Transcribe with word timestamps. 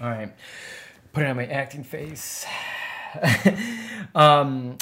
All 0.00 0.08
right. 0.08 0.32
Put 1.12 1.24
it 1.24 1.26
on 1.26 1.36
my 1.36 1.46
acting 1.46 1.84
face. 1.84 2.46
um, 4.14 4.78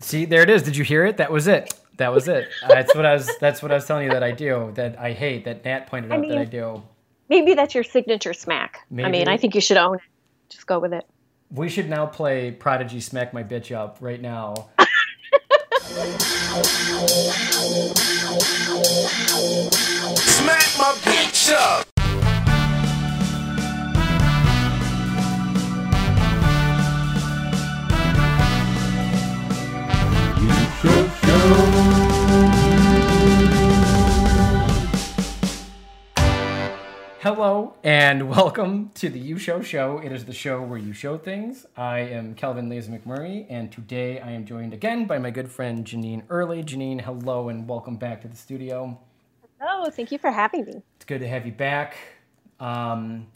see, 0.00 0.24
there 0.24 0.42
it 0.42 0.50
is. 0.50 0.62
Did 0.62 0.76
you 0.76 0.84
hear 0.84 1.04
it? 1.04 1.18
That 1.18 1.30
was 1.30 1.48
it. 1.48 1.74
That 1.98 2.12
was 2.12 2.28
it. 2.28 2.48
That's 2.68 2.94
what 2.94 3.04
I 3.04 3.14
was. 3.14 3.30
That's 3.40 3.62
what 3.62 3.70
I 3.70 3.74
was 3.74 3.84
telling 3.84 4.04
you 4.04 4.10
that 4.10 4.22
I 4.22 4.30
do. 4.30 4.72
That 4.74 4.98
I 4.98 5.12
hate. 5.12 5.44
That 5.44 5.64
Nat 5.64 5.86
pointed 5.88 6.12
out 6.12 6.20
mean, 6.20 6.30
that 6.30 6.38
I 6.38 6.44
do. 6.44 6.82
Maybe 7.28 7.54
that's 7.54 7.74
your 7.74 7.84
signature 7.84 8.34
smack. 8.34 8.80
I 8.98 9.08
mean, 9.08 9.28
I 9.28 9.36
think 9.36 9.54
you 9.54 9.60
should 9.60 9.76
own 9.78 9.96
it. 9.96 10.02
Just 10.48 10.66
go 10.66 10.78
with 10.78 10.92
it. 10.92 11.06
We 11.50 11.68
should 11.68 11.88
now 11.88 12.06
play 12.06 12.50
Prodigy 12.50 13.00
"Smack 13.00 13.32
My 13.32 13.42
Bitch 13.42 13.74
Up" 13.74 13.98
right 14.00 14.20
now. 14.20 14.54
Smack 20.16 20.78
my 20.78 20.92
bitch 21.02 21.52
up. 21.52 21.81
Hello 37.22 37.76
and 37.84 38.28
welcome 38.36 38.90
to 38.94 39.08
the 39.08 39.18
You 39.18 39.38
Show 39.38 39.62
Show. 39.62 39.98
It 39.98 40.10
is 40.10 40.24
the 40.24 40.32
show 40.32 40.60
where 40.60 40.76
you 40.76 40.92
show 40.92 41.16
things. 41.16 41.64
I 41.76 42.00
am 42.00 42.34
Calvin 42.34 42.68
Lazer 42.68 43.00
McMurray, 43.00 43.46
and 43.48 43.70
today 43.70 44.18
I 44.20 44.32
am 44.32 44.44
joined 44.44 44.74
again 44.74 45.06
by 45.06 45.18
my 45.18 45.30
good 45.30 45.48
friend 45.48 45.84
Jenine 45.86 46.24
Early. 46.28 46.64
Jenine, 46.64 47.00
hello 47.00 47.48
and 47.48 47.68
welcome 47.68 47.96
back 47.96 48.22
to 48.22 48.28
the 48.28 48.36
studio. 48.36 48.98
Oh, 49.60 49.88
thank 49.90 50.10
you 50.10 50.18
for 50.18 50.32
having 50.32 50.64
me. 50.64 50.82
It's 50.96 51.04
good 51.04 51.20
to 51.20 51.28
have 51.28 51.46
you 51.46 51.52
back. 51.52 51.96
Um, 52.58 53.28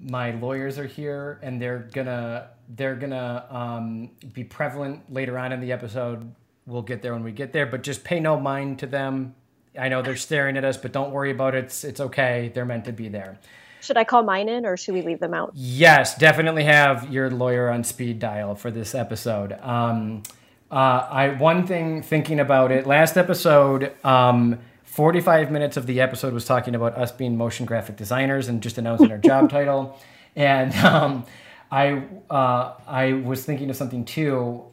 my 0.00 0.30
lawyers 0.30 0.78
are 0.78 0.86
here, 0.86 1.38
and 1.42 1.60
they're 1.60 1.88
gonna 1.92 2.48
they're 2.70 2.96
gonna 2.96 3.46
um, 3.50 4.10
be 4.32 4.42
prevalent 4.42 5.12
later 5.12 5.38
on 5.38 5.52
in 5.52 5.60
the 5.60 5.70
episode. 5.70 6.34
We'll 6.66 6.82
get 6.82 7.02
there 7.02 7.12
when 7.12 7.24
we 7.24 7.32
get 7.32 7.52
there, 7.52 7.66
but 7.66 7.82
just 7.82 8.04
pay 8.04 8.20
no 8.20 8.38
mind 8.38 8.78
to 8.80 8.86
them. 8.86 9.34
I 9.78 9.88
know 9.88 10.02
they're 10.02 10.16
staring 10.16 10.56
at 10.56 10.64
us, 10.64 10.76
but 10.76 10.92
don't 10.92 11.10
worry 11.10 11.30
about 11.30 11.54
it. 11.54 11.64
It's, 11.64 11.84
it's 11.84 12.00
okay. 12.00 12.50
They're 12.54 12.64
meant 12.64 12.84
to 12.84 12.92
be 12.92 13.08
there. 13.08 13.38
Should 13.80 13.96
I 13.96 14.04
call 14.04 14.22
mine 14.22 14.48
in 14.48 14.64
or 14.64 14.76
should 14.76 14.94
we 14.94 15.02
leave 15.02 15.18
them 15.18 15.34
out? 15.34 15.50
Yes, 15.54 16.16
definitely 16.16 16.64
have 16.64 17.12
your 17.12 17.30
lawyer 17.30 17.68
on 17.68 17.82
speed 17.82 18.20
dial 18.20 18.54
for 18.54 18.70
this 18.70 18.94
episode. 18.94 19.52
Um, 19.60 20.22
uh, 20.70 21.06
I 21.10 21.28
one 21.30 21.66
thing 21.66 22.00
thinking 22.00 22.38
about 22.38 22.70
it 22.70 22.86
last 22.86 23.16
episode. 23.16 23.92
Um, 24.04 24.60
45 24.84 25.50
minutes 25.50 25.76
of 25.76 25.86
the 25.86 26.00
episode 26.00 26.32
was 26.32 26.44
talking 26.44 26.74
about 26.74 26.96
us 26.96 27.10
being 27.10 27.36
motion 27.36 27.66
graphic 27.66 27.96
designers 27.96 28.48
and 28.48 28.62
just 28.62 28.78
announcing 28.78 29.10
our 29.10 29.18
job 29.18 29.50
title. 29.50 29.98
And 30.36 30.72
um, 30.76 31.24
I 31.70 32.04
uh, 32.30 32.74
I 32.86 33.14
was 33.14 33.44
thinking 33.44 33.68
of 33.68 33.76
something 33.76 34.04
too 34.04 34.64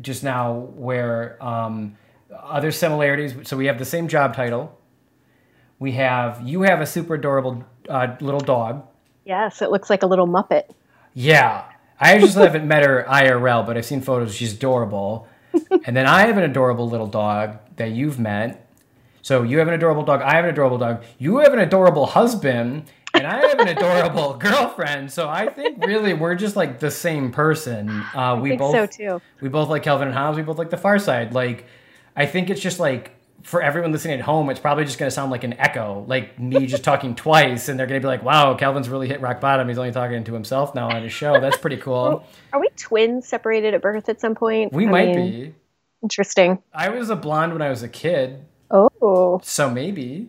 just 0.00 0.24
now 0.24 0.54
where 0.54 1.42
um, 1.44 1.96
other 2.34 2.72
similarities. 2.72 3.34
So 3.48 3.56
we 3.56 3.66
have 3.66 3.78
the 3.78 3.84
same 3.84 4.08
job 4.08 4.34
title. 4.34 4.78
We 5.78 5.92
have 5.92 6.46
you 6.46 6.62
have 6.62 6.80
a 6.80 6.86
super 6.86 7.14
adorable 7.14 7.64
uh, 7.88 8.16
little 8.20 8.40
dog. 8.40 8.86
Yes, 9.24 9.62
it 9.62 9.70
looks 9.70 9.90
like 9.90 10.02
a 10.02 10.06
little 10.06 10.26
Muppet. 10.26 10.70
Yeah. 11.14 11.64
I 12.00 12.18
just 12.18 12.36
haven't 12.36 12.66
met 12.66 12.84
her 12.84 13.04
IRL, 13.08 13.66
but 13.66 13.76
I've 13.76 13.84
seen 13.84 14.00
photos. 14.00 14.34
She's 14.34 14.54
adorable. 14.54 15.26
and 15.84 15.96
then 15.96 16.06
I 16.06 16.26
have 16.26 16.38
an 16.38 16.44
adorable 16.44 16.88
little 16.88 17.06
dog 17.06 17.58
that 17.76 17.90
you've 17.90 18.18
met. 18.18 18.68
So 19.22 19.42
you 19.42 19.58
have 19.58 19.68
an 19.68 19.74
adorable 19.74 20.04
dog. 20.04 20.22
I 20.22 20.36
have 20.36 20.44
an 20.44 20.50
adorable 20.50 20.78
dog. 20.78 21.02
You 21.18 21.38
have 21.38 21.52
an 21.52 21.58
adorable 21.58 22.06
husband. 22.06 22.84
And 23.18 23.26
I 23.26 23.46
have 23.46 23.58
an 23.58 23.68
adorable 23.68 24.34
girlfriend. 24.34 25.12
So 25.12 25.28
I 25.28 25.48
think 25.48 25.84
really 25.84 26.14
we're 26.14 26.34
just 26.34 26.56
like 26.56 26.78
the 26.78 26.90
same 26.90 27.30
person. 27.32 28.04
Uh, 28.14 28.36
we 28.40 28.50
think 28.50 28.60
both 28.60 28.72
so, 28.72 28.86
too. 28.86 29.22
We 29.40 29.48
both 29.48 29.68
like 29.68 29.82
Calvin 29.82 30.08
and 30.08 30.16
Hobbes. 30.16 30.36
We 30.36 30.42
both 30.42 30.58
like 30.58 30.70
The 30.70 30.76
Far 30.76 30.98
Side. 30.98 31.34
Like, 31.34 31.66
I 32.16 32.26
think 32.26 32.50
it's 32.50 32.60
just 32.60 32.80
like 32.80 33.12
for 33.42 33.62
everyone 33.62 33.92
listening 33.92 34.14
at 34.14 34.20
home, 34.24 34.50
it's 34.50 34.58
probably 34.58 34.84
just 34.84 34.98
going 34.98 35.08
to 35.08 35.14
sound 35.14 35.30
like 35.30 35.44
an 35.44 35.54
echo, 35.54 36.04
like 36.08 36.38
me 36.38 36.66
just 36.66 36.82
talking 36.82 37.14
twice, 37.26 37.68
and 37.68 37.78
they're 37.78 37.86
going 37.86 38.00
to 38.00 38.04
be 38.04 38.08
like, 38.08 38.22
"Wow, 38.22 38.54
Calvin's 38.54 38.88
really 38.88 39.06
hit 39.08 39.20
rock 39.20 39.40
bottom. 39.40 39.68
He's 39.68 39.78
only 39.78 39.92
talking 39.92 40.24
to 40.24 40.34
himself 40.34 40.74
now 40.74 40.88
on 40.88 41.02
his 41.02 41.12
show. 41.12 41.40
That's 41.40 41.58
pretty 41.58 41.76
cool." 41.76 42.24
Are 42.52 42.60
we 42.60 42.68
twins 42.76 43.28
separated 43.28 43.74
at 43.74 43.82
birth 43.82 44.08
at 44.08 44.20
some 44.20 44.34
point? 44.34 44.72
We 44.72 44.86
I 44.86 44.90
might 44.90 45.14
mean, 45.14 45.30
be. 45.30 45.54
Interesting. 46.02 46.62
I 46.72 46.88
was 46.88 47.10
a 47.10 47.16
blonde 47.16 47.52
when 47.52 47.62
I 47.62 47.70
was 47.70 47.82
a 47.82 47.88
kid, 47.88 48.44
Oh, 48.70 49.40
so 49.42 49.70
maybe. 49.70 50.28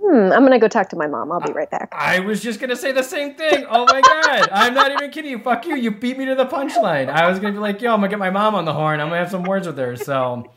Hmm, 0.00 0.32
I'm 0.32 0.46
to 0.50 0.58
go 0.58 0.68
talk 0.68 0.88
to 0.90 0.96
my 0.96 1.06
mom. 1.06 1.30
I'll 1.32 1.40
be 1.40 1.52
right 1.52 1.70
back. 1.70 1.88
I 1.92 2.20
was 2.20 2.42
just 2.42 2.60
gonna 2.60 2.76
say 2.76 2.92
the 2.92 3.02
same 3.02 3.34
thing. 3.34 3.66
Oh 3.68 3.84
my 3.86 4.00
god, 4.00 4.48
I'm 4.52 4.74
not 4.74 4.90
even 4.92 5.10
kidding 5.10 5.30
you. 5.30 5.38
Fuck 5.38 5.66
you. 5.66 5.76
You 5.76 5.90
beat 5.90 6.18
me 6.18 6.24
to 6.26 6.34
the 6.34 6.46
punchline. 6.46 7.08
I 7.08 7.28
was 7.28 7.38
gonna 7.38 7.52
be 7.52 7.58
like, 7.58 7.80
yo, 7.80 7.92
I'm 7.92 7.98
gonna 8.00 8.08
get 8.08 8.18
my 8.18 8.30
mom 8.30 8.54
on 8.54 8.64
the 8.64 8.72
horn. 8.72 9.00
I'm 9.00 9.08
gonna 9.08 9.18
have 9.20 9.30
some 9.30 9.42
words 9.44 9.66
with 9.66 9.78
her. 9.78 9.96
So, 9.96 10.50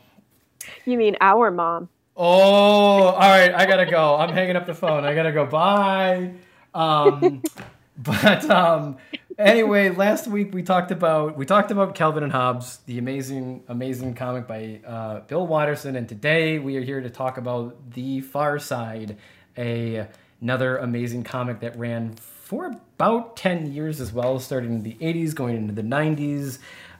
You 0.84 0.96
mean 0.98 1.16
our 1.20 1.50
mom? 1.50 1.88
oh, 2.16 2.22
all 2.22 3.18
right. 3.18 3.52
I 3.54 3.66
gotta 3.66 3.86
go. 3.86 4.16
I'm 4.16 4.32
hanging 4.32 4.56
up 4.56 4.66
the 4.66 4.74
phone. 4.74 5.04
I 5.04 5.14
gotta 5.14 5.32
go. 5.32 5.46
Bye. 5.46 6.32
Um, 6.74 7.42
but 7.98 8.48
um, 8.50 8.96
anyway, 9.38 9.90
last 9.90 10.26
week 10.26 10.54
we 10.54 10.62
talked 10.62 10.90
about 10.90 11.36
we 11.36 11.46
talked 11.46 11.70
about 11.70 11.94
Calvin 11.94 12.22
and 12.22 12.32
Hobbes, 12.32 12.78
the 12.86 12.98
amazing 12.98 13.64
amazing 13.68 14.14
comic 14.14 14.46
by 14.46 14.80
uh, 14.86 15.20
Bill 15.20 15.46
Watterson, 15.46 15.96
and 15.96 16.08
today 16.08 16.58
we 16.58 16.76
are 16.76 16.82
here 16.82 17.00
to 17.00 17.10
talk 17.10 17.38
about 17.38 17.92
The 17.92 18.20
Far 18.20 18.58
Side, 18.58 19.16
a 19.56 20.06
another 20.40 20.76
amazing 20.78 21.24
comic 21.24 21.60
that 21.60 21.76
ran 21.78 22.14
for 22.14 22.66
about 22.66 23.36
ten 23.36 23.72
years 23.72 24.00
as 24.00 24.12
well, 24.12 24.38
starting 24.38 24.74
in 24.74 24.82
the 24.82 24.94
'80s, 24.94 25.34
going 25.34 25.56
into 25.56 25.74
the 25.74 25.82
'90s. 25.82 26.58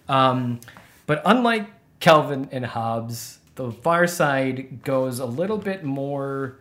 Um, 0.09 0.61
but 1.07 1.23
unlike 1.25 1.71
Calvin 2.01 2.49
and 2.53 2.67
Hobbes, 2.67 3.39
The 3.55 3.73
Far 3.73 4.07
Side 4.07 4.83
goes 4.83 5.19
a 5.19 5.27
little 5.27 5.59
bit 5.59 5.85
more 5.85 6.59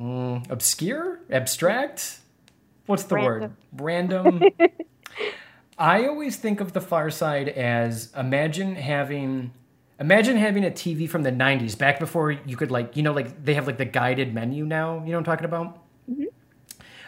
mm, 0.00 0.48
obscure, 0.50 1.20
abstract. 1.30 2.20
What's 2.88 3.02
the 3.02 3.16
word? 3.16 3.52
Random. 3.76 4.42
I 5.78 6.06
always 6.06 6.36
think 6.36 6.60
of 6.60 6.72
the 6.72 6.80
Far 6.80 7.10
Side 7.10 7.50
as 7.50 8.10
imagine 8.16 8.76
having 8.76 9.52
imagine 10.00 10.38
having 10.38 10.64
a 10.64 10.70
TV 10.70 11.06
from 11.08 11.22
the 11.22 11.30
90s 11.30 11.76
back 11.76 12.00
before 12.00 12.32
you 12.32 12.56
could 12.56 12.70
like 12.70 12.96
you 12.96 13.02
know 13.02 13.12
like 13.12 13.44
they 13.44 13.52
have 13.52 13.66
like 13.66 13.76
the 13.76 13.84
guided 13.84 14.32
menu 14.32 14.64
now, 14.64 14.94
you 15.04 15.12
know 15.12 15.18
what 15.18 15.18
I'm 15.18 15.24
talking 15.24 15.44
about? 15.44 15.78
Mm-hmm. 16.10 16.24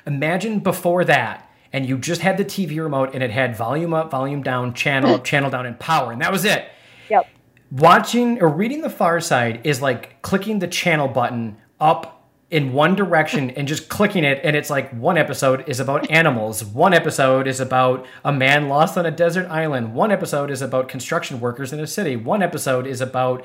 Imagine 0.06 0.58
before 0.58 1.02
that 1.04 1.50
and 1.72 1.88
you 1.88 1.96
just 1.96 2.20
had 2.20 2.36
the 2.36 2.44
TV 2.44 2.76
remote 2.78 3.14
and 3.14 3.22
it 3.22 3.30
had 3.30 3.56
volume 3.56 3.94
up, 3.94 4.10
volume 4.10 4.42
down, 4.42 4.74
channel 4.74 5.14
up, 5.14 5.24
channel 5.30 5.48
down 5.48 5.64
and 5.64 5.80
power 5.80 6.12
and 6.12 6.20
that 6.20 6.30
was 6.30 6.44
it 6.44 6.68
Yep. 7.08 7.26
watching 7.70 8.42
or 8.42 8.48
reading 8.50 8.82
the 8.82 8.90
far 8.90 9.18
side 9.20 9.62
is 9.64 9.80
like 9.80 10.20
clicking 10.20 10.58
the 10.58 10.68
channel 10.68 11.08
button 11.08 11.56
up 11.80 12.19
in 12.50 12.72
one 12.72 12.96
direction 12.96 13.50
and 13.50 13.68
just 13.68 13.88
clicking 13.88 14.24
it 14.24 14.40
and 14.42 14.56
it's 14.56 14.70
like 14.70 14.90
one 14.90 15.16
episode 15.16 15.68
is 15.68 15.78
about 15.78 16.10
animals. 16.10 16.64
One 16.64 16.92
episode 16.92 17.46
is 17.46 17.60
about 17.60 18.04
a 18.24 18.32
man 18.32 18.68
lost 18.68 18.98
on 18.98 19.06
a 19.06 19.10
desert 19.10 19.48
island. 19.48 19.94
One 19.94 20.10
episode 20.10 20.50
is 20.50 20.60
about 20.60 20.88
construction 20.88 21.38
workers 21.38 21.72
in 21.72 21.78
a 21.78 21.86
city. 21.86 22.16
One 22.16 22.42
episode 22.42 22.86
is 22.86 23.00
about 23.00 23.44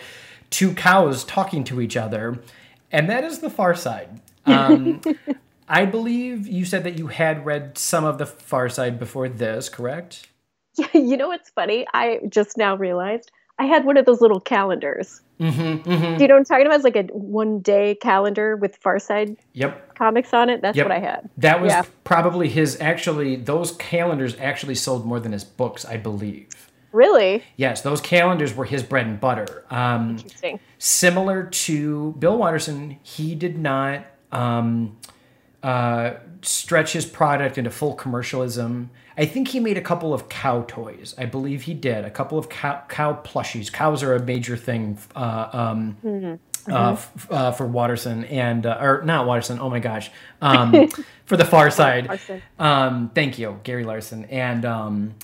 two 0.50 0.74
cows 0.74 1.24
talking 1.24 1.64
to 1.66 1.82
each 1.82 1.96
other. 1.96 2.42
And 2.92 3.08
that 3.10 3.24
is 3.24 3.40
the 3.40 3.50
far 3.50 3.76
side. 3.76 4.22
Um, 4.46 5.02
i 5.68 5.84
believe 5.84 6.48
you 6.48 6.64
said 6.64 6.84
that 6.84 7.00
you 7.00 7.08
had 7.08 7.46
read 7.46 7.76
some 7.78 8.06
of 8.06 8.20
the 8.20 8.26
far 8.26 8.70
side 8.70 9.00
before 9.00 9.30
this 9.30 9.70
correct? 9.70 10.28
Yeah, 10.78 10.98
you 10.98 11.16
know 11.16 11.28
what's 11.28 11.50
funny? 11.52 11.86
I 11.94 12.20
just 12.28 12.58
now 12.58 12.76
realized 12.76 13.32
I 13.58 13.66
had 13.66 13.86
one 13.86 13.98
of 13.98 14.06
those 14.06 14.20
little 14.22 14.40
calendars. 14.40 15.22
mm-hmm, 15.40 15.90
mm-hmm. 15.90 16.18
Do 16.18 16.22
you 16.24 16.28
know 16.28 16.36
what 16.36 16.40
I'm 16.40 16.46
talking 16.46 16.66
about? 16.66 16.76
It's 16.76 16.84
like 16.84 16.96
a 16.96 17.04
one 17.14 17.60
day 17.60 17.96
calendar 17.96 18.56
with 18.58 18.82
Farside 18.82 19.38
yep 19.54 19.96
comics 19.96 20.34
on 20.34 20.50
it. 20.50 20.62
That's 20.62 20.76
Yep. 20.78 20.86
what 20.88 20.96
I 20.96 21.00
had. 21.00 21.30
That 21.38 21.62
was 21.62 21.72
Yeah. 21.72 21.84
probably 22.04 22.50
his 22.50 22.80
actually 22.82 23.36
those 23.38 23.72
calendars 23.74 24.36
actually 24.40 24.76
sold 24.76 25.06
more 25.06 25.20
than 25.20 25.32
his 25.32 25.44
books, 25.46 25.86
I 25.86 25.98
believe. 25.98 26.48
Really 26.92 27.44
Yes, 27.58 27.82
those 27.82 28.00
calendars 28.02 28.56
were 28.56 28.66
his 28.66 28.82
bread 28.84 29.06
and 29.08 29.20
butter. 29.20 29.64
Um, 29.70 30.12
interesting. 30.12 30.60
similar 30.78 31.44
to 31.44 32.14
Bill 32.20 32.38
Watterson, 32.38 32.98
he 33.04 33.36
did 33.36 33.58
not 33.58 34.06
um, 34.32 34.98
uh, 35.64 36.12
stretch 36.42 36.94
his 36.94 37.06
product 37.06 37.58
into 37.58 37.70
full 37.72 37.94
commercialism. 37.94 38.90
I 39.18 39.26
think 39.26 39.48
he 39.50 39.60
made 39.60 39.78
a 39.78 39.82
couple 39.82 40.14
of 40.14 40.28
cow 40.30 40.66
toys. 40.68 41.16
I 41.18 41.26
believe 41.26 41.64
he 41.64 41.74
did 41.74 42.04
a 42.06 42.10
couple 42.10 42.38
of 42.38 42.50
cow, 42.50 42.84
cow 42.90 43.14
plushies. 43.24 43.72
Cows 43.72 44.04
are 44.04 44.14
a 44.14 44.20
major 44.22 44.58
thing 44.58 44.98
uh, 45.16 45.50
um, 45.54 45.98
uh, 46.68 46.92
f- 46.94 47.32
uh, 47.32 47.52
for 47.52 47.66
Watterson 47.66 48.26
and 48.26 48.66
uh, 48.66 48.78
or 48.82 49.04
not 49.04 49.26
Watterson. 49.28 49.60
Oh 49.60 49.70
my 49.70 49.80
gosh, 49.80 50.12
um, 50.42 50.88
for 51.26 51.38
the 51.38 51.46
Far 51.46 51.70
Side. 51.70 52.08
Um, 52.60 53.12
thank 53.16 53.40
you, 53.40 53.60
Gary 53.64 53.84
Larson. 53.86 54.26
And 54.26 54.66
um, 54.66 55.16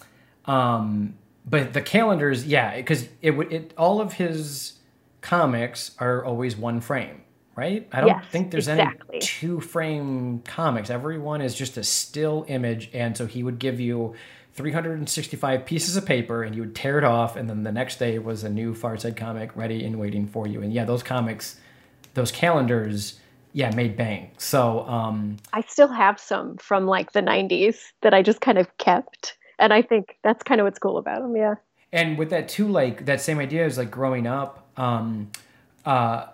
um, 0.45 1.15
but 1.45 1.73
the 1.73 1.81
calendars, 1.81 2.45
yeah, 2.45 2.75
because 2.77 3.09
it 3.21 3.31
would 3.31 3.51
it 3.51 3.73
all 3.77 3.99
of 3.99 4.13
his 4.13 4.73
comics 5.21 5.91
are 5.99 6.23
always 6.23 6.55
one 6.55 6.79
frame. 6.81 7.21
Right? 7.55 7.87
I 7.91 8.01
don't 8.01 8.07
Yes, 8.07 8.25
think 8.31 8.51
there's 8.51 8.67
exactly. 8.67 9.17
any 9.17 9.19
two 9.19 9.59
frame 9.61 10.41
comics. 10.45 10.89
Everyone 10.89 11.41
is 11.41 11.55
just 11.55 11.77
a 11.77 11.83
still 11.83 12.45
image. 12.47 12.89
And 12.93 13.15
so 13.17 13.25
he 13.27 13.43
would 13.43 13.59
give 13.59 13.79
you 13.79 14.15
365 14.53 15.65
pieces 15.65 15.95
of 15.95 16.05
paper 16.05 16.43
and 16.43 16.55
you 16.55 16.61
would 16.61 16.75
tear 16.75 16.97
it 16.97 17.03
off. 17.03 17.35
And 17.35 17.49
then 17.49 17.63
the 17.63 17.71
next 17.71 17.97
day 17.99 18.19
was 18.19 18.43
a 18.43 18.49
new 18.49 18.73
Farside 18.73 19.15
comic 19.17 19.55
ready 19.55 19.83
and 19.85 19.99
waiting 19.99 20.27
for 20.27 20.47
you. 20.47 20.61
And 20.61 20.73
yeah, 20.73 20.85
those 20.85 21.03
comics, 21.03 21.59
those 22.13 22.31
calendars, 22.31 23.19
yeah, 23.53 23.73
made 23.75 23.97
bank. 23.97 24.31
So, 24.39 24.81
um, 24.87 25.37
I 25.53 25.61
still 25.61 25.89
have 25.89 26.19
some 26.19 26.57
from 26.57 26.85
like 26.85 27.11
the 27.11 27.21
90s 27.21 27.77
that 28.01 28.13
I 28.13 28.21
just 28.21 28.41
kind 28.41 28.57
of 28.57 28.77
kept. 28.77 29.37
And 29.59 29.73
I 29.73 29.81
think 29.81 30.17
that's 30.23 30.43
kind 30.43 30.61
of 30.61 30.65
what's 30.65 30.79
cool 30.79 30.97
about 30.97 31.21
them. 31.21 31.35
Yeah. 31.35 31.55
and 31.93 32.17
with 32.17 32.29
that 32.29 32.47
too 32.47 32.67
like 32.69 33.05
that 33.05 33.19
same 33.21 33.37
idea 33.39 33.65
is 33.65 33.77
like 33.77 33.91
growing 33.91 34.25
up 34.25 34.65
um 34.77 35.29
uh 35.85 36.27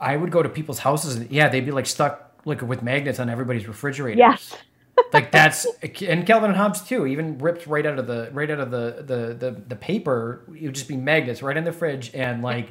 i 0.00 0.16
would 0.16 0.30
go 0.30 0.42
to 0.42 0.48
people's 0.48 0.78
houses 0.80 1.16
and 1.16 1.30
yeah 1.30 1.48
they'd 1.48 1.64
be 1.64 1.70
like 1.72 1.86
stuck 1.86 2.32
like 2.44 2.60
with 2.62 2.82
magnets 2.82 3.18
on 3.18 3.28
everybody's 3.30 3.66
refrigerators 3.66 4.18
Yes. 4.18 4.54
like 5.12 5.32
that's 5.32 5.66
and 6.02 6.24
Calvin 6.24 6.50
and 6.50 6.56
Hobbes 6.56 6.80
too 6.82 7.04
even 7.06 7.38
ripped 7.38 7.66
right 7.66 7.84
out 7.84 7.98
of 7.98 8.06
the 8.06 8.30
right 8.32 8.48
out 8.50 8.60
of 8.60 8.70
the 8.70 9.02
the 9.04 9.34
the, 9.34 9.60
the 9.68 9.76
paper 9.76 10.44
it 10.54 10.64
would 10.66 10.74
just 10.74 10.86
be 10.88 10.96
magnets 10.96 11.42
right 11.42 11.56
in 11.56 11.64
the 11.64 11.72
fridge 11.72 12.12
and 12.14 12.42
like 12.42 12.70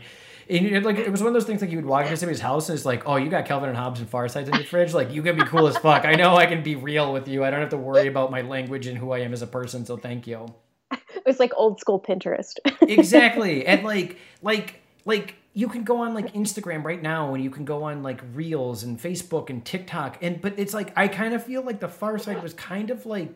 and 0.49 0.65
it, 0.65 0.83
like 0.83 0.97
it 0.97 1.09
was 1.11 1.21
one 1.21 1.27
of 1.29 1.33
those 1.33 1.45
things 1.45 1.61
like 1.61 1.69
you 1.71 1.77
would 1.77 1.85
walk 1.85 2.05
into 2.05 2.15
somebody's 2.17 2.41
house 2.41 2.69
and 2.69 2.77
it's 2.77 2.85
like 2.85 3.03
oh 3.07 3.15
you 3.17 3.29
got 3.29 3.45
Calvin 3.45 3.69
and 3.69 3.77
Hobbes 3.77 3.99
and 3.99 4.09
Farsides 4.09 4.47
in 4.47 4.53
your 4.55 4.63
fridge? 4.63 4.93
Like 4.93 5.11
you 5.11 5.21
can 5.21 5.35
be 5.35 5.43
cool 5.43 5.67
as 5.67 5.77
fuck. 5.77 6.05
I 6.05 6.13
know 6.15 6.35
I 6.35 6.45
can 6.45 6.63
be 6.63 6.75
real 6.75 7.11
with 7.13 7.27
you. 7.27 7.43
I 7.43 7.49
don't 7.49 7.59
have 7.61 7.69
to 7.69 7.77
worry 7.77 8.07
about 8.07 8.31
my 8.31 8.41
language 8.41 8.87
and 8.87 8.97
who 8.97 9.11
I 9.11 9.19
am 9.19 9.33
as 9.33 9.41
a 9.41 9.47
person 9.47 9.85
so 9.85 9.97
thank 9.97 10.27
you. 10.27 10.45
It 11.15 11.25
was 11.25 11.39
like 11.39 11.51
old 11.55 11.79
school 11.79 12.01
Pinterest. 12.01 12.55
exactly. 12.81 13.65
And 13.65 13.83
like 13.83 14.17
like 14.41 14.81
like 15.05 15.35
you 15.53 15.67
can 15.67 15.83
go 15.83 15.97
on 15.97 16.13
like 16.13 16.33
instagram 16.33 16.83
right 16.83 17.01
now 17.01 17.33
and 17.33 17.43
you 17.43 17.49
can 17.49 17.65
go 17.65 17.83
on 17.83 18.01
like 18.03 18.21
reels 18.33 18.83
and 18.83 18.99
facebook 18.99 19.49
and 19.49 19.63
tiktok 19.65 20.17
and 20.21 20.41
but 20.41 20.53
it's 20.57 20.73
like 20.73 20.91
i 20.97 21.07
kind 21.07 21.33
of 21.33 21.43
feel 21.43 21.61
like 21.61 21.79
the 21.79 21.87
far 21.87 22.17
side 22.17 22.41
was 22.41 22.53
kind 22.53 22.89
of 22.89 23.05
like 23.05 23.33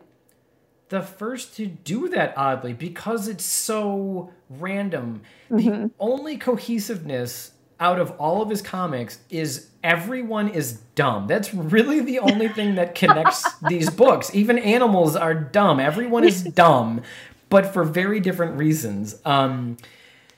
the 0.88 1.02
first 1.02 1.56
to 1.56 1.66
do 1.66 2.08
that 2.08 2.32
oddly 2.36 2.72
because 2.72 3.28
it's 3.28 3.44
so 3.44 4.30
random. 4.48 5.22
The 5.50 5.90
only 5.98 6.36
cohesiveness 6.36 7.52
out 7.80 8.00
of 8.00 8.10
all 8.12 8.42
of 8.42 8.50
his 8.50 8.62
comics 8.62 9.18
is 9.30 9.68
everyone 9.84 10.48
is 10.48 10.72
dumb. 10.94 11.26
That's 11.26 11.54
really 11.54 12.00
the 12.00 12.18
only 12.18 12.48
thing 12.48 12.74
that 12.76 12.94
connects 12.94 13.46
these 13.68 13.90
books. 13.90 14.34
Even 14.34 14.58
animals 14.58 15.14
are 15.14 15.34
dumb. 15.34 15.78
Everyone 15.78 16.24
is 16.24 16.42
dumb 16.54 17.02
but 17.50 17.72
for 17.72 17.82
very 17.82 18.20
different 18.20 18.58
reasons. 18.58 19.16
Um 19.24 19.78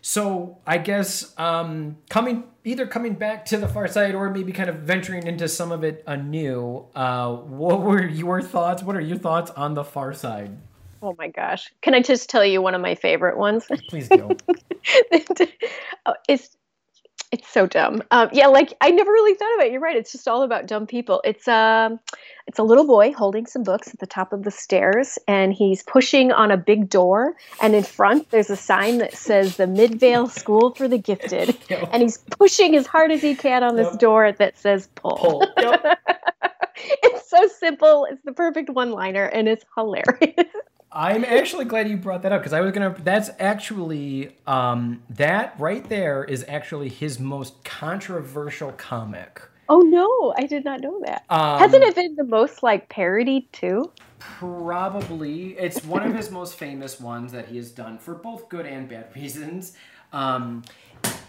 so 0.00 0.58
I 0.66 0.78
guess 0.78 1.34
um, 1.38 1.98
coming 2.08 2.44
either 2.64 2.86
coming 2.86 3.14
back 3.14 3.44
to 3.46 3.56
the 3.56 3.68
far 3.68 3.88
side 3.88 4.14
or 4.14 4.30
maybe 4.30 4.52
kind 4.52 4.68
of 4.68 4.76
venturing 4.76 5.26
into 5.26 5.48
some 5.48 5.72
of 5.72 5.82
it 5.84 6.02
anew. 6.06 6.84
Uh, 6.94 7.34
what 7.34 7.82
were 7.82 8.06
your 8.06 8.42
thoughts? 8.42 8.82
What 8.82 8.96
are 8.96 9.00
your 9.00 9.18
thoughts 9.18 9.50
on 9.52 9.74
the 9.74 9.84
far 9.84 10.12
side? 10.12 10.56
Oh 11.02 11.14
my 11.18 11.28
gosh. 11.28 11.72
Can 11.80 11.94
I 11.94 12.02
just 12.02 12.28
tell 12.28 12.44
you 12.44 12.60
one 12.60 12.74
of 12.74 12.82
my 12.82 12.94
favorite 12.94 13.38
ones? 13.38 13.66
Please 13.88 14.08
do. 14.08 14.36
it's 16.28 16.56
it's 17.32 17.48
so 17.48 17.66
dumb. 17.66 18.02
Um, 18.10 18.28
yeah, 18.32 18.48
like 18.48 18.74
I 18.80 18.90
never 18.90 19.10
really 19.10 19.34
thought 19.34 19.54
about 19.54 19.66
it. 19.66 19.72
You're 19.72 19.80
right. 19.80 19.96
It's 19.96 20.10
just 20.12 20.26
all 20.26 20.42
about 20.42 20.66
dumb 20.66 20.86
people. 20.86 21.20
It's 21.24 21.46
um, 21.46 22.00
it's 22.46 22.58
a 22.58 22.62
little 22.64 22.86
boy 22.86 23.12
holding 23.12 23.46
some 23.46 23.62
books 23.62 23.88
at 23.94 24.00
the 24.00 24.06
top 24.06 24.32
of 24.32 24.42
the 24.42 24.50
stairs, 24.50 25.18
and 25.28 25.52
he's 25.52 25.82
pushing 25.84 26.32
on 26.32 26.50
a 26.50 26.56
big 26.56 26.88
door. 26.90 27.34
And 27.62 27.74
in 27.74 27.84
front, 27.84 28.30
there's 28.30 28.50
a 28.50 28.56
sign 28.56 28.98
that 28.98 29.14
says 29.14 29.56
the 29.56 29.66
Midvale 29.68 30.28
School 30.28 30.74
for 30.74 30.88
the 30.88 30.98
Gifted. 30.98 31.56
Yep. 31.70 31.90
And 31.92 32.02
he's 32.02 32.18
pushing 32.18 32.74
as 32.74 32.86
hard 32.86 33.12
as 33.12 33.22
he 33.22 33.36
can 33.36 33.62
on 33.62 33.76
this 33.76 33.86
Yep. 33.92 33.98
door 34.00 34.32
that 34.32 34.58
says 34.58 34.88
pull. 34.96 35.16
Pull. 35.16 35.46
Yep. 35.60 35.98
it's 37.02 37.30
so 37.30 37.46
simple. 37.60 38.06
It's 38.10 38.22
the 38.24 38.32
perfect 38.32 38.70
one-liner, 38.70 39.24
and 39.24 39.48
it's 39.48 39.64
hilarious. 39.76 40.34
I'm 40.92 41.24
actually 41.24 41.66
glad 41.66 41.88
you 41.88 41.96
brought 41.96 42.22
that 42.22 42.32
up 42.32 42.40
because 42.40 42.52
I 42.52 42.60
was 42.60 42.72
gonna. 42.72 42.96
That's 43.02 43.30
actually 43.38 44.36
um, 44.46 45.02
that 45.10 45.54
right 45.58 45.88
there 45.88 46.24
is 46.24 46.44
actually 46.48 46.88
his 46.88 47.20
most 47.20 47.62
controversial 47.64 48.72
comic. 48.72 49.40
oh 49.68 49.80
no, 49.80 50.34
I 50.36 50.46
did 50.46 50.64
not 50.64 50.80
know 50.80 51.00
that. 51.04 51.24
Um, 51.30 51.58
Hasn't 51.60 51.84
it 51.84 51.94
been 51.94 52.16
the 52.16 52.24
most 52.24 52.62
like 52.62 52.88
parodied 52.88 53.52
too? 53.52 53.92
Probably. 54.18 55.52
It's 55.58 55.84
one 55.84 56.02
of 56.02 56.14
his 56.14 56.30
most 56.30 56.58
famous 56.58 56.98
ones 57.00 57.30
that 57.32 57.46
he 57.48 57.56
has 57.56 57.70
done 57.70 57.98
for 57.98 58.14
both 58.14 58.48
good 58.48 58.66
and 58.66 58.88
bad 58.88 59.06
reasons. 59.14 59.74
Um, 60.12 60.64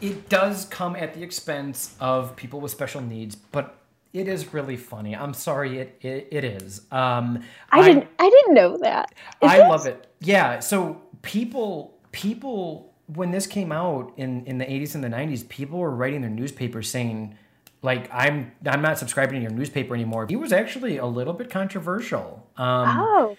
it 0.02 0.28
does 0.28 0.66
come 0.66 0.96
at 0.96 1.14
the 1.14 1.22
expense 1.22 1.96
of 2.00 2.36
people 2.36 2.60
with 2.60 2.72
special 2.72 3.00
needs, 3.02 3.36
but 3.36 3.78
it 4.14 4.28
is 4.28 4.54
really 4.54 4.78
funny. 4.78 5.16
I'm 5.16 5.34
sorry, 5.34 5.80
it 5.80 5.98
it, 6.02 6.28
it 6.32 6.44
is. 6.44 6.82
Um, 6.92 7.44
I, 7.72 7.82
didn't. 7.84 8.08
I 8.20 8.30
didn't 8.30 8.54
know 8.54 8.78
that. 8.78 9.14
Is 9.42 9.50
I 9.52 9.68
love 9.68 9.86
it. 9.86 10.08
Yeah. 10.20 10.60
So 10.60 11.02
people, 11.22 11.98
people, 12.12 12.94
when 13.08 13.32
this 13.32 13.48
came 13.48 13.72
out 13.72 14.12
in 14.18 14.46
in 14.46 14.58
the 14.58 14.66
80s 14.66 14.96
and 14.96 15.04
the 15.04 15.08
90s, 15.10 15.48
people 15.48 15.80
were 15.80 15.92
writing 15.92 16.22
their 16.22 16.30
newspapers 16.30 16.90
saying, 16.90 17.36
like, 17.82 18.10
I'm 18.14 18.52
I'm 18.66 18.82
not 18.82 18.98
subscribing 19.00 19.36
to 19.36 19.42
your 19.42 19.52
newspaper 19.52 19.96
anymore. 19.96 20.28
He 20.30 20.36
was 20.36 20.52
actually 20.54 20.98
a 20.98 21.06
little 21.06 21.34
bit 21.34 21.50
controversial. 21.50 22.48
Um, 22.58 22.98
Oh, 23.00 23.38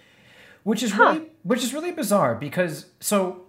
which 0.63 0.81
is 0.81 0.93
Huh. 0.93 1.03
really 1.13 1.27
which 1.43 1.63
is 1.63 1.73
really 1.73 1.91
bizarre 1.91 2.35
because 2.35 2.87
so 2.99 3.41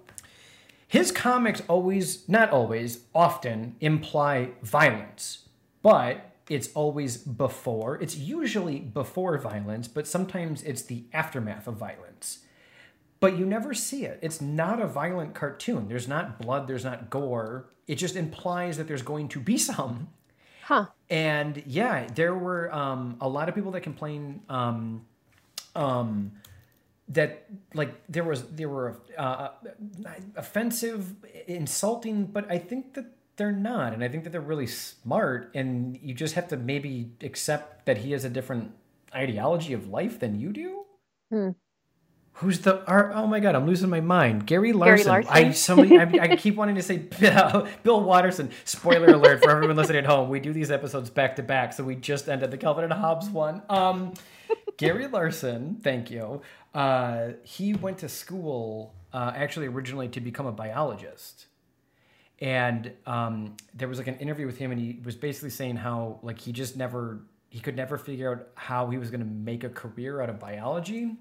his 0.88 1.10
comics 1.10 1.62
always 1.68 2.28
not 2.28 2.50
always 2.50 3.00
often 3.14 3.76
imply 3.80 4.50
violence 4.62 5.40
but 5.82 6.32
it's 6.48 6.68
always 6.74 7.16
before. 7.16 8.00
It's 8.02 8.16
usually 8.16 8.78
before 8.80 9.38
violence 9.38 9.88
but 9.88 10.06
sometimes 10.06 10.62
it's 10.62 10.82
the 10.82 11.04
aftermath 11.12 11.66
of 11.66 11.74
violence. 11.76 12.40
But 13.20 13.38
you 13.38 13.46
never 13.46 13.72
see 13.72 14.04
it. 14.04 14.18
It's 14.20 14.40
not 14.40 14.80
a 14.80 14.86
violent 14.86 15.34
cartoon. 15.34 15.88
There's 15.88 16.08
not 16.08 16.38
blood 16.38 16.66
there's 16.66 16.84
not 16.84 17.10
gore. 17.10 17.70
It 17.86 17.96
just 17.96 18.16
implies 18.16 18.76
that 18.76 18.88
there's 18.88 19.02
going 19.02 19.28
to 19.28 19.40
be 19.40 19.58
some. 19.70 20.08
Huh. 20.62 20.86
and 21.10 21.62
yeah, 21.66 22.06
there 22.14 22.34
were 22.34 22.72
um, 22.74 23.18
a 23.20 23.28
lot 23.28 23.50
of 23.50 23.54
people 23.54 23.72
that 23.72 23.82
complained 23.82 24.40
um, 24.48 25.04
um, 25.76 26.32
that 27.08 27.44
like 27.74 27.94
there 28.08 28.24
was 28.24 28.44
there 28.44 28.68
were 28.68 28.96
uh, 29.18 29.48
offensive, 30.36 31.14
insulting, 31.46 32.24
but 32.24 32.50
I 32.50 32.58
think 32.58 32.94
that 32.94 33.06
they're 33.36 33.52
not, 33.52 33.92
and 33.92 34.04
I 34.04 34.08
think 34.08 34.24
that 34.24 34.30
they're 34.30 34.40
really 34.40 34.66
smart, 34.66 35.50
and 35.54 35.98
you 36.02 36.14
just 36.14 36.34
have 36.34 36.48
to 36.48 36.56
maybe 36.56 37.10
accept 37.20 37.86
that 37.86 37.98
he 37.98 38.12
has 38.12 38.24
a 38.24 38.30
different 38.30 38.72
ideology 39.14 39.72
of 39.72 39.88
life 39.88 40.20
than 40.20 40.38
you 40.38 40.52
do. 40.52 40.84
Hmm. 41.30 41.50
Who's 42.38 42.60
the? 42.60 42.84
Are, 42.86 43.12
oh 43.12 43.26
my 43.26 43.38
god, 43.38 43.54
I'm 43.54 43.66
losing 43.66 43.88
my 43.88 44.00
mind. 44.00 44.46
Gary 44.46 44.72
Larson. 44.72 45.08
Larson? 45.08 45.32
I 45.32 45.52
somebody. 45.52 45.98
I, 45.98 46.32
I 46.32 46.36
keep 46.36 46.56
wanting 46.56 46.74
to 46.74 46.82
say 46.82 46.98
Bill, 46.98 47.68
Bill 47.84 48.00
Watterson. 48.02 48.50
Spoiler 48.64 49.14
alert 49.14 49.42
for 49.42 49.50
everyone 49.50 49.76
listening 49.76 49.98
at 49.98 50.06
home. 50.06 50.28
We 50.28 50.40
do 50.40 50.52
these 50.52 50.70
episodes 50.70 51.10
back 51.10 51.36
to 51.36 51.42
back, 51.42 51.72
so 51.72 51.84
we 51.84 51.94
just 51.94 52.28
ended 52.28 52.50
the 52.50 52.56
Calvin 52.56 52.84
and 52.84 52.92
Hobbes 52.92 53.28
one. 53.28 53.62
Um, 53.68 54.14
Gary 54.76 55.06
Larson. 55.06 55.80
Thank 55.82 56.10
you. 56.10 56.42
Uh, 56.74 57.34
he 57.44 57.74
went 57.74 57.98
to 57.98 58.08
school 58.08 58.94
uh, 59.12 59.32
actually 59.34 59.66
originally 59.66 60.08
to 60.08 60.20
become 60.20 60.46
a 60.46 60.52
biologist 60.52 61.46
and 62.40 62.92
um, 63.06 63.56
there 63.74 63.88
was 63.88 63.98
like 63.98 64.08
an 64.08 64.16
interview 64.16 64.46
with 64.46 64.58
him 64.58 64.72
and 64.72 64.80
he 64.80 64.98
was 65.04 65.14
basically 65.14 65.50
saying 65.50 65.76
how 65.76 66.18
like 66.22 66.40
he 66.40 66.52
just 66.52 66.76
never 66.76 67.20
he 67.48 67.60
could 67.60 67.76
never 67.76 67.96
figure 67.96 68.32
out 68.32 68.48
how 68.56 68.90
he 68.90 68.98
was 68.98 69.10
going 69.10 69.20
to 69.20 69.26
make 69.26 69.62
a 69.62 69.68
career 69.68 70.20
out 70.20 70.28
of 70.28 70.40
biology. 70.40 71.14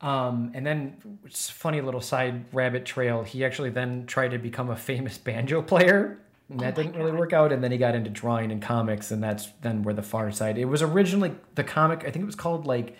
Um, 0.00 0.52
and 0.54 0.66
then 0.66 1.18
it's 1.24 1.50
funny 1.50 1.82
little 1.82 2.00
side 2.00 2.46
rabbit 2.52 2.84
trail 2.84 3.22
he 3.22 3.44
actually 3.44 3.70
then 3.70 4.06
tried 4.06 4.32
to 4.32 4.38
become 4.38 4.70
a 4.70 4.76
famous 4.76 5.18
banjo 5.28 5.62
player. 5.62 6.18
And 6.50 6.60
that 6.60 6.74
didn't 6.74 6.96
really 6.96 7.12
work 7.12 7.32
out 7.32 7.52
and 7.52 7.64
then 7.64 7.72
he 7.72 7.78
got 7.78 7.94
into 7.94 8.10
drawing 8.10 8.52
and 8.52 8.60
comics 8.60 9.10
and 9.10 9.22
that's 9.22 9.48
then 9.62 9.82
where 9.82 9.94
the 9.94 10.02
far 10.02 10.30
side 10.30 10.58
it 10.58 10.66
was 10.66 10.82
originally 10.82 11.32
the 11.54 11.64
comic 11.64 12.00
i 12.00 12.10
think 12.10 12.22
it 12.22 12.26
was 12.26 12.34
called 12.34 12.66
like 12.66 12.98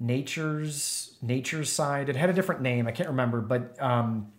nature's 0.00 1.14
nature's 1.22 1.70
side. 1.70 2.08
It 2.08 2.16
had 2.16 2.28
a 2.28 2.32
different 2.32 2.62
name 2.62 2.88
i 2.88 2.90
can't 2.90 3.08
remember 3.08 3.40
but 3.40 3.80
um 3.80 4.32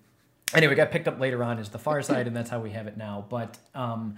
anyway, 0.54 0.76
got 0.76 0.92
picked 0.92 1.08
up 1.08 1.20
later 1.20 1.44
on 1.44 1.60
as 1.60 1.70
the 1.70 1.80
far 1.80 2.02
side, 2.02 2.28
and 2.28 2.36
that's 2.36 2.50
how 2.50 2.60
we 2.60 2.72
have 2.72 2.88
it 2.88 2.98
now. 2.98 3.26
But 3.30 3.58
um, 3.76 4.16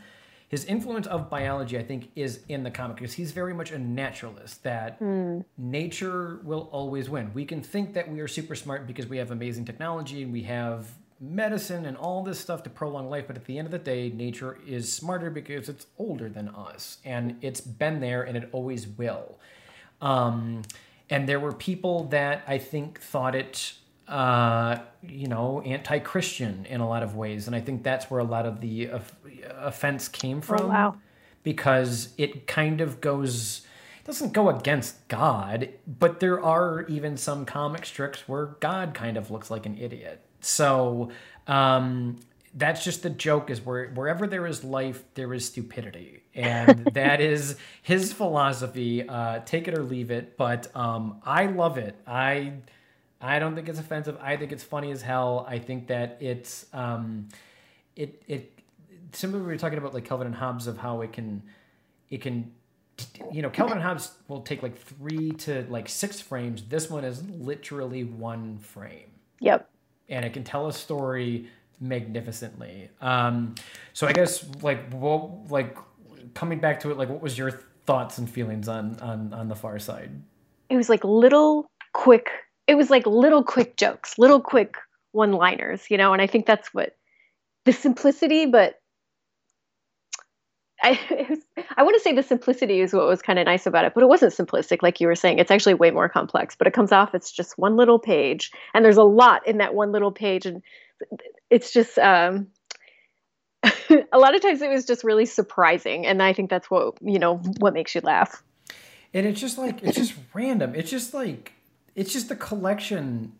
his 0.47 0.65
influence 0.65 1.07
of 1.07 1.29
biology, 1.29 1.77
I 1.77 1.83
think, 1.83 2.09
is 2.15 2.41
in 2.49 2.63
the 2.63 2.71
comic 2.71 2.97
because 2.97 3.13
he's 3.13 3.31
very 3.31 3.53
much 3.53 3.71
a 3.71 3.79
naturalist. 3.79 4.63
That 4.63 4.99
nature 5.57 6.39
will 6.43 6.69
always 6.71 7.09
win. 7.09 7.31
We 7.33 7.45
can 7.45 7.61
think 7.61 7.93
that 7.93 8.09
we 8.11 8.19
are 8.19 8.27
super 8.27 8.55
smart 8.55 8.87
because 8.87 9.07
we 9.07 9.17
have 9.17 9.31
amazing 9.31 9.65
technology 9.65 10.23
and 10.23 10.33
we 10.33 10.43
have 10.43 10.87
medicine 11.21 11.85
and 11.85 11.97
all 11.97 12.23
this 12.23 12.39
stuff 12.39 12.63
to 12.63 12.69
prolong 12.69 13.09
life, 13.09 13.25
but 13.27 13.35
at 13.35 13.45
the 13.45 13.57
end 13.57 13.65
of 13.67 13.71
the 13.71 13.79
day, 13.79 14.09
nature 14.09 14.57
is 14.65 14.91
smarter 14.91 15.29
because 15.29 15.67
it's 15.67 15.85
older 15.97 16.29
than 16.29 16.47
us, 16.49 16.97
and 17.03 17.35
it's 17.41 17.61
been 17.61 17.99
there 17.99 18.23
and 18.23 18.37
it 18.37 18.49
always 18.51 18.87
will. 18.87 19.37
Um, 20.01 20.61
and 21.09 21.27
there 21.27 21.39
were 21.39 21.51
people 21.51 22.05
that 22.05 22.43
I 22.47 22.57
think 22.57 23.01
thought 23.01 23.35
it, 23.35 23.73
uh, 24.09 24.79
you 25.03 25.27
know, 25.27 25.61
anti-Christian 25.61 26.65
in 26.65 26.81
a 26.81 26.87
lot 26.87 27.03
of 27.03 27.15
ways, 27.15 27.47
and 27.47 27.55
I 27.55 27.61
think 27.61 27.83
that's 27.83 28.09
where 28.09 28.19
a 28.19 28.25
lot 28.25 28.45
of 28.45 28.59
the 28.59 28.89
of- 28.89 29.15
offense 29.57 30.07
came 30.07 30.41
from. 30.41 30.61
Oh, 30.63 30.67
wow. 30.67 30.95
because 31.43 32.13
it 32.17 32.47
kind 32.47 32.81
of 32.81 32.99
goes 33.01 33.61
it 33.99 34.05
doesn't 34.05 34.33
go 34.33 34.49
against 34.49 35.07
God, 35.07 35.69
but 35.87 36.19
there 36.19 36.43
are 36.43 36.85
even 36.87 37.17
some 37.17 37.45
comic 37.45 37.85
strips 37.85 38.27
where 38.27 38.45
God 38.59 38.93
kind 38.93 39.17
of 39.17 39.29
looks 39.29 39.51
like 39.51 39.65
an 39.67 39.77
idiot. 39.77 40.21
So 40.41 41.11
um, 41.47 42.17
that's 42.55 42.83
just 42.83 43.03
the 43.03 43.09
joke 43.11 43.49
is 43.49 43.61
where 43.61 43.89
wherever 43.89 44.25
there 44.25 44.47
is 44.47 44.63
life, 44.63 45.03
there 45.13 45.33
is 45.33 45.45
stupidity, 45.45 46.23
and 46.33 46.85
that 46.93 47.21
is 47.21 47.57
his 47.83 48.11
philosophy. 48.11 49.07
Uh, 49.07 49.39
take 49.45 49.67
it 49.67 49.77
or 49.77 49.83
leave 49.83 50.09
it, 50.11 50.35
but 50.37 50.75
um, 50.75 51.21
I 51.23 51.45
love 51.45 51.77
it. 51.77 51.95
I 52.07 52.53
I 53.21 53.39
don't 53.39 53.55
think 53.55 53.67
it's 53.67 53.79
offensive. 53.79 54.17
I 54.21 54.37
think 54.37 54.51
it's 54.51 54.63
funny 54.63 54.91
as 54.91 55.01
hell. 55.01 55.45
I 55.47 55.59
think 55.59 55.87
that 55.87 56.17
it's 56.21 56.65
um, 56.73 57.27
it 57.95 58.23
it 58.27 58.59
similar 59.11 59.39
we 59.39 59.47
were 59.47 59.57
talking 59.57 59.77
about 59.77 59.93
like 59.93 60.05
Calvin 60.05 60.27
and 60.27 60.35
Hobbes 60.35 60.67
of 60.67 60.77
how 60.77 61.01
it 61.01 61.11
can 61.11 61.43
it 62.09 62.21
can 62.21 62.51
you 63.31 63.41
know 63.41 63.49
Calvin 63.49 63.77
and 63.77 63.83
Hobbes 63.83 64.11
will 64.27 64.41
take 64.41 64.63
like 64.63 64.77
three 64.77 65.31
to 65.31 65.65
like 65.69 65.89
six 65.89 66.21
frames. 66.21 66.63
This 66.63 66.89
one 66.89 67.03
is 67.03 67.23
literally 67.29 68.03
one 68.03 68.57
frame. 68.59 69.11
Yep. 69.39 69.69
And 70.09 70.25
it 70.25 70.33
can 70.33 70.43
tell 70.43 70.67
a 70.67 70.73
story 70.73 71.49
magnificently. 71.79 72.89
Um, 73.01 73.55
so 73.93 74.07
I 74.07 74.13
guess 74.13 74.45
like 74.61 74.91
what 74.93 75.49
like 75.51 75.77
coming 76.33 76.59
back 76.59 76.79
to 76.81 76.91
it, 76.91 76.97
like 76.97 77.09
what 77.09 77.21
was 77.21 77.37
your 77.37 77.51
thoughts 77.85 78.17
and 78.17 78.29
feelings 78.29 78.67
on 78.67 78.99
on 78.99 79.33
on 79.33 79.47
the 79.47 79.55
far 79.55 79.79
side? 79.79 80.11
It 80.69 80.77
was 80.77 80.89
like 80.89 81.03
little 81.03 81.69
quick. 81.93 82.29
It 82.69 82.77
was 82.77 82.91
like 82.91 83.07
little 83.07 83.43
quick 83.43 83.77
jokes, 83.77 84.19
little 84.19 84.39
quick 84.39 84.75
one-liners, 85.11 85.89
you 85.89 85.97
know. 85.97 86.13
And 86.13 86.21
I 86.21 86.27
think 86.27 86.45
that's 86.45 86.71
what 86.71 86.95
the 87.65 87.73
simplicity, 87.73 88.45
but 88.45 88.79
I 90.79 91.39
I 91.77 91.81
want 91.81 91.95
to 91.95 91.99
say 91.99 92.13
the 92.13 92.21
simplicity 92.21 92.79
is 92.79 92.93
what 92.93 93.07
was 93.07 93.23
kind 93.23 93.39
of 93.39 93.45
nice 93.45 93.65
about 93.65 93.85
it, 93.85 93.93
but 93.95 94.03
it 94.03 94.07
wasn't 94.07 94.33
simplistic 94.33 94.83
like 94.83 95.01
you 95.01 95.07
were 95.07 95.15
saying. 95.15 95.39
It's 95.39 95.49
actually 95.49 95.73
way 95.73 95.89
more 95.89 96.09
complex, 96.09 96.55
but 96.55 96.67
it 96.67 96.73
comes 96.73 96.91
off 96.91 97.15
it's 97.15 97.31
just 97.31 97.57
one 97.57 97.75
little 97.75 97.97
page, 97.97 98.51
and 98.75 98.85
there's 98.85 98.97
a 98.97 99.03
lot 99.03 99.47
in 99.47 99.57
that 99.57 99.73
one 99.73 99.91
little 99.91 100.11
page, 100.11 100.45
and 100.45 100.61
it's 101.49 101.73
just 101.73 101.97
um, 101.97 102.49
a 103.89 104.19
lot 104.19 104.35
of 104.35 104.43
times 104.43 104.61
it 104.61 104.69
was 104.69 104.85
just 104.85 105.03
really 105.03 105.25
surprising, 105.25 106.05
and 106.05 106.21
I 106.21 106.33
think 106.33 106.51
that's 106.51 106.69
what 106.69 107.01
you 107.01 107.17
know 107.17 107.37
what 107.57 107.73
makes 107.73 107.95
you 107.95 108.01
laugh. 108.01 108.43
And 109.11 109.25
it's 109.25 109.41
just 109.41 109.57
like 109.57 109.81
it's 109.81 109.97
just 109.97 110.13
random. 110.35 110.75
It's 110.75 110.91
just 110.91 111.15
like 111.15 111.53
it's 111.95 112.11
just 112.13 112.31
a 112.31 112.35
collection 112.35 113.33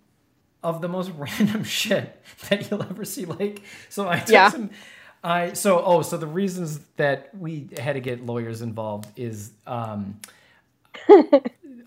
of 0.63 0.81
the 0.81 0.87
most 0.89 1.11
random 1.17 1.63
shit 1.63 2.21
that 2.49 2.69
you'll 2.69 2.83
ever 2.83 3.05
see. 3.05 3.25
Like 3.25 3.61
so, 3.89 4.07
I 4.09 4.19
took 4.19 4.29
Yeah. 4.29 4.49
some. 4.49 4.69
I 5.21 5.51
so 5.51 5.83
oh 5.83 6.01
so 6.01 6.15
the 6.15 6.27
reasons 6.27 6.79
that 6.95 7.29
we 7.37 7.67
had 7.77 7.93
to 7.93 7.99
get 7.99 8.25
lawyers 8.25 8.61
involved 8.61 9.07
is 9.17 9.51
um, 9.67 10.19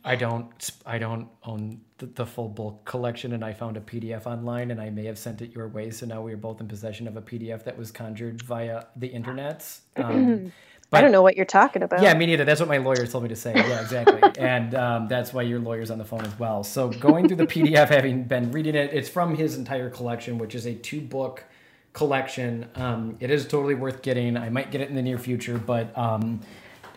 I 0.05 0.17
don't 0.17 0.71
I 0.85 0.99
don't 0.99 1.29
own 1.45 1.81
the, 1.99 2.07
the 2.07 2.27
full 2.27 2.49
bulk 2.49 2.85
collection 2.85 3.33
and 3.33 3.45
I 3.45 3.53
found 3.53 3.77
a 3.77 3.81
PDF 3.81 4.27
online 4.27 4.71
and 4.71 4.81
I 4.81 4.91
may 4.91 5.05
have 5.07 5.19
sent 5.19 5.41
it 5.43 5.55
your 5.55 5.69
way 5.69 5.91
so 5.91 6.05
now 6.07 6.21
we 6.21 6.33
are 6.33 6.37
both 6.37 6.61
in 6.61 6.69
possession 6.69 7.09
of 7.09 7.17
a 7.17 7.23
PDF 7.23 7.65
that 7.65 7.79
was 7.79 7.91
conjured 7.91 8.43
via 8.43 8.85
the 8.97 9.07
internet. 9.07 9.67
Um, 9.97 10.53
I 10.93 11.01
don't 11.01 11.13
know 11.13 11.23
what 11.23 11.37
you're 11.37 11.47
talking 11.47 11.83
about. 11.83 12.03
yeah, 12.03 12.15
me 12.15 12.27
neither. 12.27 12.45
That's 12.45 12.61
what 12.61 12.69
my 12.69 12.79
lawyer 12.79 13.07
told 13.07 13.23
me 13.25 13.29
to 13.31 13.37
say. 13.37 13.53
Yeah, 13.55 13.81
exactly. 13.81 14.21
and 14.39 14.75
um, 14.75 15.09
that's 15.09 15.33
why 15.33 15.43
your 15.43 15.59
lawyer's 15.59 15.91
on 15.91 15.99
the 15.99 16.05
phone 16.05 16.25
as 16.25 16.39
well. 16.39 16.63
So 16.65 16.89
going 16.89 17.29
through 17.29 17.39
the 17.39 17.47
PDF, 17.47 17.89
having 17.89 18.25
been 18.25 18.53
reading 18.53 18.75
it, 18.75 18.93
it's 18.93 19.09
from 19.09 19.35
his 19.35 19.57
entire 19.57 19.91
collection, 19.91 20.39
which 20.39 20.55
is 20.55 20.67
a 20.67 20.75
two 20.75 21.01
book 21.01 21.45
collection. 21.93 22.69
Um, 22.75 23.17
it 23.21 23.31
is 23.31 23.47
totally 23.47 23.75
worth 23.75 24.03
getting. 24.03 24.37
I 24.37 24.51
might 24.51 24.71
get 24.71 24.81
it 24.81 24.89
in 24.89 24.95
the 24.95 25.03
near 25.03 25.19
future, 25.19 25.59
but 25.59 25.97
um, 25.97 26.41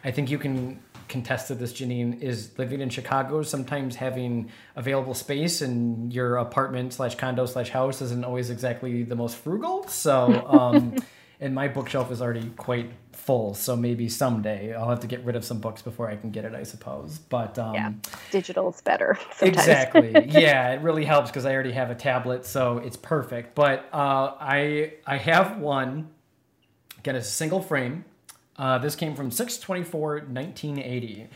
I 0.04 0.12
think 0.12 0.30
you 0.30 0.38
can 0.38 0.80
contest 1.08 1.48
to 1.48 1.56
this, 1.56 1.74
Jenine, 1.74 2.22
is 2.22 2.58
living 2.58 2.82
in 2.82 2.90
Chicago, 2.90 3.44
sometimes 3.44 3.96
having 3.96 4.50
available 4.76 5.14
space 5.14 5.62
in 5.62 6.10
your 6.12 6.38
apartment 6.38 6.94
slash 6.94 7.16
condo 7.16 7.46
slash 7.46 7.70
house 7.70 8.02
isn't 8.02 8.26
always 8.26 8.50
exactly 8.50 9.04
the 9.04 9.16
most 9.16 9.38
frugal. 9.38 9.88
So, 9.88 10.46
um, 10.48 10.96
and 11.40 11.54
my 11.54 11.68
bookshelf 11.68 12.12
is 12.12 12.22
already 12.22 12.50
quite 12.58 12.92
full. 13.12 13.54
So 13.54 13.76
maybe 13.76 14.08
someday 14.10 14.74
I'll 14.74 14.90
have 14.90 15.00
to 15.02 15.08
get 15.08 15.24
rid 15.24 15.36
of 15.36 15.44
some 15.44 15.60
books 15.60 15.82
before 15.82 16.10
I 16.10 16.16
can 16.16 16.32
get 16.32 16.46
it, 16.46 16.54
I 16.54 16.64
suppose. 16.64 17.18
But 17.18 17.58
um, 17.60 17.74
Yeah. 17.74 17.92
Digital's 18.32 18.82
better. 18.82 19.18
Sometimes. 19.36 19.58
Exactly. 19.58 20.12
yeah, 20.30 20.74
it 20.74 20.82
really 20.82 21.06
helps 21.06 21.30
because 21.30 21.46
I 21.46 21.54
already 21.54 21.72
have 21.72 21.90
a 21.90 21.96
tablet, 21.96 22.46
so 22.46 22.78
it's 22.80 22.98
perfect. 22.98 23.56
But 23.56 23.88
uh, 23.94 24.36
I 24.40 24.94
I 25.06 25.18
have 25.18 25.58
one. 25.60 26.10
Again, 27.00 27.16
it's 27.16 27.28
a 27.28 27.32
single 27.32 27.62
frame. 27.62 28.06
Uh, 28.58 28.78
this 28.78 28.96
came 28.96 29.16
from 29.16 29.32
624 29.32 30.28
1980. 30.28 31.28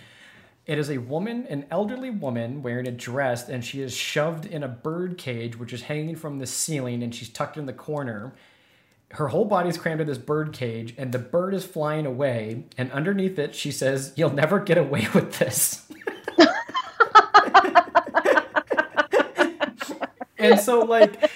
It 0.65 0.77
is 0.77 0.89
a 0.91 0.99
woman, 0.99 1.47
an 1.49 1.65
elderly 1.71 2.11
woman 2.11 2.61
wearing 2.61 2.87
a 2.87 2.91
dress, 2.91 3.49
and 3.49 3.65
she 3.65 3.81
is 3.81 3.93
shoved 3.95 4.45
in 4.45 4.61
a 4.61 4.67
bird 4.67 5.17
cage, 5.17 5.57
which 5.57 5.73
is 5.73 5.81
hanging 5.83 6.15
from 6.15 6.37
the 6.37 6.45
ceiling, 6.45 7.01
and 7.01 7.13
she's 7.13 7.27
tucked 7.29 7.57
in 7.57 7.65
the 7.65 7.73
corner. 7.73 8.33
Her 9.11 9.29
whole 9.29 9.45
body's 9.45 9.77
crammed 9.77 10.01
in 10.01 10.07
this 10.07 10.19
bird 10.19 10.53
cage, 10.53 10.93
and 10.97 11.11
the 11.11 11.19
bird 11.19 11.53
is 11.53 11.65
flying 11.65 12.05
away. 12.05 12.65
And 12.77 12.91
underneath 12.91 13.39
it, 13.39 13.55
she 13.55 13.71
says, 13.71 14.13
You'll 14.15 14.33
never 14.33 14.59
get 14.59 14.77
away 14.77 15.07
with 15.13 15.39
this. 15.39 15.89
and 20.39 20.59
so 20.59 20.79
like 20.79 21.29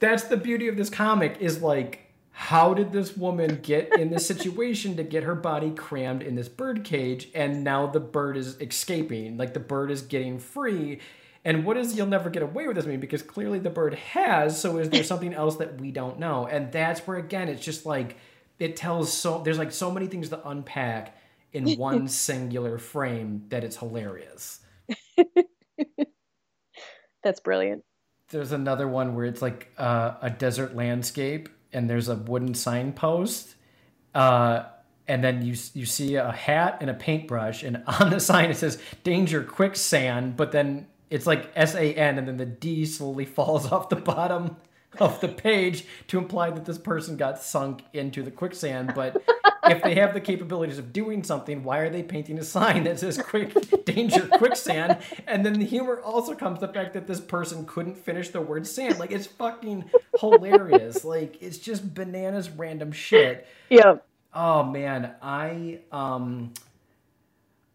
that's 0.00 0.24
the 0.24 0.36
beauty 0.36 0.68
of 0.68 0.76
this 0.76 0.90
comic 0.90 1.36
is 1.40 1.62
like 1.62 2.04
how 2.32 2.72
did 2.74 2.92
this 2.92 3.16
woman 3.16 3.58
get 3.62 3.98
in 3.98 4.10
this 4.10 4.26
situation 4.26 4.96
to 4.96 5.02
get 5.02 5.24
her 5.24 5.34
body 5.34 5.70
crammed 5.70 6.22
in 6.22 6.34
this 6.34 6.48
bird 6.48 6.84
cage 6.84 7.28
and 7.34 7.64
now 7.64 7.86
the 7.86 8.00
bird 8.00 8.36
is 8.36 8.60
escaping 8.60 9.36
like 9.36 9.54
the 9.54 9.60
bird 9.60 9.90
is 9.90 10.02
getting 10.02 10.38
free 10.38 10.98
and 11.44 11.64
what 11.64 11.74
does 11.74 11.96
you'll 11.96 12.06
never 12.06 12.30
get 12.30 12.42
away 12.42 12.66
with 12.66 12.76
this 12.76 12.86
mean 12.86 13.00
because 13.00 13.22
clearly 13.22 13.58
the 13.58 13.70
bird 13.70 13.94
has 13.94 14.60
so 14.60 14.78
is 14.78 14.90
there 14.90 15.04
something 15.12 15.34
else 15.34 15.56
that 15.56 15.80
we 15.80 15.90
don't 15.90 16.18
know 16.18 16.46
and 16.46 16.72
that's 16.72 17.00
where 17.06 17.16
again 17.16 17.48
it's 17.48 17.64
just 17.64 17.86
like 17.86 18.16
it 18.58 18.76
tells 18.76 19.12
so 19.12 19.40
there's 19.42 19.58
like 19.58 19.72
so 19.72 19.90
many 19.90 20.06
things 20.06 20.28
to 20.28 20.48
unpack 20.48 21.16
in 21.52 21.74
one 21.78 22.08
singular 22.08 22.78
frame 22.78 23.44
that 23.48 23.64
it's 23.64 23.76
hilarious 23.76 24.60
That's 27.24 27.40
brilliant. 27.40 27.84
there's 28.30 28.52
another 28.52 28.86
one 28.88 29.14
where 29.14 29.24
it's 29.24 29.42
like 29.42 29.72
uh, 29.76 30.14
a 30.22 30.30
desert 30.30 30.74
landscape 30.76 31.48
and 31.72 31.90
there's 31.90 32.08
a 32.08 32.14
wooden 32.14 32.54
signpost 32.54 33.54
uh, 34.14 34.64
and 35.06 35.22
then 35.24 35.42
you 35.42 35.54
you 35.74 35.84
see 35.86 36.14
a 36.16 36.30
hat 36.32 36.78
and 36.80 36.90
a 36.90 36.94
paintbrush 36.94 37.62
and 37.62 37.82
on 37.86 38.10
the 38.10 38.20
sign 38.20 38.50
it 38.50 38.56
says 38.56 38.80
danger 39.04 39.42
quicksand 39.42 40.36
but 40.36 40.52
then 40.52 40.86
it's 41.10 41.26
like 41.26 41.50
s-a-n 41.56 42.18
and 42.18 42.28
then 42.28 42.36
the 42.36 42.46
d 42.46 42.84
slowly 42.84 43.24
falls 43.38 43.70
off 43.70 43.88
the 43.88 43.96
bottom 43.96 44.56
of 44.98 45.20
the 45.20 45.28
page 45.28 45.84
to 46.08 46.18
imply 46.18 46.50
that 46.50 46.64
this 46.64 46.78
person 46.78 47.16
got 47.16 47.40
sunk 47.42 47.82
into 47.92 48.22
the 48.22 48.30
quicksand. 48.30 48.92
But 48.94 49.22
if 49.66 49.82
they 49.82 49.94
have 49.96 50.14
the 50.14 50.20
capabilities 50.20 50.78
of 50.78 50.92
doing 50.92 51.22
something 51.22 51.62
why 51.62 51.80
are 51.80 51.90
they 51.90 52.02
painting 52.02 52.38
a 52.38 52.42
sign 52.42 52.84
that 52.84 52.98
says 52.98 53.18
quick 53.18 53.84
danger 53.84 54.26
quicksand 54.26 54.96
and 55.26 55.44
then 55.44 55.58
the 55.58 55.64
humor 55.64 56.00
also 56.00 56.34
comes 56.34 56.60
the 56.60 56.68
fact 56.68 56.94
that 56.94 57.06
this 57.06 57.20
person 57.20 57.66
couldn't 57.66 57.96
finish 57.96 58.30
the 58.30 58.40
word 58.40 58.66
sand. 58.66 58.98
Like 58.98 59.12
it's 59.12 59.26
fucking 59.26 59.90
hilarious. 60.20 61.04
Like 61.04 61.42
it's 61.42 61.58
just 61.58 61.94
bananas 61.94 62.48
random 62.50 62.92
shit. 62.92 63.46
Yeah. 63.68 63.96
Oh 64.32 64.62
man, 64.62 65.14
I 65.22 65.80
um 65.92 66.52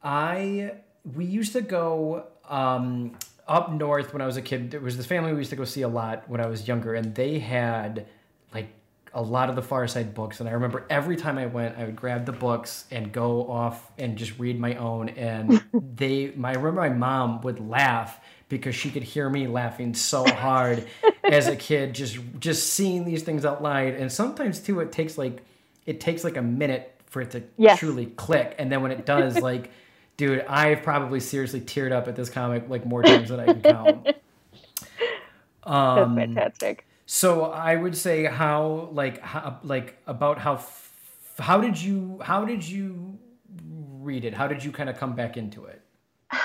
I 0.04 0.76
we 1.16 1.26
used 1.26 1.54
to 1.54 1.62
go 1.62 2.28
um 2.50 3.14
up 3.48 3.72
north 3.72 4.14
when 4.14 4.22
I 4.22 4.26
was 4.26 4.38
a 4.38 4.42
kid. 4.42 4.72
There 4.72 4.80
was 4.80 4.96
this 4.98 5.06
family 5.06 5.32
we 5.34 5.40
used 5.40 5.50
to 5.50 5.56
go 5.58 5.66
see 5.66 5.82
a 5.82 5.88
lot 5.88 6.30
when 6.30 6.40
I 6.40 6.48
was 6.48 6.68
younger 6.68 6.94
and 6.94 7.14
they 7.14 7.40
had 7.40 8.08
like 8.54 8.70
a 9.14 9.22
lot 9.22 9.50
of 9.50 9.56
the 9.56 9.62
Far 9.62 9.86
Side 9.88 10.14
books 10.14 10.40
and 10.40 10.48
I 10.48 10.54
remember 10.54 10.86
every 10.90 11.18
time 11.18 11.38
I 11.38 11.46
went 11.46 11.78
I 11.78 11.84
would 11.84 11.96
grab 11.96 12.26
the 12.26 12.32
books 12.32 12.86
and 12.90 13.12
go 13.12 13.50
off 13.52 13.92
and 13.98 14.18
just 14.18 14.40
read 14.40 14.60
my 14.60 14.76
own 14.76 15.10
and 15.10 15.62
they 15.96 16.32
my 16.36 16.52
I 16.52 16.54
remember 16.54 16.82
my 16.82 16.90
mom 16.90 17.42
would 17.42 17.60
laugh 17.60 18.20
because 18.50 18.76
she 18.76 18.90
could 18.92 19.04
hear 19.04 19.30
me 19.30 19.48
laughing 19.48 19.94
so 19.94 20.24
hard 20.26 20.88
as 21.26 21.48
a 21.48 21.56
kid 21.58 21.94
just 21.94 22.18
just 22.40 22.72
seeing 22.74 23.04
these 23.04 23.24
things 23.24 23.44
out 23.46 23.62
loud 23.62 23.94
and 23.94 24.12
sometimes 24.12 24.60
too 24.60 24.80
it 24.80 24.92
takes 24.92 25.18
like 25.18 25.44
it 25.86 26.00
takes 26.00 26.24
like 26.24 26.38
a 26.38 26.42
minute 26.42 26.96
for 27.08 27.22
it 27.22 27.32
to 27.32 27.44
Yes. 27.58 27.78
truly 27.78 28.06
click 28.08 28.56
and 28.58 28.72
then 28.72 28.82
when 28.82 28.92
it 28.92 29.06
does 29.06 29.40
like 29.42 29.70
dude 30.18 30.44
i've 30.48 30.84
probably 30.84 31.20
seriously 31.20 31.62
teared 31.62 31.92
up 31.92 32.08
at 32.08 32.16
this 32.16 32.30
comic 32.30 32.70
like 32.70 32.86
more 32.86 33.04
times 33.04 33.30
than 33.30 33.40
i 33.40 33.46
can 33.46 33.62
count 33.62 34.06
That's 34.06 34.20
um 35.64 36.16
fantastic. 36.16 36.86
so 37.06 37.46
i 37.46 37.76
would 37.76 37.96
say 37.96 38.26
how 38.26 38.90
like 38.92 39.20
how, 39.22 39.60
like 39.64 39.98
about 40.08 40.38
how 40.40 40.56
f- 40.56 40.92
how 41.40 41.60
did 41.62 41.82
you 41.82 42.20
how 42.22 42.46
did 42.46 42.68
you 42.68 43.18
read 44.00 44.26
it 44.26 44.34
how 44.34 44.48
did 44.48 44.64
you 44.64 44.72
kind 44.72 44.90
of 44.90 44.98
come 44.98 45.16
back 45.16 45.38
into 45.38 45.66
it 45.66 45.82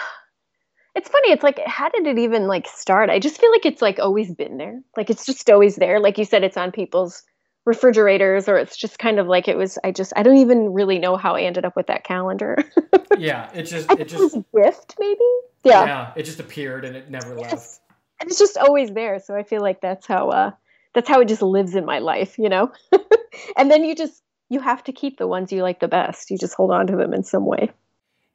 It's 0.95 1.09
funny. 1.11 1.31
It's 1.31 1.45
like, 1.45 1.61
how 1.65 1.89
did 1.91 2.09
it 2.09 2.19
even 2.19 2.49
like 2.49 2.67
start? 2.67 3.09
I 3.09 3.21
just 3.21 3.41
feel 3.41 3.53
like 3.53 3.65
it's 3.65 3.81
like 3.81 4.01
always 4.01 4.35
been 4.35 4.57
there. 4.57 4.81
Like 4.97 5.11
it's 5.11 5.25
just 5.25 5.49
always 5.49 5.77
there. 5.77 6.01
Like 6.01 6.19
you 6.19 6.25
said, 6.25 6.43
it's 6.43 6.57
on 6.57 6.73
people's 6.73 7.23
refrigerators, 7.69 8.49
or 8.49 8.57
it's 8.57 8.77
just 8.77 8.99
kind 8.99 9.21
of 9.21 9.29
like 9.29 9.47
it 9.47 9.57
was. 9.57 9.79
I 9.85 9.93
just 9.93 10.13
I 10.17 10.23
don't 10.23 10.39
even 10.39 10.73
really 10.73 10.99
know 10.99 11.17
how 11.17 11.37
I 11.37 11.43
ended 11.43 11.65
up 11.65 11.77
with 11.77 11.87
that 11.87 12.03
calendar. 12.03 12.57
Yeah, 13.19 13.51
it 13.53 13.65
just 13.65 13.91
it 13.91 14.01
it 14.01 14.09
just 14.09 14.37
was 14.37 14.45
gift, 14.55 14.95
maybe. 15.01 15.19
Yeah. 15.65 15.85
yeah, 15.87 16.13
it 16.15 16.23
just 16.23 16.39
appeared 16.39 16.85
and 16.85 16.95
it 16.95 17.11
never 17.11 17.35
left. 17.35 17.81
And 18.21 18.31
it's 18.31 18.39
just 18.39 18.57
always 18.57 18.93
there. 18.93 19.19
So 19.19 19.35
I 19.35 19.43
feel 19.43 19.61
like 19.61 19.81
that's 19.81 20.07
how 20.07 20.29
uh 20.31 20.51
that's 20.95 21.09
how 21.09 21.21
it 21.21 21.27
just 21.27 21.43
lives 21.43 21.75
in 21.75 21.85
my 21.85 21.99
life, 21.99 22.39
you 22.39 22.49
know? 22.49 22.71
and 23.57 23.71
then 23.71 23.83
you 23.83 23.97
just 23.97 24.23
you 24.51 24.61
have 24.61 24.85
to 24.85 24.93
keep 24.93 25.19
the 25.19 25.27
ones 25.27 25.51
you 25.51 25.63
like 25.63 25.81
the 25.81 25.89
best. 25.89 26.31
You 26.31 26.39
just 26.39 26.55
hold 26.55 26.71
on 26.71 26.87
to 26.87 26.97
them 26.97 27.13
in 27.13 27.25
some 27.25 27.45
way. 27.45 27.73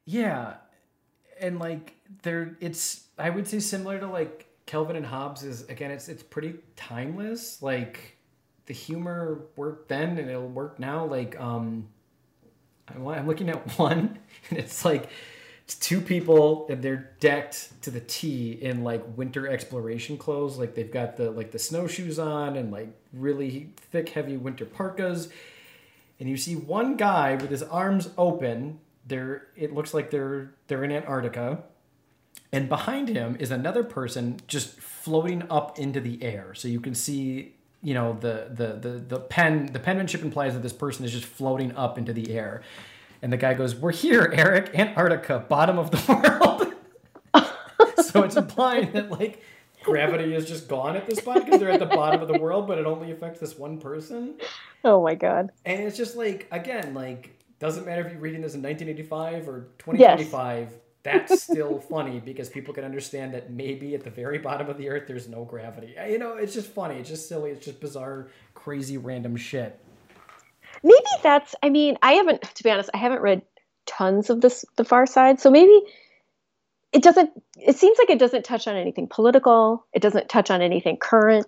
Yeah, 0.04 0.54
and 1.40 1.58
like 1.58 1.94
there, 2.22 2.58
it's 2.60 3.04
I 3.18 3.30
would 3.30 3.48
say 3.48 3.60
similar 3.60 3.98
to 4.00 4.06
like 4.06 4.46
Calvin 4.66 4.96
and 4.96 5.06
Hobbes 5.06 5.42
is 5.44 5.62
again, 5.68 5.90
it's 5.90 6.08
it's 6.08 6.22
pretty 6.22 6.56
timeless. 6.76 7.62
Like 7.62 8.13
the 8.66 8.74
humor 8.74 9.42
worked 9.56 9.88
then 9.88 10.18
and 10.18 10.28
it'll 10.28 10.48
work 10.48 10.78
now. 10.78 11.04
Like 11.04 11.38
um, 11.40 11.88
I'm, 12.88 13.26
looking 13.26 13.48
at 13.48 13.78
one 13.78 14.18
and 14.50 14.58
it's 14.58 14.84
like 14.84 15.08
it's 15.64 15.74
two 15.76 16.00
people 16.00 16.66
and 16.68 16.82
they're 16.82 17.12
decked 17.20 17.82
to 17.82 17.90
the 17.90 18.00
T 18.00 18.52
in 18.52 18.84
like 18.84 19.02
winter 19.16 19.48
exploration 19.48 20.18
clothes. 20.18 20.58
Like 20.58 20.74
they've 20.74 20.92
got 20.92 21.16
the 21.16 21.30
like 21.30 21.50
the 21.50 21.58
snowshoes 21.58 22.18
on 22.18 22.56
and 22.56 22.70
like 22.70 22.88
really 23.12 23.70
thick, 23.76 24.10
heavy 24.10 24.36
winter 24.36 24.66
parkas. 24.66 25.28
And 26.20 26.28
you 26.28 26.36
see 26.36 26.54
one 26.54 26.96
guy 26.96 27.34
with 27.34 27.50
his 27.50 27.62
arms 27.62 28.10
open. 28.16 28.80
They're 29.06 29.48
it 29.56 29.74
looks 29.74 29.94
like 29.94 30.10
they're 30.10 30.52
they're 30.68 30.84
in 30.84 30.92
Antarctica. 30.92 31.64
And 32.54 32.68
behind 32.68 33.08
him 33.08 33.36
is 33.40 33.50
another 33.50 33.82
person 33.82 34.36
just 34.46 34.78
floating 34.78 35.42
up 35.50 35.76
into 35.76 36.00
the 36.00 36.22
air. 36.22 36.54
So 36.54 36.68
you 36.68 36.78
can 36.78 36.94
see, 36.94 37.53
you 37.84 37.94
know, 37.94 38.16
the 38.18 38.48
the 38.50 38.88
the 38.88 38.98
the 38.98 39.20
pen 39.20 39.66
the 39.66 39.78
penmanship 39.78 40.22
implies 40.22 40.54
that 40.54 40.62
this 40.62 40.72
person 40.72 41.04
is 41.04 41.12
just 41.12 41.26
floating 41.26 41.76
up 41.76 41.98
into 41.98 42.12
the 42.12 42.32
air. 42.32 42.62
And 43.22 43.32
the 43.32 43.36
guy 43.36 43.54
goes, 43.54 43.74
"We're 43.76 43.92
here, 43.92 44.32
Eric, 44.34 44.70
Antarctica, 44.74 45.44
bottom 45.48 45.78
of 45.78 45.90
the 45.90 46.72
world." 47.34 47.44
so 48.06 48.22
it's 48.22 48.36
implying 48.36 48.92
that 48.92 49.10
like 49.10 49.42
gravity 49.82 50.34
is 50.34 50.46
just 50.46 50.66
gone 50.66 50.96
at 50.96 51.06
this 51.06 51.20
point 51.20 51.44
because 51.44 51.60
they're 51.60 51.70
at 51.70 51.78
the 51.78 51.86
bottom 51.86 52.22
of 52.22 52.28
the 52.28 52.38
world, 52.38 52.66
but 52.66 52.78
it 52.78 52.86
only 52.86 53.12
affects 53.12 53.38
this 53.38 53.56
one 53.56 53.78
person. 53.78 54.34
Oh 54.82 55.02
my 55.02 55.14
god. 55.14 55.50
And 55.66 55.82
it's 55.82 55.96
just 55.96 56.16
like 56.16 56.48
again, 56.50 56.94
like 56.94 57.38
doesn't 57.58 57.84
matter 57.84 58.04
if 58.04 58.12
you're 58.12 58.20
reading 58.20 58.40
this 58.40 58.54
in 58.54 58.62
1985 58.62 59.48
or 59.48 59.68
2025. 59.78 60.70
That's 61.04 61.42
still 61.42 61.78
funny 61.80 62.18
because 62.18 62.48
people 62.48 62.72
can 62.72 62.82
understand 62.82 63.34
that 63.34 63.50
maybe 63.50 63.94
at 63.94 64.02
the 64.02 64.10
very 64.10 64.38
bottom 64.38 64.68
of 64.70 64.78
the 64.78 64.88
earth 64.88 65.06
there's 65.06 65.28
no 65.28 65.44
gravity. 65.44 65.94
You 66.08 66.18
know, 66.18 66.36
it's 66.36 66.54
just 66.54 66.66
funny. 66.68 66.96
It's 66.96 67.10
just 67.10 67.28
silly. 67.28 67.50
It's 67.50 67.64
just 67.64 67.78
bizarre, 67.78 68.28
crazy, 68.54 68.96
random 68.96 69.36
shit. 69.36 69.78
Maybe 70.82 71.04
that's 71.22 71.54
I 71.62 71.68
mean, 71.68 71.98
I 72.02 72.12
haven't 72.12 72.42
to 72.42 72.62
be 72.64 72.70
honest, 72.70 72.90
I 72.94 72.96
haven't 72.96 73.20
read 73.20 73.42
tons 73.86 74.30
of 74.30 74.40
this 74.40 74.64
the 74.76 74.84
far 74.84 75.06
side. 75.06 75.40
So 75.40 75.50
maybe 75.50 75.78
it 76.92 77.02
doesn't 77.02 77.30
it 77.60 77.76
seems 77.76 77.98
like 77.98 78.08
it 78.08 78.18
doesn't 78.18 78.44
touch 78.44 78.66
on 78.66 78.74
anything 78.74 79.06
political. 79.06 79.86
It 79.92 80.00
doesn't 80.00 80.30
touch 80.30 80.50
on 80.50 80.62
anything 80.62 80.96
current. 80.96 81.46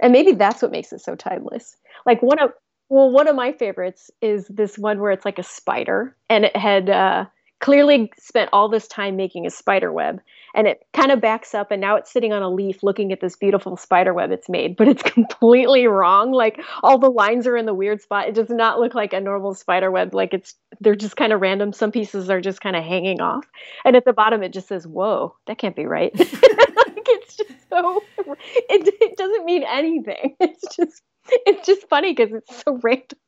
And 0.00 0.12
maybe 0.12 0.32
that's 0.32 0.62
what 0.62 0.70
makes 0.70 0.92
it 0.92 1.00
so 1.00 1.16
timeless. 1.16 1.76
Like 2.06 2.22
one 2.22 2.38
of 2.38 2.52
well, 2.88 3.10
one 3.10 3.26
of 3.26 3.34
my 3.34 3.52
favorites 3.52 4.12
is 4.20 4.46
this 4.46 4.78
one 4.78 5.00
where 5.00 5.10
it's 5.10 5.24
like 5.24 5.40
a 5.40 5.42
spider 5.42 6.16
and 6.30 6.44
it 6.44 6.56
had 6.56 6.88
uh 6.88 7.24
clearly 7.62 8.12
spent 8.18 8.50
all 8.52 8.68
this 8.68 8.88
time 8.88 9.14
making 9.16 9.46
a 9.46 9.50
spider 9.50 9.92
web 9.92 10.20
and 10.52 10.66
it 10.66 10.84
kind 10.92 11.12
of 11.12 11.20
backs 11.20 11.54
up 11.54 11.70
and 11.70 11.80
now 11.80 11.94
it's 11.94 12.12
sitting 12.12 12.32
on 12.32 12.42
a 12.42 12.50
leaf 12.50 12.82
looking 12.82 13.12
at 13.12 13.20
this 13.20 13.36
beautiful 13.36 13.76
spider 13.76 14.12
web 14.12 14.32
it's 14.32 14.48
made 14.48 14.76
but 14.76 14.88
it's 14.88 15.02
completely 15.14 15.86
wrong. 15.86 16.32
Like 16.32 16.60
all 16.82 16.98
the 16.98 17.08
lines 17.08 17.46
are 17.46 17.56
in 17.56 17.64
the 17.64 17.72
weird 17.72 18.02
spot. 18.02 18.28
It 18.28 18.34
does 18.34 18.50
not 18.50 18.80
look 18.80 18.94
like 18.94 19.12
a 19.12 19.20
normal 19.20 19.54
spider 19.54 19.90
web. 19.90 20.12
Like 20.12 20.34
it's 20.34 20.56
they're 20.80 20.96
just 20.96 21.16
kind 21.16 21.32
of 21.32 21.40
random. 21.40 21.72
Some 21.72 21.92
pieces 21.92 22.28
are 22.28 22.40
just 22.40 22.60
kind 22.60 22.74
of 22.74 22.82
hanging 22.82 23.20
off. 23.20 23.46
And 23.84 23.94
at 23.94 24.04
the 24.04 24.12
bottom 24.12 24.42
it 24.42 24.52
just 24.52 24.66
says 24.68 24.86
whoa 24.86 25.36
that 25.46 25.58
can't 25.58 25.76
be 25.76 25.86
right. 25.86 26.12
Like 26.74 27.06
it's 27.06 27.36
just 27.36 27.68
so 27.70 28.02
it, 28.26 28.94
it 29.00 29.16
doesn't 29.16 29.44
mean 29.44 29.64
anything. 29.68 30.36
It's 30.40 30.76
just 30.76 31.02
it's 31.46 31.66
just 31.66 31.88
funny 31.88 32.12
because 32.12 32.32
it's 32.32 32.62
so 32.64 32.78
random 32.82 33.18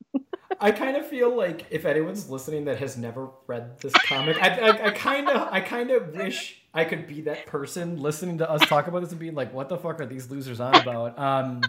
I 0.61 0.73
kind 0.73 0.97
of 0.97 1.07
feel 1.07 1.35
like 1.35 1.67
if 1.71 1.85
anyone's 1.85 2.29
listening 2.31 2.64
that 2.67 2.79
has 2.79 2.97
never 2.97 3.31
read 3.47 3.79
this 3.81 3.93
comic, 3.93 4.40
I 4.40 4.90
kind 4.90 5.29
of, 5.29 5.49
I 5.53 5.61
kind 5.61 5.90
of 5.90 6.14
wish 6.14 6.62
I 6.73 6.85
could 6.85 7.07
be 7.07 7.23
that 7.23 7.47
person 7.47 8.01
listening 8.01 8.38
to 8.38 8.51
us 8.51 8.67
talk 8.67 8.87
about 8.87 9.03
this 9.03 9.11
and 9.11 9.21
being 9.21 9.35
like, 9.35 9.53
"What 9.53 9.69
the 9.69 9.79
fuck 9.79 10.01
are 10.01 10.07
these 10.07 10.31
losers 10.31 10.61
on 10.61 10.75
about?" 10.75 11.19
Um, 11.19 11.62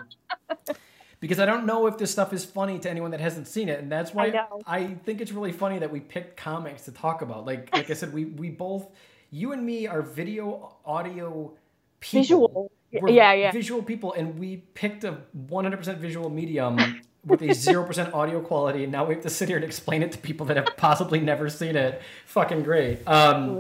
because 1.20 1.40
I 1.40 1.46
don't 1.46 1.66
know 1.66 1.88
if 1.88 1.98
this 1.98 2.12
stuff 2.12 2.34
is 2.34 2.44
funny 2.44 2.80
to 2.80 2.90
anyone 2.90 3.12
that 3.12 3.20
hasn't 3.20 3.48
seen 3.48 3.70
it, 3.70 3.80
and 3.80 3.92
that's 3.92 4.14
why 4.14 4.28
I. 4.68 4.78
I, 4.80 4.88
think 5.06 5.22
it's 5.22 5.32
really 5.32 5.52
funny 5.52 5.80
that 5.80 5.92
we 5.92 6.00
picked 6.00 6.38
comics 6.38 6.86
to 6.86 6.92
talk 6.92 7.22
about. 7.22 7.46
Like, 7.46 7.74
like 7.74 7.90
I 7.90 7.94
said, 7.94 8.14
we 8.14 8.26
we 8.26 8.50
both, 8.50 8.88
you 9.30 9.52
and 9.52 9.66
me, 9.66 9.88
are 9.88 10.02
video, 10.02 10.76
audio, 10.86 11.54
people. 12.00 12.22
Visual. 12.22 12.72
We're 12.94 13.10
Yeah, 13.10 13.34
yeah. 13.34 13.52
Visual 13.52 13.84
people, 13.84 14.14
and 14.14 14.40
we 14.40 14.58
picked 14.74 15.04
a 15.04 15.18
100% 15.50 15.98
visual 15.98 16.30
medium 16.30 17.02
with 17.26 17.42
a 17.42 17.48
0% 17.48 18.14
audio 18.14 18.40
quality, 18.42 18.84
and 18.84 18.92
now 18.92 19.06
we 19.06 19.16
have 19.16 19.24
to 19.24 19.30
sit 19.30 19.48
here 19.50 19.58
and 19.58 19.66
explain 19.66 20.04
it 20.04 20.12
to 20.12 20.18
people 20.18 20.46
that 20.48 20.58
have 20.58 20.78
possibly 20.78 21.20
never 21.20 21.50
seen 21.50 21.76
it. 21.76 22.02
Fucking 22.28 22.64
great. 22.64 23.08
Um, 23.08 23.60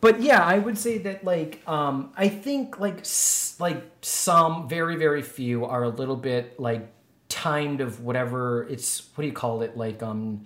but 0.00 0.20
yeah, 0.20 0.44
I 0.44 0.58
would 0.58 0.76
say 0.76 0.98
that 0.98 1.24
like 1.24 1.66
um, 1.66 2.12
I 2.16 2.28
think 2.28 2.78
like 2.80 3.00
s- 3.00 3.56
like 3.58 3.82
some 4.02 4.68
very 4.68 4.96
very 4.96 5.22
few 5.22 5.64
are 5.64 5.84
a 5.84 5.88
little 5.88 6.16
bit 6.16 6.58
like 6.58 6.90
timed 7.28 7.80
of 7.80 8.00
whatever 8.00 8.64
it's 8.68 9.08
what 9.14 9.22
do 9.22 9.26
you 9.28 9.32
call 9.32 9.62
it 9.62 9.74
like 9.76 10.02
um 10.02 10.44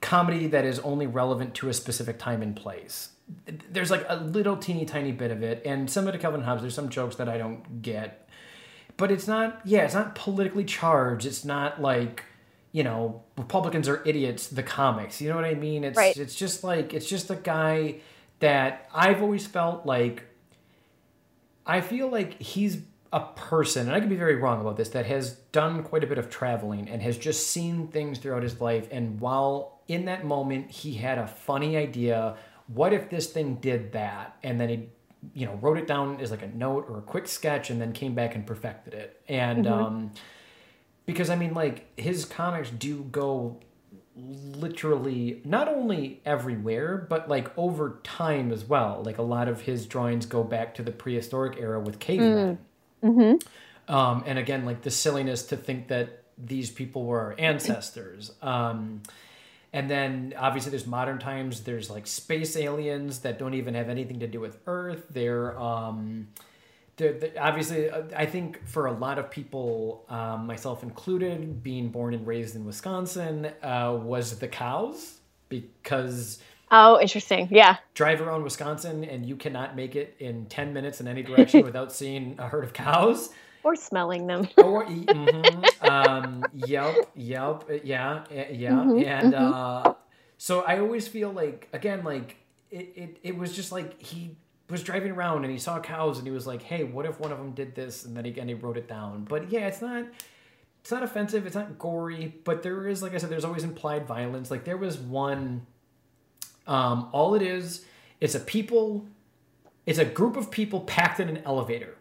comedy 0.00 0.46
that 0.46 0.64
is 0.64 0.78
only 0.80 1.06
relevant 1.06 1.54
to 1.54 1.68
a 1.68 1.74
specific 1.74 2.18
time 2.18 2.42
and 2.42 2.54
place. 2.54 3.10
There's 3.70 3.90
like 3.90 4.06
a 4.08 4.16
little 4.16 4.56
teeny 4.56 4.84
tiny 4.84 5.12
bit 5.12 5.30
of 5.30 5.42
it, 5.42 5.62
and 5.66 5.90
similar 5.90 6.12
to 6.12 6.18
Calvin 6.18 6.42
Hobbes, 6.42 6.62
there's 6.62 6.74
some 6.74 6.88
jokes 6.88 7.16
that 7.16 7.28
I 7.28 7.36
don't 7.36 7.82
get, 7.82 8.27
but 8.98 9.10
it's 9.10 9.26
not. 9.26 9.60
Yeah, 9.64 9.84
it's 9.84 9.94
not 9.94 10.14
politically 10.14 10.64
charged. 10.64 11.24
It's 11.24 11.44
not 11.44 11.80
like 11.80 12.24
you 12.72 12.84
know 12.84 13.22
Republicans 13.38 13.88
are 13.88 14.02
idiots. 14.04 14.48
The 14.48 14.62
comics, 14.62 15.22
you 15.22 15.30
know 15.30 15.36
what 15.36 15.46
I 15.46 15.54
mean? 15.54 15.84
It's 15.84 15.96
Right. 15.96 16.14
it's 16.14 16.34
just 16.34 16.62
like 16.62 16.92
it's 16.92 17.08
just 17.08 17.30
a 17.30 17.36
guy 17.36 18.00
that 18.40 18.88
I've 18.94 19.22
always 19.22 19.46
felt 19.46 19.86
like. 19.86 20.24
I 21.66 21.80
feel 21.82 22.08
like 22.10 22.40
he's 22.40 22.78
a 23.12 23.20
person, 23.20 23.86
and 23.86 23.94
I 23.94 24.00
could 24.00 24.08
be 24.08 24.16
very 24.16 24.36
wrong 24.36 24.60
about 24.60 24.76
this, 24.76 24.88
that 24.90 25.06
has 25.06 25.34
done 25.52 25.82
quite 25.82 26.02
a 26.04 26.06
bit 26.06 26.18
of 26.18 26.30
traveling 26.30 26.88
and 26.88 27.02
has 27.02 27.16
just 27.18 27.46
seen 27.48 27.88
things 27.88 28.18
throughout 28.18 28.42
his 28.42 28.60
life. 28.60 28.88
And 28.90 29.20
while 29.20 29.80
in 29.86 30.06
that 30.06 30.24
moment 30.24 30.70
he 30.70 30.94
had 30.94 31.18
a 31.18 31.26
funny 31.26 31.76
idea, 31.76 32.36
what 32.66 32.92
if 32.92 33.10
this 33.10 33.26
thing 33.30 33.56
did 33.56 33.92
that? 33.92 34.36
And 34.42 34.58
then 34.60 34.68
he, 34.68 34.88
you 35.34 35.46
know, 35.46 35.54
wrote 35.54 35.78
it 35.78 35.86
down 35.86 36.20
as 36.20 36.30
like 36.30 36.42
a 36.42 36.48
note 36.48 36.86
or 36.88 36.98
a 36.98 37.02
quick 37.02 37.28
sketch, 37.28 37.70
and 37.70 37.80
then 37.80 37.92
came 37.92 38.14
back 38.14 38.34
and 38.34 38.46
perfected 38.46 38.94
it. 38.94 39.20
And 39.28 39.66
um, 39.66 40.10
because 41.06 41.30
I 41.30 41.36
mean, 41.36 41.54
like 41.54 41.86
his 41.98 42.24
comics 42.24 42.70
do 42.70 43.04
go 43.04 43.60
literally 44.16 45.40
not 45.44 45.68
only 45.68 46.20
everywhere 46.24 46.96
but 46.96 47.28
like 47.28 47.56
over 47.56 48.00
time 48.02 48.52
as 48.52 48.64
well. 48.64 49.02
Like 49.04 49.18
a 49.18 49.22
lot 49.22 49.48
of 49.48 49.62
his 49.62 49.86
drawings 49.86 50.26
go 50.26 50.42
back 50.42 50.74
to 50.74 50.82
the 50.82 50.90
prehistoric 50.90 51.56
era 51.58 51.78
with 51.78 51.98
cavemen 52.00 52.58
um, 53.88 54.24
and 54.26 54.38
again 54.38 54.64
like 54.64 54.82
the 54.82 54.90
silliness 54.90 55.44
to 55.44 55.56
think 55.56 55.88
that 55.88 56.24
these 56.36 56.70
people 56.70 57.04
were 57.04 57.20
our 57.20 57.34
ancestors. 57.38 58.32
Um, 58.42 59.02
and 59.72 59.90
then 59.90 60.34
obviously 60.38 60.70
there's 60.70 60.86
modern 60.86 61.18
times 61.18 61.60
there's 61.64 61.90
like 61.90 62.06
space 62.06 62.56
aliens 62.56 63.20
that 63.20 63.38
don't 63.38 63.54
even 63.54 63.74
have 63.74 63.88
anything 63.88 64.20
to 64.20 64.26
do 64.26 64.40
with 64.40 64.58
earth 64.66 65.06
they're 65.10 65.58
um, 65.60 66.28
they're, 66.96 67.12
they're- 67.12 67.32
obviously, 67.38 67.90
I 68.16 68.26
think 68.26 68.66
for 68.66 68.86
a 68.86 68.92
lot 68.92 69.20
of 69.20 69.30
people, 69.30 70.04
um, 70.08 70.48
myself 70.48 70.82
included, 70.82 71.62
being 71.62 71.90
born 71.90 72.12
and 72.12 72.26
raised 72.26 72.56
in 72.56 72.64
Wisconsin, 72.64 73.52
uh, 73.62 73.96
was 74.02 74.36
the 74.40 74.48
cows 74.48 75.18
because 75.48 76.40
Oh, 76.72 77.00
interesting. 77.00 77.46
Yeah. 77.52 77.76
drive 77.94 78.20
around 78.20 78.42
Wisconsin 78.42 79.04
and 79.04 79.24
you 79.24 79.36
cannot 79.36 79.74
make 79.76 79.94
it 79.96 80.16
in 80.18 80.46
10 80.46 80.72
minutes 80.74 81.00
in 81.00 81.06
any 81.08 81.22
direction 81.22 81.62
without 81.70 81.92
seeing 81.92 82.34
a 82.38 82.48
herd 82.48 82.64
of 82.64 82.72
cows. 82.72 83.30
Or 83.68 83.76
smelling 83.76 84.26
them. 84.26 84.48
Or, 84.56 84.84
mm-hmm, 84.86 85.86
um, 85.86 86.42
yep, 86.54 87.10
yep, 87.14 87.64
uh, 87.68 87.74
yeah, 87.84 88.24
yeah. 88.50 88.70
Mhm, 88.70 89.04
and 89.04 89.34
uh, 89.34 89.92
so 90.38 90.62
I 90.62 90.78
always 90.78 91.06
feel 91.06 91.30
like, 91.30 91.68
again, 91.74 92.02
like 92.02 92.36
it, 92.70 92.92
it, 92.96 93.18
it 93.22 93.36
was 93.36 93.54
just 93.54 93.70
like 93.70 94.00
he 94.02 94.36
was 94.70 94.82
driving 94.82 95.12
around 95.12 95.44
and 95.44 95.52
he 95.52 95.58
saw 95.58 95.78
cows 95.80 96.16
and 96.16 96.26
he 96.26 96.32
was 96.32 96.46
like, 96.46 96.62
hey, 96.62 96.82
what 96.82 97.04
if 97.04 97.20
one 97.20 97.30
of 97.30 97.36
them 97.36 97.50
did 97.52 97.74
this? 97.74 98.06
And 98.06 98.16
then 98.16 98.24
again, 98.24 98.48
he 98.48 98.54
wrote 98.54 98.78
it 98.78 98.88
down. 98.88 99.24
But 99.24 99.50
yeah, 99.52 99.66
it's 99.66 99.82
not. 99.82 100.06
It's 100.80 100.90
not 100.90 101.02
offensive. 101.02 101.44
It's 101.44 101.54
not 101.56 101.78
gory, 101.78 102.34
but 102.44 102.62
there 102.62 102.88
is, 102.88 103.02
like 103.02 103.12
I 103.12 103.18
said, 103.18 103.28
there's 103.28 103.44
always 103.44 103.64
implied 103.64 104.06
violence. 104.06 104.50
Like 104.50 104.64
there 104.64 104.78
was 104.78 104.96
one. 104.96 105.66
Um, 106.66 107.10
all 107.12 107.34
it 107.34 107.42
is, 107.42 107.84
it's 108.20 108.34
a 108.34 108.40
people, 108.40 109.06
it's 109.84 109.98
a 109.98 110.06
group 110.06 110.36
of 110.36 110.50
people 110.50 110.80
packed 110.80 111.20
in 111.20 111.28
an 111.28 111.42
elevator, 111.44 111.94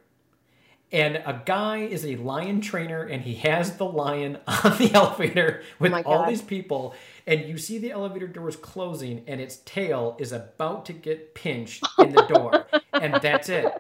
and 0.92 1.18
a 1.18 1.42
guy 1.46 1.80
is 1.80 2.06
a 2.06 2.16
lion 2.16 2.62
trainer 2.62 3.04
and 3.04 3.22
he 3.22 3.36
has 3.36 3.76
the 3.76 3.86
lion 3.86 4.38
on 4.48 4.78
the 4.78 4.92
elevator 4.94 5.64
with 5.80 5.92
Oh 5.92 6.02
all 6.06 6.28
these 6.28 6.42
people. 6.42 6.96
And 7.26 7.42
you 7.46 7.58
see 7.58 7.78
the 7.78 7.92
elevator 7.92 8.28
doors 8.28 8.56
closing 8.56 9.24
and 9.28 9.42
its 9.42 9.58
tail 9.66 10.16
is 10.18 10.32
about 10.32 10.86
to 10.86 10.94
get 10.94 11.36
pinched 11.36 11.86
in 12.00 12.14
the 12.14 12.24
door. 12.24 12.66
And 13.00 13.14
that's 13.22 13.48
it. 13.48 13.72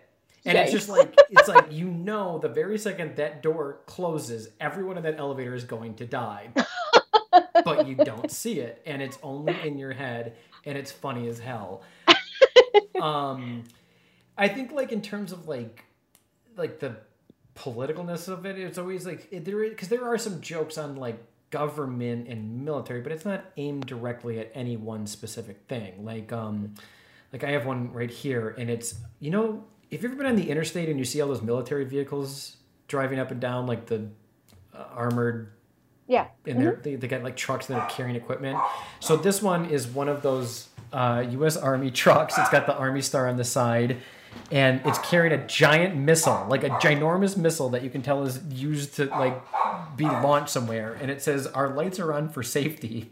And 0.45 0.55
it's 0.59 0.71
just 0.71 0.89
like 0.89 1.15
it's 1.31 1.47
like 1.47 1.71
you 1.71 1.85
know 1.89 2.37
the 2.37 2.49
very 2.49 2.77
second 2.77 3.15
that 3.15 3.41
door 3.41 3.79
closes 3.87 4.49
everyone 4.59 4.95
in 4.95 5.03
that 5.03 5.17
elevator 5.17 5.55
is 5.55 5.63
going 5.63 5.95
to 5.95 6.05
die. 6.05 6.49
But 7.65 7.87
you 7.87 7.95
don't 7.95 8.31
see 8.31 8.59
it 8.59 8.81
and 8.85 9.01
it's 9.01 9.17
only 9.23 9.55
in 9.65 9.79
your 9.79 9.91
head 9.91 10.35
and 10.65 10.77
it's 10.77 10.91
funny 10.91 11.27
as 11.27 11.39
hell. 11.39 11.81
Um 13.01 13.63
i 14.37 14.47
think 14.47 14.71
like 14.71 14.91
in 14.91 15.01
terms 15.01 15.31
of 15.31 15.47
like 15.47 15.86
like 16.57 16.79
the 16.79 16.95
politicalness 17.55 18.27
of 18.27 18.45
it 18.45 18.57
it's 18.59 18.77
always 18.77 19.05
like 19.05 19.27
it, 19.31 19.43
there 19.45 19.67
because 19.69 19.87
there 19.87 20.05
are 20.05 20.17
some 20.17 20.39
jokes 20.41 20.77
on 20.77 20.95
like 20.95 21.17
government 21.49 22.27
and 22.27 22.63
military 22.63 23.01
but 23.01 23.11
it's 23.11 23.25
not 23.25 23.45
aimed 23.57 23.85
directly 23.85 24.39
at 24.39 24.51
any 24.53 24.77
one 24.77 25.07
specific 25.07 25.57
thing 25.67 26.05
like 26.05 26.31
um 26.31 26.73
like 27.33 27.43
i 27.43 27.49
have 27.51 27.65
one 27.65 27.91
right 27.93 28.11
here 28.11 28.53
and 28.59 28.69
it's 28.69 28.95
you 29.19 29.31
know 29.31 29.63
if 29.89 30.03
you've 30.03 30.11
ever 30.11 30.17
been 30.21 30.27
on 30.31 30.35
the 30.35 30.49
interstate 30.51 30.87
and 30.89 30.99
you 30.99 31.05
see 31.05 31.19
all 31.21 31.29
those 31.29 31.41
military 31.41 31.85
vehicles 31.85 32.57
driving 32.87 33.17
up 33.17 33.31
and 33.31 33.39
down 33.39 33.65
like 33.65 33.85
the 33.87 34.07
uh, 34.75 34.83
armored 34.93 35.51
Yeah. 36.07 36.27
and 36.45 36.61
they're, 36.61 36.75
they, 36.75 36.95
they 36.95 37.07
got 37.07 37.23
like 37.23 37.35
trucks 37.37 37.65
that 37.67 37.79
are 37.79 37.89
carrying 37.89 38.15
equipment. 38.15 38.57
So 38.99 39.15
this 39.17 39.41
one 39.41 39.65
is 39.69 39.87
one 39.87 40.07
of 40.09 40.21
those 40.21 40.67
uh, 40.93 41.25
U.S. 41.31 41.57
Army 41.57 41.89
trucks. 42.03 42.37
It's 42.37 42.49
got 42.49 42.65
the 42.65 42.75
Army 42.77 43.01
star 43.01 43.27
on 43.27 43.35
the 43.37 43.43
side, 43.43 43.97
and 44.51 44.81
it's 44.85 44.97
carrying 44.99 45.33
a 45.33 45.45
giant 45.47 45.95
missile, 45.95 46.45
like 46.49 46.63
a 46.63 46.69
ginormous 46.69 47.37
missile 47.37 47.69
that 47.69 47.83
you 47.83 47.89
can 47.89 48.01
tell 48.01 48.23
is 48.23 48.41
used 48.49 48.95
to 48.95 49.05
like 49.05 49.41
be 49.97 50.05
launched 50.05 50.49
somewhere. 50.49 50.97
And 51.01 51.11
it 51.11 51.21
says, 51.21 51.47
"Our 51.47 51.69
lights 51.69 51.99
are 51.99 52.13
on 52.13 52.29
for 52.29 52.43
safety." 52.43 53.11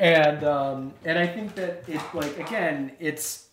and 0.00 0.44
um, 0.44 0.92
and 1.04 1.18
I 1.18 1.26
think 1.26 1.54
that 1.56 1.84
it's 1.86 2.14
like 2.14 2.38
again, 2.38 2.92
it's 3.00 3.48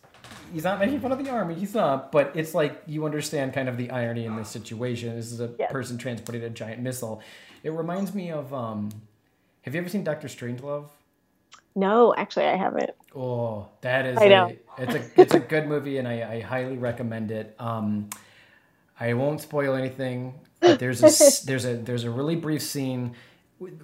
he's 0.54 0.64
not 0.64 0.80
making 0.80 1.00
fun 1.00 1.12
of 1.12 1.24
the 1.24 1.30
army. 1.30 1.56
He's 1.56 1.74
not, 1.74 2.12
but 2.12 2.32
it's 2.36 2.54
like 2.54 2.82
you 2.88 3.06
understand 3.06 3.54
kind 3.54 3.68
of 3.70 3.78
the 3.78 3.90
irony 3.92 4.26
in 4.26 4.36
this 4.36 4.50
situation. 4.50 5.16
This 5.16 5.32
is 5.32 5.40
a 5.42 5.52
Yes. 5.58 5.72
person 5.72 5.98
transporting 5.98 6.44
a 6.44 6.50
giant 6.50 6.82
missile. 6.82 7.22
It 7.64 7.72
reminds 7.72 8.14
me 8.14 8.32
of 8.32 8.54
um, 8.54 8.90
have 9.62 9.74
you 9.74 9.82
ever 9.82 9.90
seen 9.90 10.04
Doctor 10.04 10.28
Strangelove? 10.28 10.88
No, 11.76 12.14
actually, 12.16 12.46
I 12.46 12.56
haven't. 12.56 12.92
Oh, 13.16 13.70
that 13.82 14.06
is 14.06 14.18
I 14.18 14.28
know. 14.28 14.48
a 14.78 14.82
it's 14.84 14.96
a 14.96 15.22
it's 15.22 15.34
a 15.34 15.40
good 15.40 15.68
movie 15.68 15.98
and 15.98 16.08
I, 16.08 16.34
I 16.34 16.40
highly 16.42 16.78
recommend 16.78 17.32
it. 17.32 17.56
Um, 17.60 18.10
I 19.00 19.14
won't 19.14 19.42
spoil 19.42 19.76
anything, 19.76 20.34
but 20.60 20.80
there's 20.80 21.02
a 21.02 21.46
there's 21.46 21.66
a 21.66 21.78
there's 21.78 22.04
a 22.04 22.12
really 22.12 22.36
brief 22.36 22.62
scene. 22.62 23.16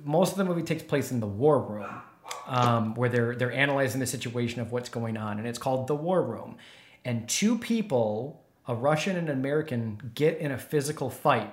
Most 0.03 0.33
of 0.33 0.37
the 0.37 0.43
movie 0.45 0.63
takes 0.63 0.83
place 0.83 1.11
in 1.11 1.21
the 1.21 1.27
war 1.27 1.61
room, 1.61 2.01
um, 2.47 2.93
where 2.95 3.09
they're 3.09 3.35
they're 3.35 3.53
analyzing 3.53 3.99
the 4.01 4.07
situation 4.07 4.59
of 4.61 4.71
what's 4.71 4.89
going 4.89 5.15
on, 5.17 5.39
and 5.39 5.47
it's 5.47 5.59
called 5.59 5.87
the 5.87 5.95
war 5.95 6.21
room. 6.21 6.57
And 7.05 7.27
two 7.27 7.57
people, 7.57 8.43
a 8.67 8.75
Russian 8.75 9.15
and 9.15 9.29
an 9.29 9.37
American, 9.37 10.11
get 10.13 10.37
in 10.39 10.51
a 10.51 10.57
physical 10.57 11.09
fight. 11.09 11.51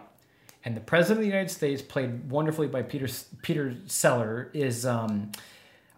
And 0.64 0.76
the 0.76 0.80
president 0.80 1.18
of 1.18 1.22
the 1.22 1.28
United 1.28 1.50
States, 1.50 1.80
played 1.80 2.28
wonderfully 2.30 2.66
by 2.66 2.82
Peter 2.82 3.08
Peter 3.42 3.76
Seller, 3.86 4.50
is 4.52 4.84
um, 4.84 5.30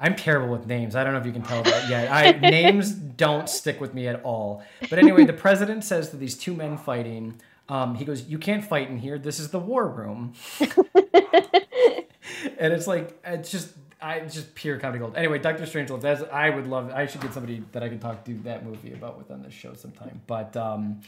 I'm 0.00 0.16
terrible 0.16 0.48
with 0.48 0.66
names. 0.66 0.96
I 0.96 1.04
don't 1.04 1.12
know 1.12 1.20
if 1.20 1.26
you 1.26 1.32
can 1.32 1.42
tell 1.42 1.62
that 1.62 1.90
yet. 1.90 2.10
I 2.10 2.30
names 2.50 2.92
don't 2.92 3.48
stick 3.48 3.80
with 3.80 3.92
me 3.92 4.08
at 4.08 4.22
all. 4.24 4.64
But 4.88 4.98
anyway, 4.98 5.24
the 5.24 5.34
president 5.34 5.84
says 5.84 6.08
to 6.10 6.16
these 6.16 6.36
two 6.36 6.54
men 6.54 6.78
fighting, 6.78 7.40
um, 7.68 7.94
he 7.94 8.04
goes, 8.04 8.26
"You 8.26 8.38
can't 8.38 8.64
fight 8.64 8.88
in 8.88 8.98
here. 8.98 9.18
This 9.18 9.38
is 9.38 9.50
the 9.50 9.58
war 9.58 9.86
room." 9.86 10.32
and 10.60 12.72
it's 12.72 12.86
like 12.86 13.20
it's 13.24 13.50
just 13.50 13.74
I 14.00 14.20
just 14.20 14.54
pure 14.54 14.78
comedy 14.78 15.00
gold. 15.00 15.16
Anyway, 15.16 15.38
Doctor 15.38 15.64
Strangelove. 15.64 16.00
That's 16.00 16.22
I 16.32 16.50
would 16.50 16.66
love. 16.66 16.90
I 16.90 17.06
should 17.06 17.20
get 17.20 17.34
somebody 17.34 17.62
that 17.72 17.82
I 17.82 17.88
can 17.88 17.98
talk 17.98 18.24
to 18.24 18.34
that 18.44 18.64
movie 18.64 18.92
about 18.92 19.18
with 19.18 19.30
on 19.30 19.42
this 19.42 19.52
show 19.52 19.74
sometime. 19.74 20.22
But 20.26 20.56
um, 20.56 21.02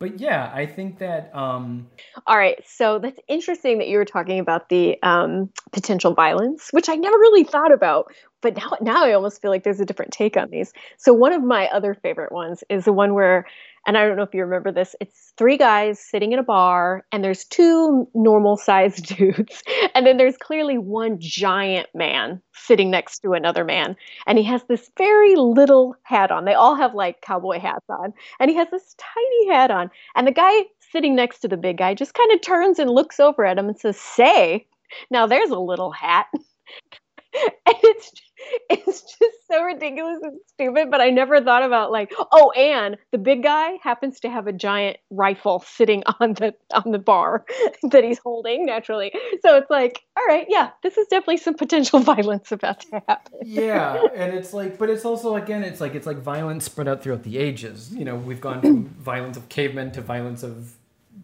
but 0.00 0.18
yeah, 0.18 0.50
I 0.52 0.64
think 0.64 0.98
that 0.98 1.30
um, 1.36 1.86
All 2.26 2.38
right, 2.38 2.58
so 2.66 2.98
that's 2.98 3.20
interesting 3.28 3.78
that 3.78 3.86
you 3.86 3.98
were 3.98 4.06
talking 4.06 4.40
about 4.40 4.70
the 4.70 5.00
um, 5.02 5.50
potential 5.72 6.14
violence, 6.14 6.70
which 6.72 6.88
I 6.88 6.94
never 6.94 7.16
really 7.16 7.44
thought 7.44 7.70
about. 7.70 8.12
But 8.40 8.56
now, 8.56 8.72
now 8.80 9.04
I 9.04 9.12
almost 9.12 9.42
feel 9.42 9.50
like 9.50 9.62
there's 9.62 9.78
a 9.78 9.84
different 9.84 10.10
take 10.10 10.38
on 10.38 10.48
these. 10.50 10.72
So 10.96 11.12
one 11.12 11.34
of 11.34 11.44
my 11.44 11.68
other 11.68 11.92
favorite 11.92 12.32
ones 12.32 12.64
is 12.70 12.86
the 12.86 12.92
one 12.94 13.12
where, 13.12 13.44
and 13.86 13.96
I 13.96 14.06
don't 14.06 14.16
know 14.16 14.22
if 14.22 14.34
you 14.34 14.42
remember 14.42 14.72
this. 14.72 14.94
It's 15.00 15.32
three 15.36 15.56
guys 15.56 15.98
sitting 15.98 16.32
in 16.32 16.38
a 16.38 16.42
bar, 16.44 17.04
and 17.12 17.24
there's 17.24 17.44
two 17.44 18.08
normal-sized 18.14 19.06
dudes, 19.16 19.62
and 19.94 20.06
then 20.06 20.16
there's 20.16 20.36
clearly 20.36 20.78
one 20.78 21.16
giant 21.18 21.88
man 21.94 22.40
sitting 22.54 22.90
next 22.90 23.20
to 23.20 23.32
another 23.32 23.64
man, 23.64 23.96
and 24.26 24.38
he 24.38 24.44
has 24.44 24.62
this 24.64 24.90
very 24.98 25.36
little 25.36 25.96
hat 26.02 26.30
on. 26.30 26.44
They 26.44 26.54
all 26.54 26.74
have 26.74 26.94
like 26.94 27.22
cowboy 27.22 27.58
hats 27.58 27.86
on, 27.88 28.12
and 28.38 28.50
he 28.50 28.56
has 28.56 28.68
this 28.70 28.94
tiny 28.98 29.48
hat 29.48 29.70
on. 29.70 29.90
And 30.14 30.26
the 30.26 30.32
guy 30.32 30.52
sitting 30.92 31.14
next 31.14 31.40
to 31.40 31.48
the 31.48 31.56
big 31.56 31.78
guy 31.78 31.94
just 31.94 32.14
kind 32.14 32.32
of 32.32 32.40
turns 32.40 32.78
and 32.78 32.90
looks 32.90 33.20
over 33.20 33.44
at 33.44 33.58
him 33.58 33.68
and 33.68 33.78
says, 33.78 33.98
Say, 33.98 34.66
now 35.10 35.26
there's 35.26 35.50
a 35.50 35.58
little 35.58 35.92
hat. 35.92 36.26
and 36.34 37.76
it's 37.82 38.12
it's 38.70 39.02
just 39.02 39.36
so 39.50 39.62
ridiculous 39.62 40.18
and 40.22 40.38
stupid, 40.46 40.90
but 40.90 41.00
I 41.00 41.10
never 41.10 41.40
thought 41.40 41.62
about 41.62 41.90
like, 41.90 42.12
oh, 42.32 42.50
and 42.52 42.96
the 43.12 43.18
big 43.18 43.42
guy 43.42 43.78
happens 43.82 44.20
to 44.20 44.30
have 44.30 44.46
a 44.46 44.52
giant 44.52 44.98
rifle 45.10 45.64
sitting 45.66 46.02
on 46.20 46.34
the 46.34 46.54
on 46.72 46.92
the 46.92 46.98
bar 46.98 47.44
that 47.90 48.04
he's 48.04 48.18
holding 48.18 48.66
naturally. 48.66 49.12
So 49.42 49.56
it's 49.56 49.70
like, 49.70 50.02
all 50.16 50.24
right, 50.26 50.46
yeah, 50.48 50.70
this 50.82 50.96
is 50.96 51.06
definitely 51.08 51.38
some 51.38 51.54
potential 51.54 52.00
violence 52.00 52.52
about 52.52 52.80
to 52.80 53.02
happen. 53.06 53.38
yeah 53.42 54.06
and 54.14 54.34
it's 54.34 54.52
like 54.52 54.78
but 54.78 54.90
it's 54.90 55.04
also 55.04 55.36
again 55.36 55.62
it's 55.62 55.80
like 55.80 55.94
it's 55.94 56.06
like 56.06 56.18
violence 56.18 56.64
spread 56.64 56.88
out 56.88 57.02
throughout 57.02 57.22
the 57.22 57.38
ages 57.38 57.92
you 57.94 58.04
know 58.04 58.16
we've 58.16 58.40
gone 58.40 58.60
from 58.60 58.84
violence 58.98 59.36
of 59.36 59.48
cavemen 59.48 59.90
to 59.92 60.00
violence 60.00 60.42
of 60.42 60.74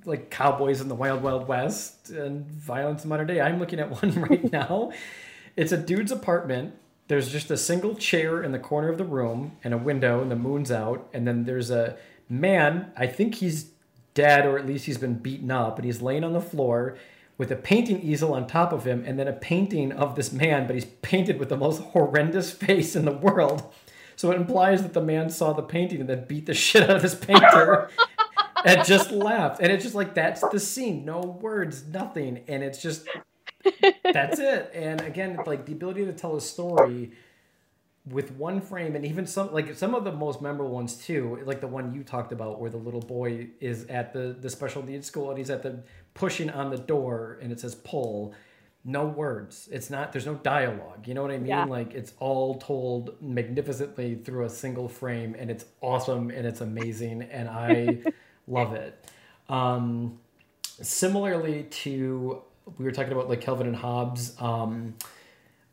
like 0.04 0.30
cowboys 0.30 0.80
in 0.80 0.88
the 0.88 0.94
wild 0.94 1.22
wild 1.22 1.48
west 1.48 2.10
and 2.10 2.46
violence 2.46 3.04
in 3.04 3.08
modern 3.08 3.26
day 3.26 3.40
i'm 3.40 3.58
looking 3.58 3.80
at 3.80 3.90
one 4.02 4.12
right 4.22 4.52
now 4.52 4.90
it's 5.56 5.72
a 5.72 5.76
dude's 5.76 6.12
apartment 6.12 6.74
there's 7.08 7.30
just 7.30 7.50
a 7.50 7.56
single 7.56 7.94
chair 7.94 8.42
in 8.42 8.52
the 8.52 8.58
corner 8.58 8.88
of 8.88 8.98
the 8.98 9.04
room 9.04 9.56
and 9.62 9.72
a 9.72 9.78
window 9.78 10.20
and 10.20 10.30
the 10.30 10.36
moon's 10.36 10.70
out. 10.70 11.08
And 11.12 11.26
then 11.26 11.44
there's 11.44 11.70
a 11.70 11.96
man 12.28 12.92
i 12.96 13.06
think 13.06 13.36
he's 13.36 13.70
dead 14.14 14.46
or 14.46 14.58
at 14.58 14.66
least 14.66 14.86
he's 14.86 14.98
been 14.98 15.14
beaten 15.14 15.50
up 15.50 15.76
and 15.76 15.84
he's 15.84 16.02
laying 16.02 16.24
on 16.24 16.32
the 16.32 16.40
floor 16.40 16.96
with 17.38 17.50
a 17.52 17.56
painting 17.56 18.00
easel 18.00 18.32
on 18.32 18.46
top 18.46 18.72
of 18.72 18.84
him 18.84 19.04
and 19.06 19.18
then 19.18 19.28
a 19.28 19.32
painting 19.32 19.92
of 19.92 20.16
this 20.16 20.32
man 20.32 20.66
but 20.66 20.74
he's 20.74 20.86
painted 21.02 21.38
with 21.38 21.48
the 21.48 21.56
most 21.56 21.80
horrendous 21.82 22.50
face 22.50 22.96
in 22.96 23.04
the 23.04 23.12
world. 23.12 23.72
So 24.16 24.30
it 24.32 24.36
implies 24.36 24.82
that 24.82 24.94
the 24.94 25.02
man 25.02 25.28
saw 25.28 25.52
the 25.52 25.62
painting 25.62 26.00
and 26.00 26.08
then 26.08 26.24
beat 26.26 26.46
the 26.46 26.54
shit 26.54 26.84
out 26.84 26.96
of 26.96 27.02
this 27.02 27.14
painter 27.14 27.90
and 28.64 28.82
just 28.82 29.10
laughed. 29.10 29.60
And 29.60 29.70
it's 29.70 29.82
just 29.82 29.94
like 29.94 30.14
that's 30.14 30.40
the 30.48 30.58
scene. 30.58 31.04
No 31.04 31.20
words 31.20 31.84
nothing. 31.84 32.42
And 32.48 32.62
it's 32.62 32.80
just 32.80 33.06
that's 34.04 34.38
it. 34.38 34.70
And 34.74 35.00
again 35.00 35.38
like 35.46 35.66
the 35.66 35.72
ability 35.72 36.04
to 36.04 36.12
tell 36.12 36.36
a 36.36 36.40
story 36.40 37.12
with 38.08 38.30
one 38.32 38.60
frame 38.60 38.94
and 38.94 39.04
even 39.04 39.26
some 39.26 39.52
like 39.52 39.74
some 39.74 39.94
of 39.94 40.04
the 40.04 40.12
most 40.12 40.40
memorable 40.40 40.72
ones 40.72 40.94
too 40.96 41.40
like 41.44 41.60
the 41.60 41.66
one 41.66 41.92
you 41.92 42.04
talked 42.04 42.30
about 42.32 42.60
where 42.60 42.70
the 42.70 42.76
little 42.76 43.00
boy 43.00 43.48
is 43.60 43.84
at 43.86 44.12
the 44.12 44.36
the 44.40 44.48
special 44.48 44.82
needs 44.84 45.06
school 45.08 45.28
and 45.30 45.38
he's 45.38 45.50
at 45.50 45.62
the 45.62 45.82
pushing 46.14 46.48
on 46.50 46.70
the 46.70 46.78
door 46.78 47.38
and 47.42 47.52
it 47.52 47.60
says 47.60 47.74
pull. 47.74 48.34
No 48.88 49.04
words. 49.06 49.68
It's 49.72 49.90
not 49.90 50.12
there's 50.12 50.26
no 50.26 50.36
dialogue. 50.36 51.08
You 51.08 51.14
know 51.14 51.22
what 51.22 51.32
i 51.32 51.38
mean? 51.38 51.48
Yeah. 51.48 51.64
like 51.64 51.94
it's 51.94 52.12
all 52.20 52.54
told 52.58 53.20
magnificently 53.20 54.14
through 54.14 54.44
a 54.44 54.50
single 54.50 54.88
frame 54.88 55.34
and 55.36 55.50
it's 55.50 55.64
awesome 55.80 56.30
and 56.30 56.46
it's 56.46 56.60
amazing 56.60 57.22
and 57.22 57.48
i 57.48 57.98
love 58.46 58.72
it. 58.74 59.04
Um 59.48 60.20
similarly 60.80 61.64
to 61.64 62.42
we 62.78 62.84
were 62.84 62.92
talking 62.92 63.12
about 63.12 63.28
like 63.28 63.40
Calvin 63.40 63.66
and 63.66 63.76
Hobbes. 63.76 64.34
Um, 64.40 64.94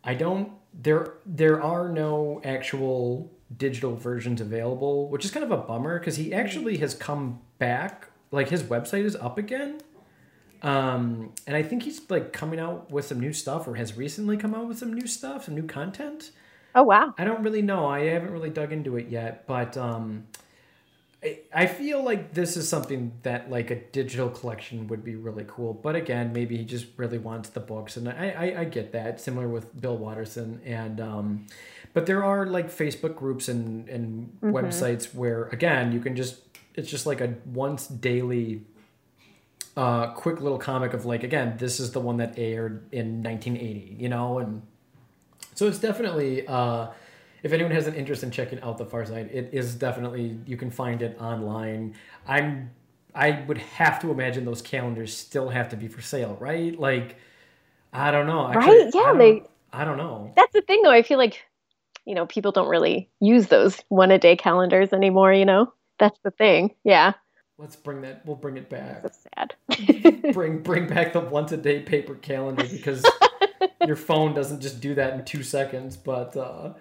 I 0.03 0.13
don't 0.13 0.51
there 0.73 1.13
there 1.25 1.61
are 1.61 1.89
no 1.89 2.41
actual 2.43 3.31
digital 3.55 3.95
versions 3.95 4.41
available, 4.41 5.09
which 5.09 5.25
is 5.25 5.31
kind 5.31 5.43
of 5.43 5.51
a 5.51 5.57
bummer 5.57 5.99
because 5.99 6.15
he 6.15 6.33
actually 6.33 6.77
has 6.77 6.93
come 6.93 7.39
back. 7.59 8.09
Like 8.31 8.49
his 8.49 8.63
website 8.63 9.05
is 9.05 9.15
up 9.15 9.37
again. 9.37 9.81
Um, 10.63 11.33
and 11.45 11.57
I 11.57 11.61
think 11.61 11.83
he's 11.83 12.09
like 12.09 12.31
coming 12.31 12.59
out 12.59 12.89
with 12.89 13.05
some 13.05 13.19
new 13.19 13.33
stuff 13.33 13.67
or 13.67 13.75
has 13.75 13.97
recently 13.97 14.37
come 14.37 14.55
out 14.55 14.67
with 14.67 14.77
some 14.79 14.93
new 14.93 15.07
stuff, 15.07 15.45
some 15.45 15.55
new 15.55 15.67
content. 15.67 16.31
Oh 16.73 16.83
wow. 16.83 17.13
I 17.17 17.25
don't 17.25 17.43
really 17.43 17.61
know. 17.61 17.85
I 17.85 18.05
haven't 18.05 18.31
really 18.31 18.49
dug 18.49 18.71
into 18.71 18.97
it 18.97 19.09
yet, 19.09 19.45
but 19.45 19.77
um, 19.77 20.25
I, 21.23 21.39
I 21.53 21.65
feel 21.65 22.03
like 22.03 22.33
this 22.33 22.57
is 22.57 22.67
something 22.67 23.13
that 23.23 23.49
like 23.49 23.71
a 23.71 23.75
digital 23.75 24.29
collection 24.29 24.87
would 24.87 25.03
be 25.03 25.15
really 25.15 25.45
cool. 25.47 25.73
But 25.73 25.95
again, 25.95 26.33
maybe 26.33 26.57
he 26.57 26.65
just 26.65 26.87
really 26.97 27.17
wants 27.17 27.49
the 27.49 27.59
books, 27.59 27.95
and 27.97 28.09
I 28.09 28.29
I, 28.37 28.59
I 28.61 28.63
get 28.65 28.91
that. 28.91 29.21
Similar 29.21 29.47
with 29.47 29.79
Bill 29.79 29.97
Watterson, 29.97 30.61
and 30.65 30.99
um, 30.99 31.45
but 31.93 32.05
there 32.05 32.23
are 32.23 32.45
like 32.45 32.69
Facebook 32.69 33.15
groups 33.15 33.47
and 33.47 33.87
and 33.89 34.37
Mm-hmm. 34.41 34.55
websites 34.55 35.13
where 35.15 35.45
again 35.45 35.91
you 35.93 35.99
can 36.01 36.15
just 36.15 36.41
it's 36.75 36.89
just 36.89 37.05
like 37.05 37.21
a 37.21 37.35
once 37.45 37.87
daily 37.87 38.61
uh 39.77 40.07
quick 40.11 40.41
little 40.41 40.57
comic 40.57 40.93
of 40.93 41.05
like 41.05 41.23
again 41.23 41.55
this 41.57 41.79
is 41.79 41.91
the 41.91 41.99
one 41.99 42.17
that 42.17 42.37
aired 42.37 42.83
in 42.91 43.23
1980 43.23 43.95
you 43.99 44.09
know 44.09 44.37
and 44.39 44.61
so 45.55 45.67
it's 45.67 45.79
definitely 45.79 46.45
uh 46.47 46.87
if 47.43 47.51
anyone 47.53 47.71
has 47.71 47.87
an 47.87 47.93
interest 47.95 48.23
in 48.23 48.31
checking 48.31 48.59
out 48.61 48.77
the 48.77 48.85
far 48.85 49.05
side 49.05 49.29
it 49.31 49.49
is 49.53 49.75
definitely 49.75 50.37
you 50.45 50.57
can 50.57 50.71
find 50.71 51.01
it 51.01 51.17
online 51.21 51.93
i'm 52.27 52.71
i 53.13 53.43
would 53.47 53.57
have 53.57 53.99
to 53.99 54.09
imagine 54.11 54.45
those 54.45 54.61
calendars 54.61 55.15
still 55.15 55.49
have 55.49 55.69
to 55.69 55.75
be 55.75 55.87
for 55.87 56.01
sale 56.01 56.35
right 56.39 56.79
like 56.79 57.15
i 57.91 58.09
don't 58.11 58.25
know 58.27 58.47
Right? 58.53 58.89
Yeah, 58.93 59.01
I 59.01 59.03
don't, 59.05 59.17
they- 59.19 59.43
i 59.71 59.83
don't 59.85 59.97
know 59.97 60.31
That's 60.35 60.53
the 60.53 60.61
thing, 60.61 60.81
though. 60.83 60.91
I 60.91 61.03
feel 61.03 61.17
like, 61.17 61.43
you 62.05 62.13
know, 62.15 62.25
people 62.25 62.51
don't 62.51 62.67
really 62.69 63.09
use 63.19 63.47
those 63.47 63.79
one 63.89 64.11
a 64.11 64.17
day 64.19 64.35
calendars 64.35 64.93
anymore, 64.93 65.33
you 65.33 65.45
know? 65.45 65.71
That's 65.99 66.17
the 66.23 66.31
thing. 66.31 66.73
Yeah. 66.83 67.13
let's 67.57 67.75
bring 67.75 68.01
that 68.01 68.25
we'll 68.25 68.35
bring 68.35 68.57
it 68.57 68.69
back 68.69 69.03
So 69.03 69.09
sad. 69.35 70.33
bring 70.33 70.59
bring 70.63 70.87
back 70.87 71.13
the 71.13 71.19
once 71.19 71.51
a 71.51 71.57
day 71.57 71.81
paper 71.81 72.15
calendar 72.15 72.65
because 72.67 73.03
your 73.87 73.95
phone 73.95 74.33
doesn't 74.33 74.59
just 74.61 74.79
do 74.81 74.93
that 74.95 75.13
in 75.13 75.23
two 75.25 75.43
seconds 75.43 75.95
but 75.97 76.35
uh 76.37 76.73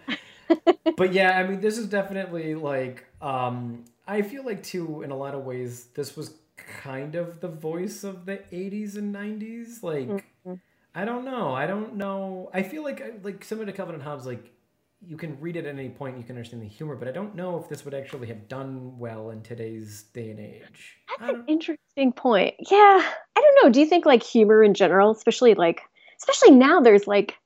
but 0.96 1.12
yeah 1.12 1.38
i 1.38 1.42
mean 1.42 1.60
this 1.60 1.78
is 1.78 1.86
definitely 1.86 2.54
like 2.54 3.04
um 3.20 3.84
i 4.06 4.22
feel 4.22 4.44
like 4.44 4.62
too 4.62 5.02
in 5.02 5.10
a 5.10 5.16
lot 5.16 5.34
of 5.34 5.44
ways 5.44 5.86
this 5.94 6.16
was 6.16 6.34
kind 6.82 7.14
of 7.14 7.40
the 7.40 7.48
voice 7.48 8.04
of 8.04 8.24
the 8.26 8.38
80s 8.52 8.96
and 8.96 9.12
90s 9.14 9.82
like 9.82 10.24
Mhm. 10.46 10.60
i 10.94 11.04
don't 11.04 11.24
know 11.24 11.52
i 11.54 11.66
don't 11.66 11.96
know 11.96 12.50
i 12.54 12.62
feel 12.62 12.82
like 12.84 13.02
like 13.22 13.44
similar 13.44 13.66
to 13.66 13.72
calvin 13.72 13.94
and 13.94 14.04
hobbes 14.04 14.26
like 14.26 14.50
you 15.04 15.16
can 15.16 15.40
read 15.40 15.56
it 15.56 15.66
at 15.66 15.74
any 15.76 15.88
point 15.88 16.16
you 16.16 16.22
can 16.22 16.36
understand 16.36 16.62
the 16.62 16.68
humor 16.68 16.94
but 16.94 17.08
i 17.08 17.10
don't 17.10 17.34
know 17.34 17.58
if 17.58 17.68
this 17.68 17.84
would 17.84 17.94
actually 17.94 18.28
have 18.28 18.46
done 18.48 18.96
well 18.98 19.30
in 19.30 19.42
today's 19.42 20.04
day 20.14 20.30
and 20.30 20.38
age 20.38 20.98
That's 21.18 21.32
an 21.32 21.44
interesting 21.48 22.12
point. 22.12 22.54
Yeah. 22.70 22.78
I 22.80 23.40
don't 23.40 23.64
know. 23.64 23.70
Do 23.70 23.80
you 23.80 23.86
think 23.86 24.06
like 24.06 24.22
humor 24.22 24.62
in 24.62 24.72
general, 24.74 25.10
especially 25.10 25.54
like, 25.54 25.82
especially 26.18 26.52
now, 26.52 26.80
there's 26.80 27.06
like, 27.06 27.36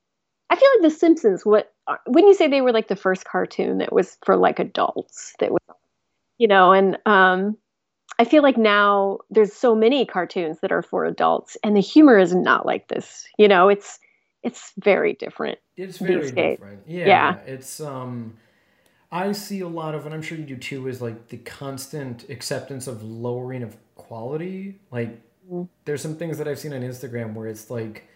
I 0.50 0.56
feel 0.56 0.68
like 0.76 0.90
The 0.90 0.96
Simpsons, 0.98 1.44
what, 1.44 1.72
when 2.06 2.26
you 2.26 2.34
say 2.34 2.48
they 2.48 2.60
were 2.60 2.72
like 2.72 2.88
the 2.88 2.96
first 2.96 3.24
cartoon 3.24 3.78
that 3.78 3.92
was 3.92 4.16
for 4.24 4.36
like 4.36 4.58
adults, 4.58 5.34
that 5.40 5.50
was, 5.50 5.60
you 6.38 6.48
know, 6.48 6.72
and 6.72 6.98
um, 7.06 7.56
I 8.18 8.24
feel 8.24 8.42
like 8.42 8.56
now 8.56 9.18
there's 9.30 9.52
so 9.52 9.74
many 9.74 10.06
cartoons 10.06 10.58
that 10.60 10.72
are 10.72 10.82
for 10.82 11.04
adults 11.04 11.56
and 11.64 11.76
the 11.76 11.80
humor 11.80 12.18
is 12.18 12.34
not 12.34 12.64
like 12.64 12.88
this. 12.88 13.26
You 13.38 13.48
know, 13.48 13.68
it's, 13.68 13.98
it's 14.42 14.72
very 14.78 15.14
different. 15.14 15.58
It's 15.76 15.98
very 15.98 16.30
different. 16.30 16.82
Yeah, 16.86 17.06
Yeah. 17.06 17.36
It's 17.46 17.80
um 17.80 18.36
I 19.10 19.32
see 19.32 19.60
a 19.60 19.68
lot 19.68 19.94
of 19.94 20.06
and 20.06 20.14
I'm 20.14 20.22
sure 20.22 20.38
you 20.38 20.44
do 20.44 20.56
too 20.56 20.88
is 20.88 21.02
like 21.02 21.28
the 21.28 21.38
constant 21.38 22.28
acceptance 22.30 22.86
of 22.86 23.02
lowering 23.02 23.62
of 23.62 23.76
quality. 23.96 24.78
Like 24.90 25.20
Mhm. 25.50 25.68
there's 25.84 26.00
some 26.02 26.16
things 26.16 26.38
that 26.38 26.48
I've 26.48 26.58
seen 26.58 26.72
on 26.72 26.82
Instagram 26.82 27.34
where 27.34 27.46
it's 27.48 27.70
like 27.70 28.08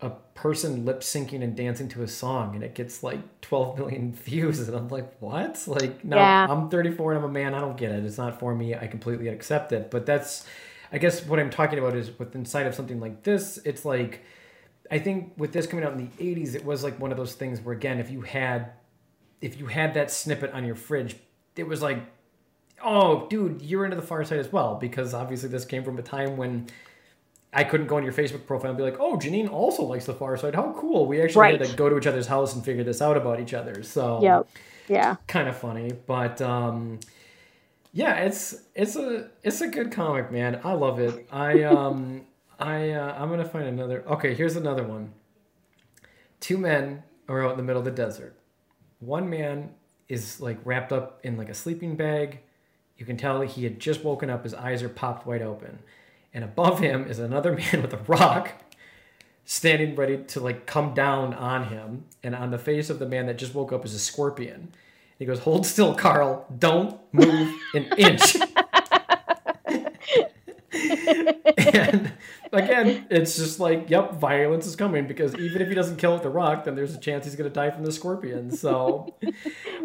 a 0.00 0.10
person 0.34 0.84
lip 0.84 1.00
syncing 1.00 1.42
and 1.42 1.56
dancing 1.56 1.88
to 1.88 2.02
a 2.02 2.08
song 2.08 2.54
and 2.54 2.62
it 2.62 2.74
gets 2.74 3.02
like 3.02 3.40
12 3.40 3.78
million 3.78 4.12
views 4.24 4.60
and 4.60 4.76
I'm 4.76 4.88
like, 4.88 5.12
"What?" 5.20 5.62
Like 5.66 6.04
no, 6.04 6.16
Yeah. 6.16 6.46
I'm 6.48 6.68
34 6.68 7.12
and 7.12 7.24
I'm 7.24 7.30
a 7.30 7.32
man. 7.32 7.54
I 7.54 7.60
don't 7.60 7.76
get 7.76 7.90
it. 7.92 8.04
It's 8.04 8.18
not 8.18 8.38
for 8.38 8.54
me. 8.54 8.74
I 8.74 8.86
completely 8.86 9.28
accept 9.28 9.72
it. 9.72 9.90
But 9.90 10.06
that's 10.06 10.46
I 10.92 10.98
guess 10.98 11.24
what 11.26 11.38
I'm 11.38 11.50
talking 11.50 11.78
about 11.78 11.96
is 11.96 12.16
with 12.18 12.34
inside 12.34 12.66
of 12.66 12.74
something 12.74 13.00
like 13.00 13.24
this, 13.24 13.58
it's 13.64 13.84
like 13.84 14.22
I 14.90 14.98
think 14.98 15.32
with 15.36 15.52
this 15.52 15.66
coming 15.66 15.84
out 15.84 15.92
in 15.92 15.98
the 15.98 16.24
80s, 16.34 16.54
it 16.54 16.64
was 16.64 16.82
like 16.82 16.98
one 16.98 17.10
of 17.10 17.18
those 17.18 17.34
things 17.34 17.60
where 17.60 17.74
again, 17.74 17.98
if 17.98 18.10
you 18.10 18.22
had 18.22 18.72
if 19.40 19.58
you 19.58 19.66
had 19.66 19.94
that 19.94 20.10
snippet 20.10 20.52
on 20.52 20.64
your 20.64 20.74
fridge, 20.74 21.16
it 21.56 21.66
was 21.66 21.82
like, 21.82 21.98
oh, 22.84 23.26
dude, 23.28 23.62
you're 23.62 23.84
into 23.84 23.96
the 23.96 24.02
far 24.02 24.24
side 24.24 24.38
as 24.38 24.52
well, 24.52 24.76
because 24.76 25.14
obviously 25.14 25.48
this 25.48 25.64
came 25.64 25.84
from 25.84 25.98
a 25.98 26.02
time 26.02 26.36
when 26.36 26.66
I 27.58 27.64
couldn't 27.64 27.88
go 27.88 27.96
on 27.96 28.04
your 28.04 28.12
Facebook 28.12 28.46
profile 28.46 28.70
and 28.70 28.76
be 28.78 28.84
like, 28.84 29.00
oh, 29.00 29.16
Jenine 29.16 29.50
also 29.50 29.82
likes 29.82 30.06
the 30.06 30.14
far 30.14 30.36
side. 30.36 30.54
How 30.54 30.72
cool. 30.78 31.06
We 31.06 31.20
actually 31.20 31.58
had 31.58 31.64
to 31.64 31.76
go 31.76 31.88
to 31.88 31.98
each 31.98 32.06
other's 32.06 32.28
house 32.28 32.54
and 32.54 32.64
figure 32.64 32.84
this 32.84 33.02
out 33.02 33.16
about 33.16 33.40
each 33.40 33.52
other. 33.52 33.82
So 33.82 34.20
Yep. 34.22 34.48
Yeah. 34.88 35.16
kind 35.26 35.48
of 35.48 35.56
funny, 35.56 35.92
but 36.06 36.40
um, 36.40 37.00
yeah, 37.92 38.14
it's 38.18 38.62
it's 38.76 38.94
a 38.94 39.28
it's 39.42 39.60
a 39.60 39.66
good 39.66 39.90
comic, 39.90 40.30
man. 40.30 40.60
I 40.62 40.74
love 40.74 41.00
it. 41.00 41.26
I 41.32 41.62
um 41.64 42.22
I 42.60 42.90
uh, 42.90 43.14
I'm 43.18 43.28
gonna 43.28 43.44
find 43.44 43.66
another. 43.66 44.04
Okay, 44.06 44.34
here's 44.34 44.54
another 44.54 44.84
one. 44.84 45.12
Two 46.38 46.58
men 46.58 47.02
are 47.28 47.44
out 47.44 47.50
in 47.50 47.56
the 47.56 47.64
middle 47.64 47.80
of 47.80 47.84
the 47.84 47.90
desert. 47.90 48.36
One 49.00 49.28
man 49.28 49.70
is 50.08 50.40
like 50.40 50.58
wrapped 50.64 50.92
up 50.92 51.18
in 51.24 51.36
like 51.36 51.48
a 51.48 51.54
sleeping 51.54 51.96
bag. 51.96 52.38
You 52.96 53.04
can 53.04 53.16
tell 53.16 53.40
he 53.40 53.64
had 53.64 53.80
just 53.80 54.04
woken 54.04 54.30
up. 54.30 54.44
His 54.44 54.54
eyes 54.54 54.82
are 54.82 54.88
popped 54.88 55.26
wide 55.26 55.42
open, 55.42 55.80
and 56.38 56.44
above 56.44 56.78
him 56.78 57.04
is 57.10 57.18
another 57.18 57.50
man 57.72 57.82
with 57.82 57.92
a 57.92 57.98
rock 58.06 58.52
standing 59.44 59.96
ready 59.96 60.18
to 60.18 60.38
like 60.38 60.66
come 60.66 60.94
down 60.94 61.34
on 61.34 61.64
him 61.64 62.04
and 62.22 62.32
on 62.32 62.52
the 62.52 62.58
face 62.58 62.88
of 62.90 63.00
the 63.00 63.06
man 63.06 63.26
that 63.26 63.36
just 63.36 63.56
woke 63.56 63.72
up 63.72 63.84
is 63.84 63.92
a 63.92 63.98
scorpion 63.98 64.72
he 65.18 65.24
goes 65.24 65.40
hold 65.40 65.66
still 65.66 65.96
carl 65.96 66.46
don't 66.56 67.00
move 67.12 67.52
an 67.74 67.86
inch 67.98 68.36
and 71.56 72.12
again 72.52 73.04
it's 73.10 73.36
just 73.36 73.58
like 73.58 73.90
yep 73.90 74.12
violence 74.14 74.64
is 74.64 74.76
coming 74.76 75.08
because 75.08 75.34
even 75.34 75.60
if 75.60 75.66
he 75.66 75.74
doesn't 75.74 75.96
kill 75.96 76.12
with 76.12 76.22
the 76.22 76.30
rock 76.30 76.62
then 76.62 76.76
there's 76.76 76.94
a 76.94 77.00
chance 77.00 77.24
he's 77.24 77.34
going 77.34 77.50
to 77.50 77.54
die 77.54 77.68
from 77.68 77.84
the 77.84 77.90
scorpion 77.90 78.48
so 78.48 79.12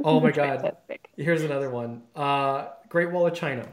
oh 0.03 0.19
my 0.19 0.29
god 0.39 0.61
Fantastic. 0.61 1.09
Here's 1.15 1.43
another 1.43 1.69
one. 1.69 2.01
Uh, 2.15 2.69
Great 2.89 3.11
Wall 3.11 3.27
of 3.27 3.33
China. 3.33 3.67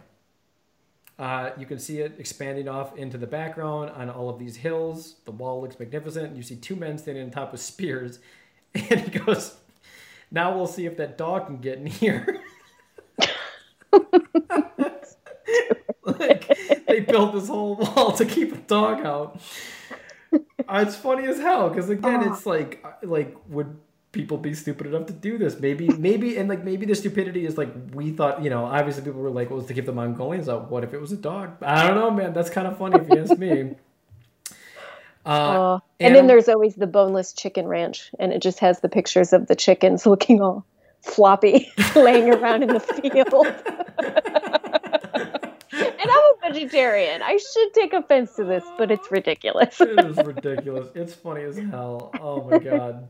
Uh, 1.20 1.50
you 1.58 1.66
can 1.66 1.78
see 1.78 2.00
it 2.00 2.14
expanding 2.18 2.66
off 2.66 2.96
into 2.96 3.18
the 3.18 3.26
background 3.26 3.90
on 3.90 4.08
all 4.08 4.30
of 4.30 4.38
these 4.38 4.56
hills. 4.56 5.16
The 5.26 5.32
wall 5.32 5.60
looks 5.60 5.78
magnificent. 5.78 6.34
You 6.34 6.42
see 6.42 6.56
two 6.56 6.74
men 6.74 6.96
standing 6.96 7.22
on 7.24 7.30
top 7.30 7.52
of 7.52 7.60
spears. 7.60 8.18
And 8.72 9.00
he 9.00 9.18
goes, 9.18 9.56
Now 10.30 10.56
we'll 10.56 10.68
see 10.68 10.86
if 10.86 10.96
that 10.96 11.18
dog 11.18 11.46
can 11.46 11.58
get 11.58 11.78
in 11.78 11.86
here. 11.86 12.40
like, 16.04 16.46
they 16.86 17.00
built 17.00 17.34
this 17.34 17.48
whole 17.48 17.74
wall 17.74 18.12
to 18.12 18.24
keep 18.24 18.54
a 18.54 18.58
dog 18.58 19.04
out. 19.04 19.40
Uh, 20.32 20.84
it's 20.86 20.94
funny 20.94 21.26
as 21.26 21.38
hell 21.38 21.68
because 21.68 21.90
again, 21.90 22.22
it's 22.32 22.46
like 22.46 22.80
uh, 22.84 22.92
like 23.02 23.36
would 23.48 23.76
people 24.12 24.36
be 24.38 24.54
stupid 24.54 24.86
enough 24.88 25.06
to 25.06 25.12
do 25.12 25.38
this? 25.38 25.58
Maybe 25.60 25.88
maybe 25.88 26.36
and 26.36 26.48
like 26.48 26.64
maybe 26.64 26.86
the 26.86 26.94
stupidity 26.94 27.46
is 27.46 27.56
like 27.58 27.70
we 27.94 28.10
thought. 28.12 28.42
You 28.42 28.50
know, 28.50 28.64
obviously 28.64 29.02
people 29.04 29.20
were 29.20 29.30
like, 29.30 29.50
well, 29.50 29.58
it's 29.60 29.68
to 29.68 29.74
keep 29.74 29.86
the 29.86 29.92
Mongolians 29.92 30.48
out. 30.48 30.70
What 30.70 30.84
if 30.84 30.92
it 30.94 31.00
was 31.00 31.12
a 31.12 31.16
dog? 31.16 31.56
I 31.62 31.86
don't 31.86 31.96
know, 31.96 32.10
man. 32.10 32.32
That's 32.32 32.50
kind 32.50 32.66
of 32.66 32.76
funny 32.78 32.98
if 33.00 33.08
you 33.08 33.18
ask 33.18 33.38
me. 33.38 33.74
Uh, 35.26 35.52
Oh, 35.76 35.80
and 36.00 36.14
then 36.16 36.26
there's 36.28 36.48
always 36.48 36.74
the 36.76 36.86
boneless 36.86 37.34
chicken 37.34 37.66
ranch, 37.68 38.10
and 38.18 38.32
it 38.32 38.40
just 38.40 38.58
has 38.60 38.80
the 38.80 38.88
pictures 38.88 39.34
of 39.34 39.48
the 39.48 39.54
chickens 39.54 40.06
looking 40.12 40.40
all 40.40 40.64
floppy, 41.02 41.70
laying 41.94 42.30
around 42.32 42.62
in 42.62 42.70
the 42.70 42.80
field. 42.80 43.46
and 45.72 46.00
I'm 46.00 46.08
a 46.08 46.34
vegetarian. 46.52 47.20
I 47.20 47.36
should 47.36 47.74
take 47.74 47.92
offense 47.92 48.34
to 48.36 48.44
this, 48.44 48.64
but 48.78 48.90
it's 48.90 49.10
ridiculous. 49.10 49.78
it 49.80 49.98
is 50.06 50.16
ridiculous. 50.16 50.88
It's 50.94 51.14
funny 51.14 51.42
as 51.44 51.58
hell. 51.58 52.10
Oh 52.18 52.48
my 52.48 52.58
god. 52.58 53.06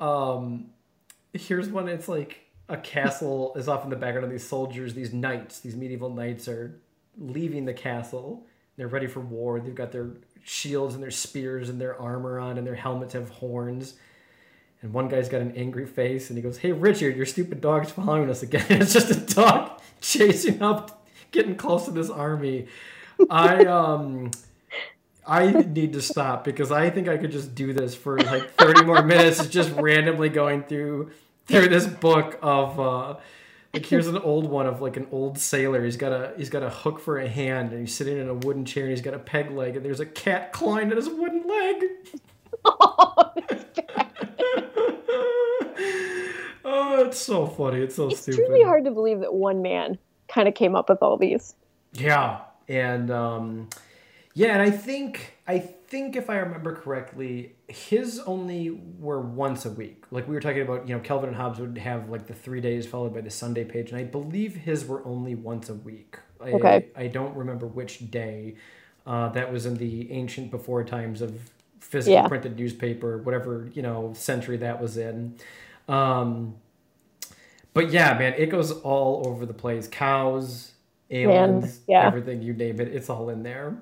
Um, 0.00 0.70
here's 1.32 1.68
one. 1.68 1.88
It's 1.88 2.08
like 2.08 2.40
a 2.68 2.76
castle 2.76 3.54
is 3.56 3.68
off 3.68 3.84
in 3.84 3.90
the 3.90 3.96
background 3.96 4.24
of 4.24 4.30
these 4.30 4.46
soldiers. 4.46 4.94
These 4.94 5.12
knights, 5.12 5.60
these 5.60 5.76
medieval 5.76 6.10
knights, 6.10 6.48
are 6.48 6.80
leaving 7.16 7.64
the 7.64 7.74
castle. 7.74 8.46
They're 8.76 8.88
ready 8.88 9.06
for 9.06 9.20
war. 9.20 9.60
They've 9.60 9.74
got 9.74 9.92
their 9.92 10.10
shields 10.44 10.94
and 10.94 11.02
their 11.02 11.10
spears 11.10 11.68
and 11.68 11.80
their 11.80 12.00
armor 12.00 12.38
on, 12.38 12.58
and 12.58 12.66
their 12.66 12.74
helmets 12.74 13.14
have 13.14 13.28
horns. 13.30 13.94
And 14.80 14.92
one 14.92 15.08
guy's 15.08 15.28
got 15.28 15.40
an 15.40 15.52
angry 15.56 15.86
face, 15.86 16.30
and 16.30 16.36
he 16.36 16.42
goes, 16.42 16.58
"Hey, 16.58 16.72
Richard, 16.72 17.16
your 17.16 17.26
stupid 17.26 17.60
dog's 17.60 17.90
following 17.90 18.30
us 18.30 18.42
again." 18.42 18.66
it's 18.68 18.92
just 18.92 19.10
a 19.10 19.34
dog 19.34 19.80
chasing 20.00 20.62
up, 20.62 21.06
getting 21.32 21.56
close 21.56 21.86
to 21.86 21.90
this 21.90 22.10
army. 22.10 22.66
I 23.28 23.64
um. 23.64 24.30
I 25.28 25.52
need 25.52 25.92
to 25.92 26.00
stop 26.00 26.42
because 26.42 26.72
I 26.72 26.88
think 26.88 27.06
I 27.06 27.18
could 27.18 27.30
just 27.30 27.54
do 27.54 27.74
this 27.74 27.94
for 27.94 28.18
like 28.18 28.54
30 28.54 28.84
more 28.84 29.02
minutes, 29.02 29.46
just 29.46 29.70
randomly 29.72 30.30
going 30.30 30.62
through 30.62 31.10
through 31.46 31.68
this 31.68 31.86
book 31.86 32.38
of 32.42 32.80
uh 32.80 33.16
like 33.74 33.84
here's 33.84 34.06
an 34.06 34.16
old 34.18 34.48
one 34.50 34.66
of 34.66 34.80
like 34.80 34.96
an 34.96 35.06
old 35.12 35.38
sailor. 35.38 35.84
He's 35.84 35.98
got 35.98 36.12
a 36.12 36.32
he's 36.38 36.48
got 36.48 36.62
a 36.62 36.70
hook 36.70 36.98
for 36.98 37.18
a 37.18 37.28
hand 37.28 37.72
and 37.72 37.80
he's 37.80 37.94
sitting 37.94 38.16
in 38.16 38.28
a 38.28 38.34
wooden 38.34 38.64
chair 38.64 38.84
and 38.84 38.90
he's 38.90 39.02
got 39.02 39.12
a 39.12 39.18
peg 39.18 39.50
leg 39.50 39.76
and 39.76 39.84
there's 39.84 40.00
a 40.00 40.06
cat 40.06 40.56
at 40.62 40.96
his 40.96 41.08
wooden 41.10 41.46
leg. 41.46 41.84
oh, 46.64 47.04
it's 47.06 47.18
so 47.18 47.46
funny. 47.46 47.80
It's 47.82 47.96
so 47.96 48.08
stupid. 48.08 48.12
it's 48.12 48.22
stupid. 48.22 48.46
truly 48.46 48.62
hard 48.62 48.84
to 48.84 48.90
believe 48.90 49.20
that 49.20 49.34
one 49.34 49.60
man 49.60 49.98
kind 50.28 50.48
of 50.48 50.54
came 50.54 50.74
up 50.74 50.88
with 50.88 51.02
all 51.02 51.18
these. 51.18 51.54
Yeah, 51.92 52.40
and 52.66 53.10
um, 53.10 53.68
Yeah, 54.38 54.52
and 54.52 54.62
I 54.62 54.70
think 54.70 55.34
I 55.48 55.58
think 55.58 56.14
if 56.14 56.30
I 56.30 56.36
remember 56.36 56.72
correctly, 56.76 57.56
his 57.66 58.20
only 58.20 58.70
were 59.00 59.20
once 59.20 59.66
a 59.66 59.70
week. 59.70 60.04
Like 60.12 60.28
we 60.28 60.34
were 60.34 60.40
talking 60.40 60.62
about, 60.62 60.88
you 60.88 60.94
know, 60.94 61.00
Calvin 61.00 61.30
and 61.30 61.36
Hobbes 61.36 61.58
would 61.58 61.76
have 61.78 62.08
like 62.08 62.28
the 62.28 62.34
three 62.34 62.60
days 62.60 62.86
followed 62.86 63.12
by 63.14 63.20
the 63.22 63.30
Sunday 63.32 63.64
page, 63.64 63.90
and 63.90 63.98
I 63.98 64.04
believe 64.04 64.54
his 64.54 64.86
were 64.86 65.04
only 65.04 65.34
once 65.34 65.68
a 65.70 65.74
week. 65.74 66.18
I, 66.40 66.52
Okay. 66.52 66.86
I 66.96 67.08
don't 67.08 67.36
remember 67.36 67.66
which 67.66 68.12
day. 68.12 68.54
Uh, 69.06 69.28
that 69.30 69.52
was 69.52 69.66
in 69.66 69.74
the 69.76 70.12
ancient 70.12 70.52
before 70.52 70.84
times 70.84 71.20
of 71.20 71.50
physical 71.80 72.22
Yeah. 72.22 72.28
printed 72.28 72.56
newspaper, 72.58 73.18
whatever 73.18 73.68
you 73.74 73.82
know 73.82 74.12
century 74.14 74.58
that 74.58 74.80
was 74.80 74.96
in. 74.98 75.36
Um, 75.88 76.54
but 77.74 77.90
yeah, 77.90 78.16
man, 78.16 78.34
it 78.38 78.50
goes 78.50 78.70
all 78.72 79.26
over 79.26 79.46
the 79.46 79.54
place. 79.54 79.88
Cows, 79.88 80.72
aliens, 81.10 81.80
yeah. 81.88 82.06
everything 82.06 82.42
you 82.42 82.52
name 82.52 82.80
it, 82.80 82.88
it's 82.88 83.10
all 83.10 83.30
in 83.30 83.42
there. 83.42 83.78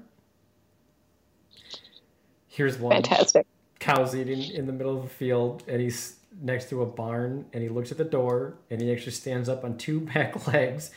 Here's 2.57 2.79
one. 2.79 2.90
Fantastic. 2.90 3.47
Cow's 3.81 4.16
eating 4.16 4.42
in 4.55 4.66
the 4.66 4.73
middle 4.73 4.97
of 4.97 5.05
a 5.05 5.09
field, 5.09 5.62
and 5.69 5.79
he's 5.79 6.16
next 6.40 6.71
to 6.71 6.81
a 6.81 6.87
barn, 6.87 7.45
and 7.53 7.62
he 7.62 7.69
looks 7.69 7.92
at 7.92 7.99
the 7.99 8.05
door, 8.05 8.55
and 8.71 8.81
he 8.81 8.90
actually 8.90 9.12
stands 9.12 9.51
up 9.51 9.62
on 9.62 9.77
two 9.77 10.01
back 10.14 10.47
legs, 10.47 10.90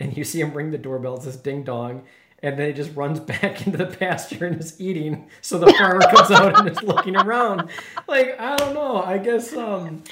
and 0.00 0.16
you 0.16 0.24
see 0.24 0.40
him 0.40 0.52
ring 0.52 0.72
the 0.72 0.78
doorbell. 0.78 1.14
It 1.18 1.22
says 1.22 1.36
ding 1.36 1.62
dong, 1.62 2.02
and 2.42 2.58
then 2.58 2.66
he 2.66 2.72
just 2.72 2.96
runs 2.96 3.20
back 3.40 3.64
into 3.64 3.78
the 3.78 3.86
pasture 3.86 4.44
and 4.46 4.60
is 4.60 4.80
eating. 4.80 5.30
So 5.40 5.56
the 5.56 5.72
farmer 5.74 6.00
comes 6.00 6.32
out 6.32 6.58
and 6.58 6.68
is 6.68 6.82
looking 6.82 7.14
around, 7.14 7.70
like 8.08 8.34
I 8.40 8.56
don't 8.56 8.74
know. 8.74 9.00
I 9.00 9.18
guess 9.18 9.56
um, 9.56 10.02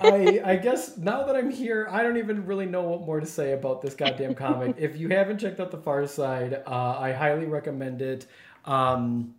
I 0.00 0.40
I 0.44 0.56
guess 0.58 0.96
now 0.96 1.24
that 1.24 1.34
I'm 1.34 1.50
here, 1.50 1.88
I 1.90 2.04
don't 2.04 2.18
even 2.18 2.46
really 2.46 2.66
know 2.66 2.82
what 2.82 3.00
more 3.00 3.18
to 3.18 3.26
say 3.26 3.50
about 3.50 3.82
this 3.82 3.94
goddamn 3.94 4.36
comic. 4.36 4.76
if 4.78 4.96
you 4.96 5.08
haven't 5.08 5.38
checked 5.38 5.58
out 5.58 5.72
The 5.72 5.78
Far 5.78 6.06
Side, 6.06 6.62
uh, 6.68 6.98
I 7.00 7.10
highly 7.10 7.46
recommend 7.46 8.00
it. 8.00 8.26
Um, 8.64 9.34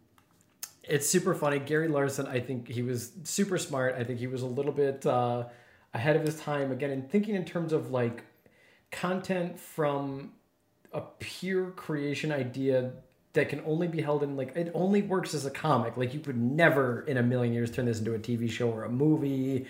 it's 0.83 1.09
super 1.09 1.33
funny. 1.33 1.59
Gary 1.59 1.87
Larson, 1.87 2.27
I 2.27 2.39
think 2.39 2.67
he 2.67 2.81
was 2.81 3.11
super 3.23 3.57
smart. 3.57 3.95
I 3.97 4.03
think 4.03 4.19
he 4.19 4.27
was 4.27 4.41
a 4.41 4.47
little 4.47 4.71
bit 4.71 5.05
uh, 5.05 5.45
ahead 5.93 6.15
of 6.15 6.23
his 6.23 6.39
time 6.39 6.71
again, 6.71 6.91
and 6.91 7.09
thinking 7.09 7.35
in 7.35 7.45
terms 7.45 7.73
of 7.73 7.91
like 7.91 8.23
content 8.91 9.59
from 9.59 10.31
a 10.91 11.01
pure 11.19 11.71
creation 11.71 12.31
idea 12.31 12.91
that 13.33 13.47
can 13.47 13.61
only 13.65 13.87
be 13.87 14.01
held 14.01 14.23
in 14.23 14.35
like 14.35 14.55
it 14.55 14.71
only 14.73 15.01
works 15.01 15.33
as 15.33 15.45
a 15.45 15.51
comic. 15.51 15.97
Like 15.97 16.13
you 16.13 16.19
could 16.19 16.37
never 16.37 17.01
in 17.01 17.17
a 17.17 17.23
million 17.23 17.53
years 17.53 17.71
turn 17.71 17.85
this 17.85 17.99
into 17.99 18.13
a 18.13 18.19
TV 18.19 18.49
show 18.49 18.69
or 18.69 18.83
a 18.83 18.89
movie 18.89 19.67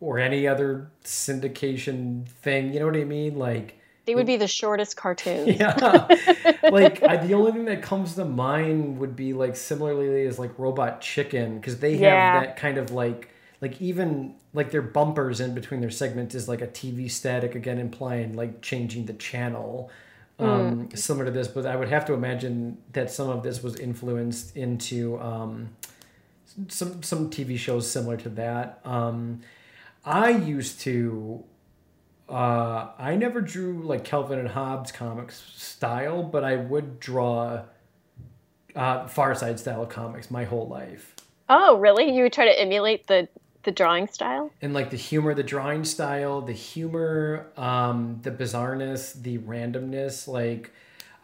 or 0.00 0.18
any 0.18 0.46
other 0.48 0.90
syndication 1.04 2.26
thing. 2.26 2.72
You 2.72 2.80
know 2.80 2.86
what 2.86 2.96
I 2.96 3.04
mean? 3.04 3.36
Like 3.38 3.77
They 4.08 4.14
would 4.14 4.26
be 4.26 4.36
the 4.38 4.48
shortest 4.48 4.96
cartoons. 5.02 5.58
yeah 5.60 6.06
like 6.70 7.02
I, 7.02 7.18
the 7.18 7.34
only 7.34 7.52
thing 7.52 7.66
that 7.66 7.82
comes 7.82 8.14
to 8.14 8.24
mind 8.24 8.98
would 8.98 9.14
be 9.14 9.34
like 9.34 9.54
similarly 9.54 10.22
is 10.22 10.38
like 10.38 10.58
robot 10.58 11.02
chicken 11.02 11.56
because 11.60 11.78
they 11.78 11.92
have 11.98 12.00
Yeah. 12.00 12.40
that 12.40 12.56
kind 12.56 12.78
of 12.78 12.90
like 12.90 13.28
like 13.60 13.80
even 13.82 14.34
like 14.54 14.70
their 14.70 14.80
bumpers 14.82 15.40
in 15.40 15.54
between 15.54 15.80
their 15.82 15.90
segments 15.90 16.34
is 16.34 16.48
like 16.48 16.62
a 16.62 16.66
tv 16.68 17.10
static 17.10 17.54
again 17.54 17.78
implying 17.78 18.34
like 18.34 18.62
changing 18.62 19.04
the 19.06 19.12
channel 19.14 19.90
um 20.40 20.88
similar 20.94 21.24
to 21.26 21.30
this 21.32 21.48
but 21.48 21.66
i 21.66 21.74
would 21.76 21.88
have 21.88 22.04
to 22.06 22.14
imagine 22.14 22.78
that 22.92 23.10
some 23.10 23.28
of 23.28 23.42
this 23.42 23.62
was 23.62 23.76
influenced 23.76 24.56
into 24.56 25.18
um 25.20 25.68
some 26.68 27.02
some 27.02 27.28
tv 27.30 27.58
shows 27.58 27.90
similar 27.90 28.16
to 28.16 28.28
that 28.28 28.80
um 28.84 29.40
i 30.04 30.30
used 30.30 30.80
to 30.80 31.42
uh, 32.28 32.90
I 32.98 33.16
never 33.16 33.40
drew 33.40 33.82
like 33.82 34.04
Calvin 34.04 34.38
and 34.38 34.48
Hobbes 34.48 34.92
comics 34.92 35.42
style, 35.56 36.22
but 36.22 36.44
I 36.44 36.56
would 36.56 37.00
draw 37.00 37.62
uh, 38.76 39.06
Far 39.08 39.34
Side 39.34 39.58
style 39.58 39.86
comics 39.86 40.30
my 40.30 40.44
whole 40.44 40.68
life. 40.68 41.14
Oh, 41.48 41.78
really? 41.78 42.14
You 42.14 42.24
would 42.24 42.32
try 42.32 42.44
to 42.44 42.60
emulate 42.60 43.06
the 43.06 43.28
the 43.64 43.72
drawing 43.72 44.06
style? 44.06 44.50
And 44.62 44.72
like 44.72 44.90
the 44.90 44.96
humor, 44.96 45.34
the 45.34 45.42
drawing 45.42 45.84
style, 45.84 46.40
the 46.40 46.52
humor, 46.52 47.46
um, 47.56 48.20
the 48.22 48.30
bizarreness, 48.30 49.20
the 49.20 49.38
randomness. 49.38 50.28
Like 50.28 50.70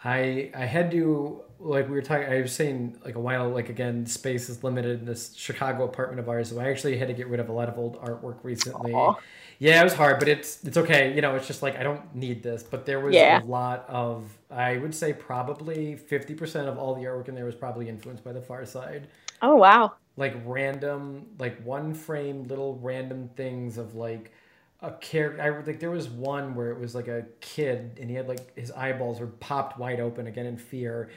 I 0.05 0.51
I 0.55 0.65
had 0.65 0.91
to 0.93 1.43
like 1.61 1.89
we 1.89 1.95
were 1.95 2.03
talking. 2.03 2.27
I 2.27 2.41
was 2.41 2.53
saying 2.53 2.99
like 3.05 3.15
a 3.15 3.21
while 3.21 3.49
like 3.49 3.69
again, 3.69 4.07
space 4.07 4.49
is 4.49 4.65
limited 4.65 5.01
in 5.01 5.07
this 5.07 5.35
Chicago 5.35 5.85
apartment 5.85 6.21
of 6.21 6.29
ours. 6.29 6.51
So 6.51 6.61
I 6.61 6.69
actually 6.69 6.97
had 6.97 7.09
to 7.09 7.15
get 7.15 7.29
rid 7.29 7.41
of 7.41 7.49
a 7.49 7.53
lot 7.53 7.69
of 7.69 7.79
old 7.79 8.01
artwork 8.01 8.39
recently. 8.43 8.93
Aw. 8.93 9.15
Yeah, 9.59 9.81
it 9.81 9.85
was 9.85 9.95
hard, 9.95 10.19
but 10.19 10.29
it's 10.29 10.65
it's 10.65 10.77
okay. 10.77 11.15
You 11.15 11.21
know, 11.23 11.35
it's 11.37 11.47
just 11.47 11.63
like 11.63 11.77
I 11.77 11.83
don't 11.83 12.15
need 12.15 12.43
this. 12.43 12.63
But 12.63 12.87
there 12.87 13.01
was 13.01 13.23
Yeah. 13.23 13.33
a 13.33 13.39
lot 13.39 13.85
of 13.89 14.37
I 14.51 14.77
would 14.79 14.95
say 14.95 15.13
probably 15.13 15.97
fifty 15.97 16.35
percent 16.35 16.69
of 16.69 16.79
all 16.79 16.95
the 16.95 17.03
artwork 17.05 17.29
in 17.29 17.35
there 17.35 17.45
was 17.45 17.55
probably 17.55 17.89
influenced 17.89 18.25
by 18.25 18.33
the 18.33 18.43
Far 18.43 18.65
Side 18.67 19.09
Oh, 19.41 19.55
wow. 19.57 19.95
like 20.17 20.35
random 20.45 21.27
like 21.39 21.61
one 21.65 21.93
frame 21.95 22.45
little 22.45 22.79
random 22.83 23.29
things 23.37 23.79
of 23.79 23.95
like 23.95 24.33
a 24.81 24.93
character 24.93 25.43
i 25.43 25.49
like 25.67 25.81
there 25.81 25.91
was 25.91 26.09
one 26.09 26.55
where 26.55 26.71
it 26.71 26.79
was 26.79 26.95
like 26.95 27.09
a 27.09 27.25
kid 27.41 27.99
and 28.01 28.09
he 28.09 28.15
had 28.17 28.29
like 28.29 28.55
his 28.57 28.71
eyeballs 28.73 29.19
were 29.21 29.27
popped 29.27 29.79
wide 29.79 29.99
open 30.01 30.27
again 30.27 30.47
in 30.47 30.57
fear 30.57 31.11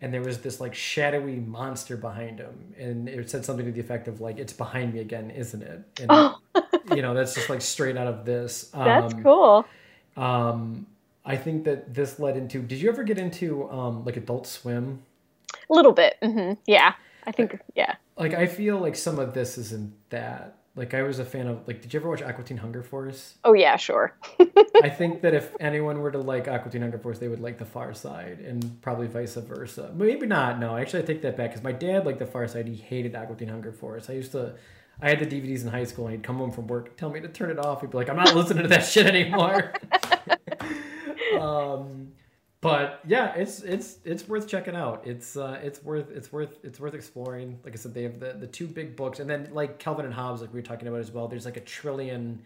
and 0.00 0.12
there 0.14 0.22
was 0.22 0.40
this 0.40 0.60
like 0.60 0.74
shadowy 0.74 1.36
monster 1.40 1.96
behind 1.96 2.38
him 2.38 2.74
and 2.78 3.08
it 3.08 3.28
said 3.28 3.44
something 3.44 3.66
to 3.66 3.72
the 3.72 3.80
effect 3.80 4.06
of 4.06 4.20
like 4.20 4.38
it's 4.38 4.52
behind 4.52 4.92
me 4.94 5.00
again 5.00 5.30
isn't 5.30 5.62
it 5.62 5.80
and 5.98 6.24
Oh, 6.34 6.38
you 6.94 7.02
know 7.02 7.14
that's 7.14 7.34
just 7.34 7.48
like 7.48 7.60
straight 7.62 7.96
out 7.96 8.06
of 8.06 8.24
this 8.24 8.70
that's 8.74 9.14
um, 9.14 9.22
cool. 9.22 9.66
um 10.16 10.86
i 11.24 11.36
think 11.36 11.64
that 11.64 11.92
this 11.94 12.18
led 12.18 12.36
into 12.36 12.60
did 12.62 12.80
you 12.80 12.88
ever 12.88 13.02
get 13.02 13.18
into 13.18 13.68
um 13.70 14.04
like 14.04 14.16
adult 14.16 14.46
swim 14.46 15.02
A 15.70 15.72
little 15.72 15.92
bit. 15.92 16.16
hmm 16.22 16.52
Yeah. 16.66 16.94
I 17.26 17.32
think, 17.32 17.58
yeah. 17.74 17.94
like 18.18 18.34
I 18.34 18.46
feel 18.46 18.78
like 18.78 18.94
some 18.96 19.18
of 19.18 19.32
this 19.32 19.56
isn't 19.56 19.94
that. 20.10 20.58
Like 20.76 20.92
I 20.92 21.02
was 21.04 21.20
a 21.20 21.24
fan 21.24 21.46
of 21.46 21.66
like 21.66 21.80
did 21.80 21.94
you 21.94 22.00
ever 22.00 22.10
watch 22.10 22.20
Aqua 22.20 22.44
Teen 22.44 22.58
Hunger 22.58 22.82
Force? 22.82 23.36
Oh, 23.44 23.54
yeah, 23.54 23.76
sure. 23.76 24.14
I 24.82 24.90
think 24.90 25.22
that 25.22 25.32
if 25.32 25.54
anyone 25.58 26.00
were 26.00 26.10
to 26.10 26.18
like 26.18 26.48
Aqua 26.48 26.70
Teen 26.70 26.82
Hunger 26.82 26.98
Force, 26.98 27.18
they 27.18 27.28
would 27.28 27.40
like 27.40 27.56
the 27.56 27.64
Far 27.64 27.94
Side 27.94 28.40
and 28.40 28.82
probably 28.82 29.06
vice 29.06 29.36
versa. 29.36 29.90
Maybe 29.94 30.26
not. 30.26 30.58
No, 30.58 30.76
actually 30.76 31.02
I 31.02 31.06
take 31.06 31.22
that 31.22 31.34
back 31.38 31.50
because 31.50 31.64
my 31.64 31.72
dad 31.72 32.04
liked 32.04 32.18
the 32.18 32.26
Far 32.26 32.46
Side. 32.46 32.66
He 32.68 32.76
hated 32.76 33.14
Aqua 33.16 33.36
Teen 33.36 33.48
Hunger 33.48 33.72
Force. 33.72 34.10
I 34.10 34.12
used 34.14 34.32
to 34.32 34.56
I 35.00 35.08
had 35.10 35.18
the 35.18 35.26
DVDs 35.26 35.62
in 35.62 35.68
high 35.68 35.84
school 35.84 36.06
and 36.06 36.14
he'd 36.14 36.22
come 36.22 36.36
home 36.36 36.50
from 36.50 36.66
work, 36.66 36.96
tell 36.96 37.10
me 37.10 37.20
to 37.20 37.28
turn 37.28 37.50
it 37.50 37.58
off. 37.58 37.80
He'd 37.80 37.90
be 37.90 37.96
like, 37.96 38.08
I'm 38.08 38.16
not 38.16 38.34
listening 38.34 38.62
to 38.62 38.68
that 38.68 38.84
shit 38.86 39.06
anymore. 39.06 39.72
um 41.40 42.12
but 42.60 43.00
yeah, 43.06 43.34
it's 43.34 43.60
it's 43.62 43.98
it's 44.06 44.26
worth 44.26 44.48
checking 44.48 44.74
out. 44.74 45.02
It's 45.06 45.36
uh, 45.36 45.60
it's 45.62 45.82
worth 45.84 46.10
it's 46.10 46.32
worth 46.32 46.56
it's 46.64 46.80
worth 46.80 46.94
exploring. 46.94 47.58
Like 47.62 47.74
I 47.74 47.76
said, 47.76 47.92
they 47.92 48.04
have 48.04 48.18
the, 48.18 48.32
the 48.32 48.46
two 48.46 48.66
big 48.66 48.96
books, 48.96 49.20
and 49.20 49.28
then 49.28 49.50
like 49.52 49.78
Calvin 49.78 50.06
and 50.06 50.14
Hobbes, 50.14 50.40
like 50.40 50.50
we 50.50 50.60
were 50.60 50.64
talking 50.66 50.88
about 50.88 51.00
as 51.00 51.10
well. 51.10 51.28
There's 51.28 51.44
like 51.44 51.58
a 51.58 51.60
trillion 51.60 52.40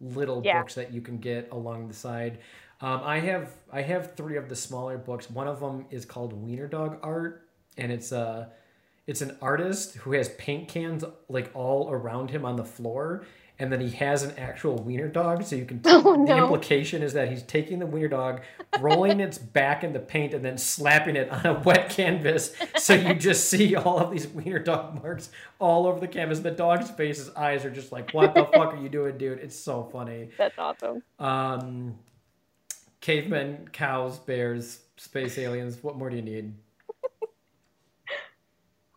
little 0.00 0.40
Yeah. 0.44 0.60
books 0.60 0.76
that 0.76 0.92
you 0.92 1.00
can 1.00 1.18
get 1.18 1.48
along 1.50 1.88
the 1.88 1.94
side. 1.94 2.38
Um, 2.80 3.00
I 3.02 3.18
have 3.18 3.50
I 3.72 3.82
have 3.82 4.14
three 4.14 4.36
of 4.36 4.48
the 4.48 4.54
smaller 4.54 4.98
books. 4.98 5.28
One 5.28 5.48
of 5.48 5.58
them 5.58 5.86
is 5.90 6.04
called 6.04 6.32
Wiener 6.32 6.68
Dog 6.68 6.98
Art, 7.02 7.48
and 7.76 7.90
it's 7.90 8.12
uh 8.12 8.46
it's 9.06 9.20
an 9.20 9.36
artist 9.40 9.96
who 9.96 10.12
has 10.12 10.28
paint 10.30 10.68
cans 10.68 11.04
like 11.28 11.50
all 11.54 11.90
around 11.90 12.30
him 12.30 12.44
on 12.44 12.56
the 12.56 12.64
floor, 12.64 13.24
and 13.58 13.72
then 13.72 13.80
he 13.80 13.90
has 13.90 14.22
an 14.22 14.36
actual 14.36 14.76
wiener 14.76 15.08
dog. 15.08 15.44
So 15.44 15.54
you 15.56 15.64
can 15.64 15.80
Oh, 15.86 16.26
the 16.26 16.36
implication 16.36 17.02
is 17.02 17.12
that 17.12 17.30
he's 17.30 17.44
taking 17.44 17.78
the 17.78 17.86
wiener 17.86 18.08
dog, 18.08 18.42
rolling 18.80 19.20
its 19.20 19.38
back 19.38 19.84
in 19.84 19.92
the 19.92 20.00
paint, 20.00 20.34
and 20.34 20.44
then 20.44 20.58
slapping 20.58 21.14
it 21.14 21.30
on 21.30 21.46
a 21.46 21.60
wet 21.60 21.88
canvas. 21.88 22.54
So 22.78 22.94
you 22.94 23.14
just 23.14 23.48
see 23.50 23.76
all 23.76 23.98
of 23.98 24.10
these 24.10 24.26
wiener 24.26 24.58
dog 24.58 24.94
marks 25.02 25.30
all 25.60 25.86
over 25.86 26.00
the 26.00 26.08
canvas. 26.08 26.40
The 26.40 26.50
dog's 26.50 26.90
face, 26.90 27.18
his 27.18 27.30
eyes 27.30 27.64
are 27.64 27.70
just 27.70 27.92
like, 27.92 28.10
"What 28.10 28.34
the 28.34 28.44
fuck 28.44 28.74
are 28.74 28.82
you 28.82 28.88
doing, 28.88 29.16
dude?" 29.18 29.38
It's 29.38 29.56
so 29.56 29.84
funny. 29.84 30.30
That's 30.36 30.58
awesome. 30.58 31.02
Um, 31.20 31.94
cavemen, 33.00 33.68
cows, 33.72 34.18
bears, 34.18 34.80
space 34.96 35.38
aliens. 35.38 35.80
What 35.80 35.96
more 35.96 36.10
do 36.10 36.16
you 36.16 36.22
need? 36.22 36.54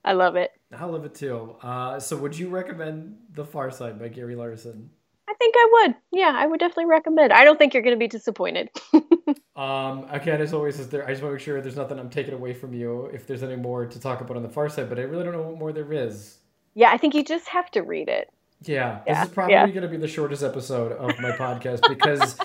I 0.04 0.14
love 0.14 0.36
it. 0.36 0.52
I 0.78 0.86
love 0.86 1.06
it 1.06 1.16
too. 1.16 1.56
Uh, 1.62 2.00
so 2.00 2.18
would 2.18 2.38
you 2.38 2.50
recommend 2.50 3.18
The 3.34 3.46
Far 3.46 3.72
Side 3.72 4.00
by 4.00 4.08
Gary 4.08 4.36
Larson? 4.36 4.90
I 5.28 5.34
think 5.36 5.56
I 5.58 5.70
would. 5.72 5.96
Yeah, 6.12 6.34
I 6.36 6.48
would 6.48 6.60
definitely 6.60 6.86
recommend. 6.86 7.32
I 7.34 7.44
don't 7.44 7.58
think 7.58 7.74
you're 7.74 7.84
going 7.84 7.96
to 7.96 8.00
be 8.00 8.08
disappointed. 8.08 8.70
Um, 9.56 10.06
again, 10.10 10.40
as 10.40 10.54
always, 10.54 10.80
is 10.80 10.88
there? 10.88 11.06
I 11.06 11.10
just 11.10 11.22
want 11.22 11.32
to 11.32 11.36
make 11.36 11.42
sure 11.44 11.60
there's 11.60 11.76
nothing 11.76 12.00
I'm 12.00 12.10
taking 12.10 12.34
away 12.34 12.54
from 12.54 12.74
you. 12.74 13.08
If 13.08 13.28
there's 13.28 13.44
any 13.44 13.58
more 13.58 13.86
to 13.86 14.00
talk 14.00 14.22
about 14.22 14.38
on 14.38 14.44
the 14.44 14.48
Far 14.48 14.70
Side, 14.70 14.88
but 14.88 14.98
I 14.98 15.02
really 15.02 15.26
don't 15.26 15.34
know 15.34 15.42
what 15.42 15.60
more 15.60 15.74
there 15.74 15.92
is. 15.92 16.38
yeah, 16.76 16.92
I 16.92 16.98
think 16.98 17.14
you 17.14 17.26
just 17.26 17.50
have 17.50 17.70
to 17.72 17.82
read 17.82 18.08
it. 18.08 18.30
Yeah, 18.64 19.02
Yeah, 19.06 19.16
this 19.16 19.28
is 19.28 19.34
probably 19.34 19.56
yeah. 19.56 19.68
going 19.68 19.82
to 19.82 19.90
be 19.90 19.98
the 19.98 20.08
shortest 20.08 20.44
episode 20.44 20.94
of 20.94 21.20
my 21.20 21.32
podcast 21.38 21.82
because, 21.90 22.38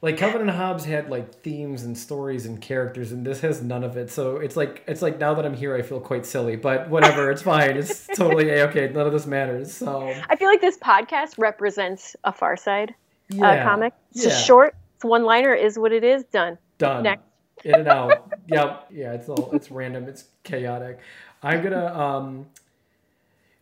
like, 0.00 0.16
Calvin 0.16 0.42
and 0.42 0.50
Hobbes 0.50 0.84
had 0.84 1.10
like 1.10 1.42
themes 1.42 1.82
and 1.82 1.98
stories 1.98 2.46
and 2.46 2.60
characters, 2.60 3.10
and 3.10 3.26
this 3.26 3.40
has 3.40 3.62
none 3.62 3.82
of 3.82 3.96
it. 3.96 4.10
So 4.10 4.36
it's 4.36 4.56
like 4.56 4.84
it's 4.86 5.02
like 5.02 5.18
now 5.18 5.34
that 5.34 5.44
I'm 5.44 5.54
here, 5.54 5.74
I 5.74 5.82
feel 5.82 6.00
quite 6.00 6.24
silly, 6.24 6.56
but 6.56 6.88
whatever, 6.88 7.30
it's 7.30 7.42
fine. 7.42 7.76
It's 7.76 8.06
totally 8.14 8.50
a 8.50 8.68
okay. 8.68 8.90
None 8.92 9.06
of 9.06 9.12
this 9.12 9.26
matters. 9.26 9.72
So 9.72 10.14
I 10.28 10.36
feel 10.36 10.48
like 10.48 10.60
this 10.60 10.78
podcast 10.78 11.38
represents 11.38 12.14
a 12.22 12.32
Far 12.32 12.56
Side 12.56 12.94
yeah, 13.28 13.46
uh, 13.46 13.64
comic. 13.64 13.92
It's 14.10 14.22
yeah. 14.22 14.30
just 14.30 14.46
short. 14.46 14.74
It's 14.96 15.04
one 15.04 15.24
liner. 15.24 15.54
Is 15.54 15.78
what 15.78 15.92
it 15.92 16.04
is. 16.04 16.24
Done. 16.24 16.58
done. 16.78 17.02
Next. 17.02 17.22
In 17.64 17.74
and 17.74 17.88
out. 17.88 18.32
yep. 18.46 18.86
yeah. 18.90 19.12
It's 19.12 19.28
all 19.28 19.50
it's 19.52 19.70
random. 19.70 20.04
It's 20.04 20.24
chaotic. 20.44 21.00
I'm 21.42 21.62
gonna 21.62 21.86
um. 21.86 22.46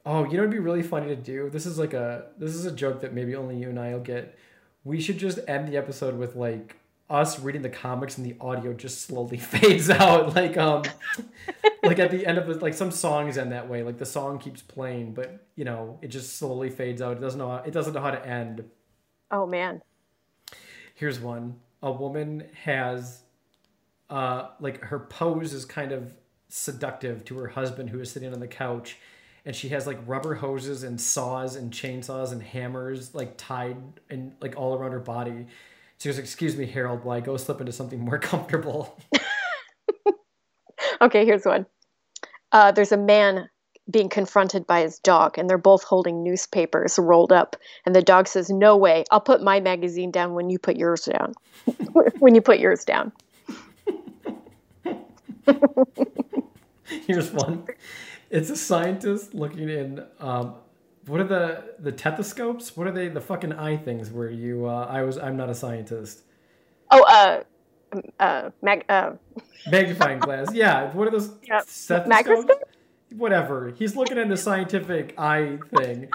Oh, 0.05 0.25
you 0.25 0.33
know 0.33 0.41
it'd 0.41 0.51
be 0.51 0.59
really 0.59 0.83
funny 0.83 1.09
to 1.09 1.17
do. 1.17 1.51
This 1.51 1.67
is 1.67 1.79
like 1.79 1.95
a 1.95 2.27
this 2.39 2.55
is 2.55 2.65
a 2.65 2.73
joke 2.73 3.01
that 3.01 3.13
maybe 3.13 3.35
only 3.35 3.57
you 3.57 3.71
and 3.71 3.79
I 3.79 3.93
will 3.93 4.01
get. 4.01 4.39
We 4.87 5.01
should 5.01 5.19
just 5.19 5.41
end 5.49 5.67
the 5.67 5.77
episode 5.77 6.17
with 6.17 6.37
like 6.37 6.77
us 7.11 7.41
reading 7.41 7.63
the 7.63 7.69
comics 7.69 8.19
and 8.19 8.25
the 8.25 8.37
audio 8.41 8.73
just 8.73 9.03
slowly 9.03 9.37
fades 9.53 9.91
out. 9.91 10.37
Like 10.37 10.57
um, 10.57 10.85
like 11.83 11.99
at 11.99 12.13
the 12.13 12.25
end 12.25 12.39
of 12.39 12.49
it, 12.49 12.63
like 12.63 12.73
some 12.73 12.93
songs 12.93 13.37
end 13.37 13.51
that 13.51 13.69
way. 13.69 13.83
Like 13.83 13.99
the 13.99 14.07
song 14.07 14.39
keeps 14.39 14.63
playing, 14.63 15.13
but 15.13 15.45
you 15.57 15.65
know 15.65 15.99
it 16.03 16.09
just 16.09 16.37
slowly 16.37 16.71
fades 16.71 17.03
out. 17.03 17.17
It 17.17 17.21
doesn't 17.21 17.39
know. 17.39 17.49
how, 17.49 17.57
It 17.57 17.73
doesn't 17.73 17.95
know 17.95 18.01
how 18.01 18.13
to 18.13 18.25
end. 18.25 18.65
Oh 19.33 19.45
man. 19.45 19.83
Here's 20.95 21.19
one. 21.19 21.57
A 21.83 21.91
woman 21.91 22.45
has 22.63 23.23
uh 24.09 24.51
like 24.61 24.81
her 24.83 25.01
pose 25.01 25.53
is 25.53 25.65
kind 25.65 25.91
of 25.91 26.15
seductive 26.49 27.25
to 27.25 27.37
her 27.39 27.49
husband 27.49 27.91
who 27.91 27.99
is 27.99 28.09
sitting 28.09 28.33
on 28.33 28.39
the 28.39 28.47
couch 28.47 28.99
and 29.47 29.55
she 29.55 29.69
has 29.71 29.87
like 29.87 29.99
rubber 30.07 30.35
hoses 30.35 30.83
and 30.83 31.01
saws 31.01 31.55
and 31.55 31.73
chainsaws 31.73 32.33
and 32.33 32.43
hammers 32.43 33.15
like 33.15 33.37
tied 33.39 33.77
and 34.11 34.33
like 34.41 34.57
all 34.57 34.75
around 34.75 34.91
her 34.91 34.99
body. 34.99 35.47
She 35.99 36.09
goes, 36.11 36.19
"Excuse 36.19 36.57
me, 36.57 36.67
Harold, 36.67 37.05
while 37.05 37.17
I 37.17 37.21
go 37.21 37.37
slip 37.39 37.61
into 37.61 37.73
something 37.73 38.01
more 38.01 38.19
comfortable." 38.33 38.99
Okay, 41.01 41.25
here's 41.27 41.45
one. 41.45 41.67
Uh, 42.53 42.73
there's 42.73 42.93
a 42.93 42.97
man 42.97 43.49
being 43.91 44.09
confronted 44.09 44.67
by 44.67 44.81
his 44.81 44.99
dog, 44.99 45.37
and 45.39 45.49
they're 45.49 45.59
both 45.59 45.83
holding 45.85 46.23
newspapers 46.23 46.99
rolled 46.99 47.33
up. 47.33 47.57
And 47.85 47.95
the 47.95 48.03
dog 48.03 48.29
says, 48.29 48.49
"No 48.49 48.77
way! 48.77 49.05
I'll 49.11 49.21
put 49.21 49.43
my 49.43 49.61
magazine 49.61 50.11
down 50.11 50.35
when 50.35 50.49
you 50.49 50.59
put 50.59 50.77
yours 50.77 51.03
down. 51.05 51.35
when 52.19 52.35
you 52.35 52.41
put 52.41 52.59
yours 52.61 52.85
down." 52.85 53.13
Here's 57.07 57.31
one. 57.33 57.67
It's 58.31 58.51
a 58.51 58.57
scientist 58.57 59.35
looking 59.35 59.69
in 59.69 60.05
um 60.21 60.55
what 61.07 61.21
are 61.21 61.25
the 61.25 61.75
the 61.79 61.93
tethoscopes? 61.93 62.77
What 62.77 62.87
are 62.87 62.93
they? 62.93 63.09
The 63.09 63.21
fucking 63.21 63.53
eye 63.53 63.77
things 63.77 64.11
where 64.11 64.31
you 64.31 64.67
uh 64.67 64.87
I 64.91 65.03
was 65.03 65.19
I'm 65.19 65.37
not 65.37 65.49
a 65.49 65.55
scientist. 65.55 66.23
Oh, 66.91 67.03
uh, 67.03 67.43
uh, 68.21 68.51
mag, 68.63 68.85
uh, 68.89 69.13
Magnifying 69.71 70.19
glass. 70.19 70.53
Yeah, 70.53 70.93
what 70.93 71.09
are 71.09 71.11
those 71.11 71.33
stethoscopes? 71.67 72.09
Microscope? 72.09 72.63
Whatever. 73.17 73.71
He's 73.71 73.97
looking 73.97 74.19
at 74.19 74.29
the 74.29 74.37
scientific 74.49 75.15
eye 75.19 75.59
thing. 75.77 76.09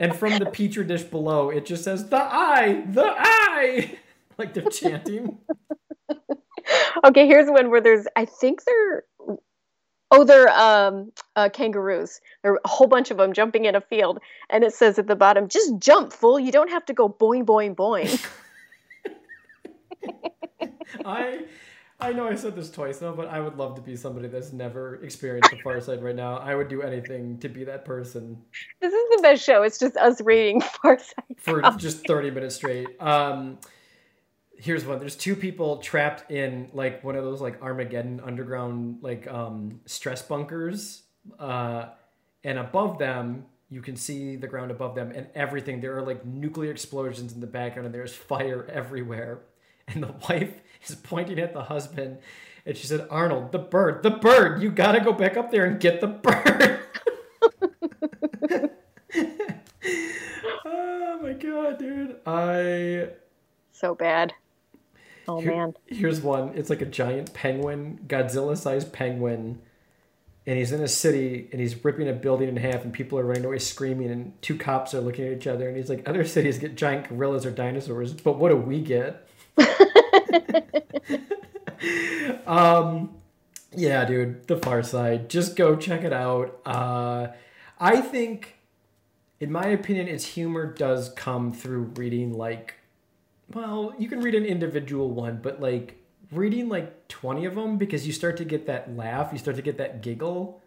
And 0.00 0.14
from 0.14 0.38
the 0.38 0.46
petri 0.46 0.84
dish 0.84 1.02
below, 1.02 1.50
it 1.50 1.66
just 1.66 1.82
says 1.82 2.08
the 2.08 2.22
eye, 2.22 2.84
the 2.86 3.04
eye. 3.04 3.98
Like 4.36 4.54
they're 4.54 4.70
chanting. 4.70 5.38
okay, 7.04 7.26
here's 7.26 7.50
one 7.50 7.70
where 7.70 7.80
there's, 7.80 8.06
I 8.14 8.24
think 8.24 8.62
they're, 8.64 9.02
oh, 10.10 10.24
they're 10.24 10.48
um, 10.50 11.12
uh, 11.36 11.48
kangaroos. 11.50 12.20
There 12.42 12.52
are 12.52 12.60
a 12.64 12.68
whole 12.68 12.86
bunch 12.86 13.10
of 13.10 13.16
them 13.16 13.32
jumping 13.32 13.64
in 13.64 13.74
a 13.74 13.80
field, 13.80 14.20
and 14.50 14.64
it 14.64 14.74
says 14.74 14.98
at 14.98 15.06
the 15.06 15.16
bottom, 15.16 15.48
"Just 15.48 15.78
jump, 15.78 16.12
fool! 16.12 16.38
You 16.38 16.52
don't 16.52 16.70
have 16.70 16.84
to 16.86 16.92
go 16.92 17.08
boing, 17.08 17.44
boing, 17.44 17.74
boing." 17.74 18.26
I 21.04 21.44
I 22.00 22.12
know 22.12 22.28
I 22.28 22.36
said 22.36 22.54
this 22.54 22.70
twice 22.70 23.00
now, 23.00 23.12
but 23.12 23.28
I 23.28 23.40
would 23.40 23.56
love 23.56 23.74
to 23.74 23.82
be 23.82 23.96
somebody 23.96 24.28
that's 24.28 24.52
never 24.52 24.96
experienced 25.02 25.50
the 25.50 25.56
far 25.64 25.80
side 25.80 26.02
right 26.02 26.14
now. 26.14 26.38
I 26.38 26.54
would 26.54 26.68
do 26.68 26.82
anything 26.82 27.38
to 27.38 27.48
be 27.48 27.64
that 27.64 27.84
person 27.84 28.38
this 28.80 28.92
is 28.92 29.16
the 29.16 29.22
best 29.22 29.42
show. 29.42 29.62
It's 29.62 29.78
just 29.78 29.96
us 29.96 30.20
reading 30.20 30.60
Far 30.82 30.98
Side. 30.98 31.36
for 31.38 31.60
just 31.76 32.06
30 32.06 32.30
minutes 32.30 32.54
straight. 32.54 32.88
Um 33.00 33.58
here's 34.58 34.84
one. 34.84 34.98
There's 34.98 35.16
two 35.16 35.36
people 35.36 35.78
trapped 35.78 36.30
in 36.30 36.68
like 36.72 37.02
one 37.04 37.16
of 37.16 37.24
those 37.24 37.40
like 37.40 37.62
Armageddon 37.62 38.20
underground 38.20 38.98
like 39.02 39.26
um 39.28 39.80
stress 39.86 40.22
bunkers. 40.22 41.02
Uh 41.38 41.86
and 42.44 42.58
above 42.58 42.98
them 42.98 43.46
you 43.70 43.82
can 43.82 43.96
see 43.96 44.36
the 44.36 44.46
ground 44.46 44.70
above 44.70 44.94
them 44.94 45.12
and 45.14 45.26
everything. 45.34 45.80
There 45.80 45.96
are 45.96 46.02
like 46.02 46.24
nuclear 46.24 46.70
explosions 46.70 47.32
in 47.32 47.40
the 47.40 47.46
background 47.46 47.86
and 47.86 47.94
there's 47.94 48.14
fire 48.14 48.66
everywhere. 48.72 49.42
And 49.86 50.02
the 50.02 50.14
wife 50.28 50.60
is 50.86 50.94
pointing 50.96 51.38
at 51.38 51.52
the 51.52 51.64
husband 51.64 52.18
and 52.66 52.76
she 52.76 52.86
said, 52.86 53.06
Arnold, 53.10 53.52
the 53.52 53.58
bird, 53.58 54.02
the 54.02 54.10
bird, 54.10 54.60
you 54.60 54.70
gotta 54.70 55.00
go 55.00 55.12
back 55.12 55.36
up 55.36 55.50
there 55.50 55.64
and 55.64 55.80
get 55.80 56.00
the 56.00 56.08
bird. 56.08 56.80
oh 60.66 61.18
my 61.22 61.32
god, 61.32 61.78
dude. 61.78 62.16
I 62.26 63.10
So 63.72 63.94
bad. 63.94 64.34
Oh 65.28 65.40
Here- 65.40 65.52
man. 65.52 65.74
Here's 65.86 66.20
one. 66.22 66.52
It's 66.54 66.70
like 66.70 66.80
a 66.80 66.86
giant 66.86 67.34
penguin, 67.34 68.00
Godzilla-sized 68.06 68.92
penguin, 68.92 69.60
and 70.46 70.58
he's 70.58 70.72
in 70.72 70.82
a 70.82 70.88
city 70.88 71.48
and 71.52 71.60
he's 71.60 71.84
ripping 71.84 72.08
a 72.08 72.12
building 72.14 72.48
in 72.48 72.56
half, 72.56 72.82
and 72.82 72.92
people 72.92 73.18
are 73.18 73.24
running 73.24 73.44
away 73.44 73.58
screaming, 73.58 74.10
and 74.10 74.32
two 74.40 74.56
cops 74.56 74.94
are 74.94 75.00
looking 75.00 75.26
at 75.26 75.32
each 75.34 75.46
other, 75.46 75.68
and 75.68 75.76
he's 75.76 75.90
like, 75.90 76.08
"Other 76.08 76.24
cities 76.24 76.58
get 76.58 76.76
giant 76.76 77.08
gorillas 77.08 77.44
or 77.44 77.50
dinosaurs, 77.50 78.14
but 78.14 78.38
what 78.38 78.48
do 78.48 78.56
we 78.56 78.80
get?" 78.80 79.28
um, 82.46 83.14
yeah, 83.76 84.04
dude, 84.04 84.46
The 84.46 84.56
Far 84.56 84.82
Side. 84.82 85.28
Just 85.28 85.56
go 85.56 85.76
check 85.76 86.02
it 86.04 86.12
out. 86.12 86.60
Uh, 86.64 87.28
I 87.78 88.00
think, 88.00 88.56
in 89.40 89.52
my 89.52 89.66
opinion, 89.66 90.08
its 90.08 90.24
humor 90.24 90.66
does 90.72 91.10
come 91.10 91.52
through 91.52 91.92
reading 91.96 92.32
like 92.32 92.74
well, 93.54 93.94
you 93.98 94.08
can 94.08 94.20
read 94.20 94.34
an 94.34 94.44
individual 94.44 95.10
one, 95.10 95.38
but 95.42 95.60
like 95.60 95.96
reading 96.32 96.68
like 96.68 97.08
20 97.08 97.44
of 97.46 97.54
them 97.54 97.78
because 97.78 98.06
you 98.06 98.12
start 98.12 98.36
to 98.38 98.44
get 98.44 98.66
that 98.66 98.94
laugh, 98.96 99.30
you 99.32 99.38
start 99.38 99.56
to 99.56 99.62
get 99.62 99.78
that 99.78 100.02
giggle, 100.02 100.60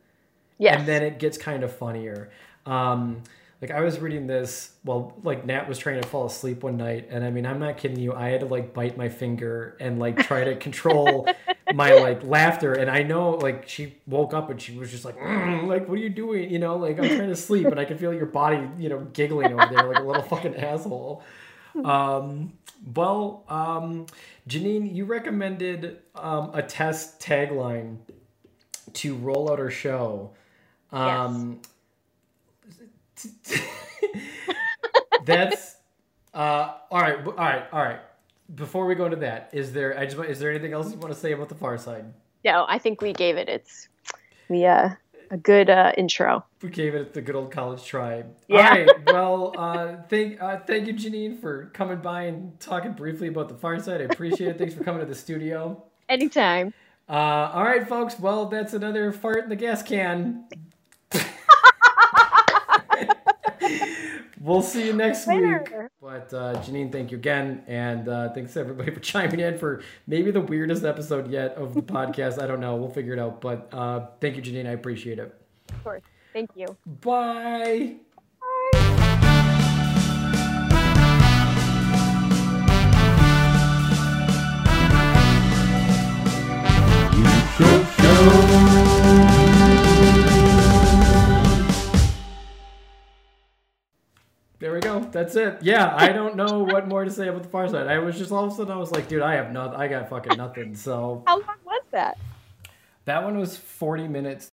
Yes. 0.57 0.79
and 0.79 0.87
then 0.87 1.03
it 1.03 1.19
gets 1.19 1.37
kind 1.37 1.63
of 1.63 1.75
funnier. 1.75 2.29
Um, 2.65 3.23
like 3.61 3.69
I 3.69 3.81
was 3.81 3.99
reading 3.99 4.25
this, 4.25 4.71
well, 4.83 5.15
like 5.23 5.45
Nat 5.45 5.69
was 5.69 5.77
trying 5.77 6.01
to 6.01 6.07
fall 6.07 6.25
asleep 6.25 6.63
one 6.63 6.77
night, 6.77 7.07
and 7.11 7.23
I 7.23 7.29
mean, 7.29 7.45
I'm 7.45 7.59
not 7.59 7.77
kidding 7.77 7.99
you. 7.99 8.11
I 8.13 8.29
had 8.29 8.39
to 8.39 8.47
like 8.47 8.73
bite 8.73 8.97
my 8.97 9.07
finger 9.09 9.77
and 9.79 9.99
like 9.99 10.17
try 10.17 10.43
to 10.43 10.55
control 10.55 11.27
my 11.75 11.93
like 11.93 12.23
laughter. 12.23 12.73
And 12.73 12.89
I 12.89 13.03
know 13.03 13.31
like 13.31 13.67
she 13.69 13.95
woke 14.07 14.33
up 14.33 14.49
and 14.49 14.59
she 14.59 14.75
was 14.75 14.89
just 14.89 15.05
like, 15.05 15.15
"Mm," 15.19 15.67
like, 15.67 15.87
what 15.87 15.93
are 15.99 16.01
you 16.01 16.09
doing? 16.09 16.49
You 16.49 16.57
know, 16.57 16.75
like 16.77 16.97
I'm 16.97 17.07
trying 17.07 17.29
to 17.29 17.35
sleep, 17.35 17.67
and 17.67 17.79
I 17.79 17.85
can 17.85 17.99
feel 17.99 18.11
your 18.11 18.25
body, 18.25 18.67
you 18.79 18.89
know, 18.89 19.01
giggling 19.13 19.53
over 19.53 19.67
there 19.71 19.87
like 19.87 19.99
a 19.99 20.03
little 20.03 20.23
fucking 20.33 20.55
asshole. 20.55 21.21
Um, 21.83 22.53
well, 22.95 23.43
um, 23.47 24.07
Jenine, 24.47 24.93
you 24.93 25.05
recommended 25.05 25.99
um, 26.15 26.51
a 26.53 26.61
test 26.61 27.19
tagline 27.19 27.97
to 28.93 29.15
roll 29.15 29.51
out 29.51 29.59
our 29.59 29.69
show. 29.69 30.31
Um, 30.91 31.61
that's 35.25 35.75
uh, 36.33 36.73
all 36.89 37.01
right. 37.01 37.25
All 37.25 37.33
right. 37.33 37.65
All 37.71 37.83
right. 37.83 37.99
Before 38.55 38.85
we 38.85 38.95
go 38.95 39.05
into 39.05 39.17
that, 39.17 39.49
is 39.53 39.71
there? 39.71 39.97
I 39.97 40.05
just 40.05 40.17
is 40.17 40.39
there 40.39 40.49
anything 40.49 40.73
else 40.73 40.91
you 40.91 40.97
want 40.97 41.13
to 41.13 41.19
say 41.19 41.31
about 41.31 41.49
the 41.49 41.55
Far 41.55 41.77
Side? 41.77 42.05
no, 42.43 42.65
I 42.67 42.77
think 42.77 43.01
we 43.01 43.13
gave 43.13 43.37
it 43.37 43.47
its 43.49 43.87
we 44.49 44.65
uh 44.65 44.89
a 45.31 45.37
good 45.37 45.69
uh 45.69 45.93
intro. 45.97 46.45
We 46.61 46.69
gave 46.69 46.93
it 46.93 47.13
the 47.13 47.21
good 47.21 47.35
old 47.35 47.51
college 47.51 47.83
try. 47.83 48.25
Yeah. 48.47 48.57
All 48.57 48.63
right. 48.63 48.89
Well, 49.11 49.53
uh, 49.57 49.95
thank 50.09 50.41
uh, 50.41 50.59
thank 50.59 50.87
you, 50.87 50.93
Jenine, 50.93 51.39
for 51.41 51.71
coming 51.73 51.97
by 51.99 52.23
and 52.23 52.59
talking 52.59 52.93
briefly 52.93 53.27
about 53.29 53.49
the 53.49 53.55
Far 53.55 53.79
Side. 53.79 54.01
I 54.01 54.05
appreciate 54.05 54.49
it. 54.49 54.57
Thanks 54.57 54.73
for 54.73 54.83
coming 54.83 54.99
to 55.01 55.05
the 55.07 55.15
studio. 55.15 55.83
Anytime. 56.07 56.73
Uh, 57.09 57.51
all 57.53 57.63
right, 57.63 57.87
folks. 57.87 58.19
Well, 58.19 58.45
that's 58.45 58.73
another 58.73 59.11
fart 59.11 59.43
in 59.43 59.49
the 59.49 59.55
gas 59.55 59.81
can. 59.83 60.45
We'll 64.43 64.63
see 64.63 64.87
you 64.87 64.93
next 64.93 65.27
week. 65.27 65.43
But 66.01 66.33
uh, 66.33 66.55
Jenine, 66.63 66.91
thank 66.91 67.11
you 67.11 67.17
again, 67.17 67.63
and 67.67 68.07
uh, 68.09 68.33
thanks 68.33 68.57
everybody 68.57 68.91
for 68.95 68.99
chiming 68.99 69.39
in 69.39 69.59
for 69.59 69.83
maybe 70.07 70.31
the 70.31 70.41
weirdest 70.41 70.83
episode 70.83 71.29
yet 71.29 71.53
of 71.55 71.75
the 71.75 71.81
podcast. 71.93 72.41
I 72.41 72.47
don't 72.47 72.59
know. 72.59 72.75
We'll 72.75 72.89
figure 72.89 73.13
it 73.13 73.19
out. 73.19 73.39
But 73.39 73.69
uh, 73.71 74.07
thank 74.19 74.37
you, 74.37 74.41
Jenine. 74.41 74.67
I 74.67 74.71
appreciate 74.71 75.19
it. 75.19 75.35
Of 75.69 75.83
course. 75.83 76.01
Thank 76.33 76.49
you. 76.55 76.75
Bye. 77.01 77.97
There 94.61 94.71
we 94.71 94.79
go. 94.79 94.99
That's 94.99 95.35
it. 95.35 95.57
Yeah, 95.63 95.91
I 95.97 96.09
don't 96.09 96.35
know 96.35 96.59
what 96.59 96.87
more 96.87 97.03
to 97.03 97.09
say 97.09 97.27
about 97.27 97.41
the 97.41 97.49
Far 97.49 97.67
Side. 97.67 97.87
I 97.87 97.97
was 97.97 98.15
just 98.15 98.31
all 98.31 98.45
of 98.45 98.53
a 98.53 98.55
sudden 98.55 98.71
I 98.71 98.77
was 98.77 98.91
like, 98.91 99.07
dude, 99.07 99.23
I 99.23 99.33
have 99.33 99.51
nothing. 99.51 99.75
I 99.79 99.87
got 99.87 100.07
fucking 100.07 100.37
nothing. 100.37 100.75
So 100.75 101.23
How 101.25 101.39
long 101.39 101.57
was 101.65 101.81
that? 101.89 102.19
that 103.05 103.23
one 103.23 103.39
was 103.39 103.57
40 103.57 104.07
minutes 104.07 104.49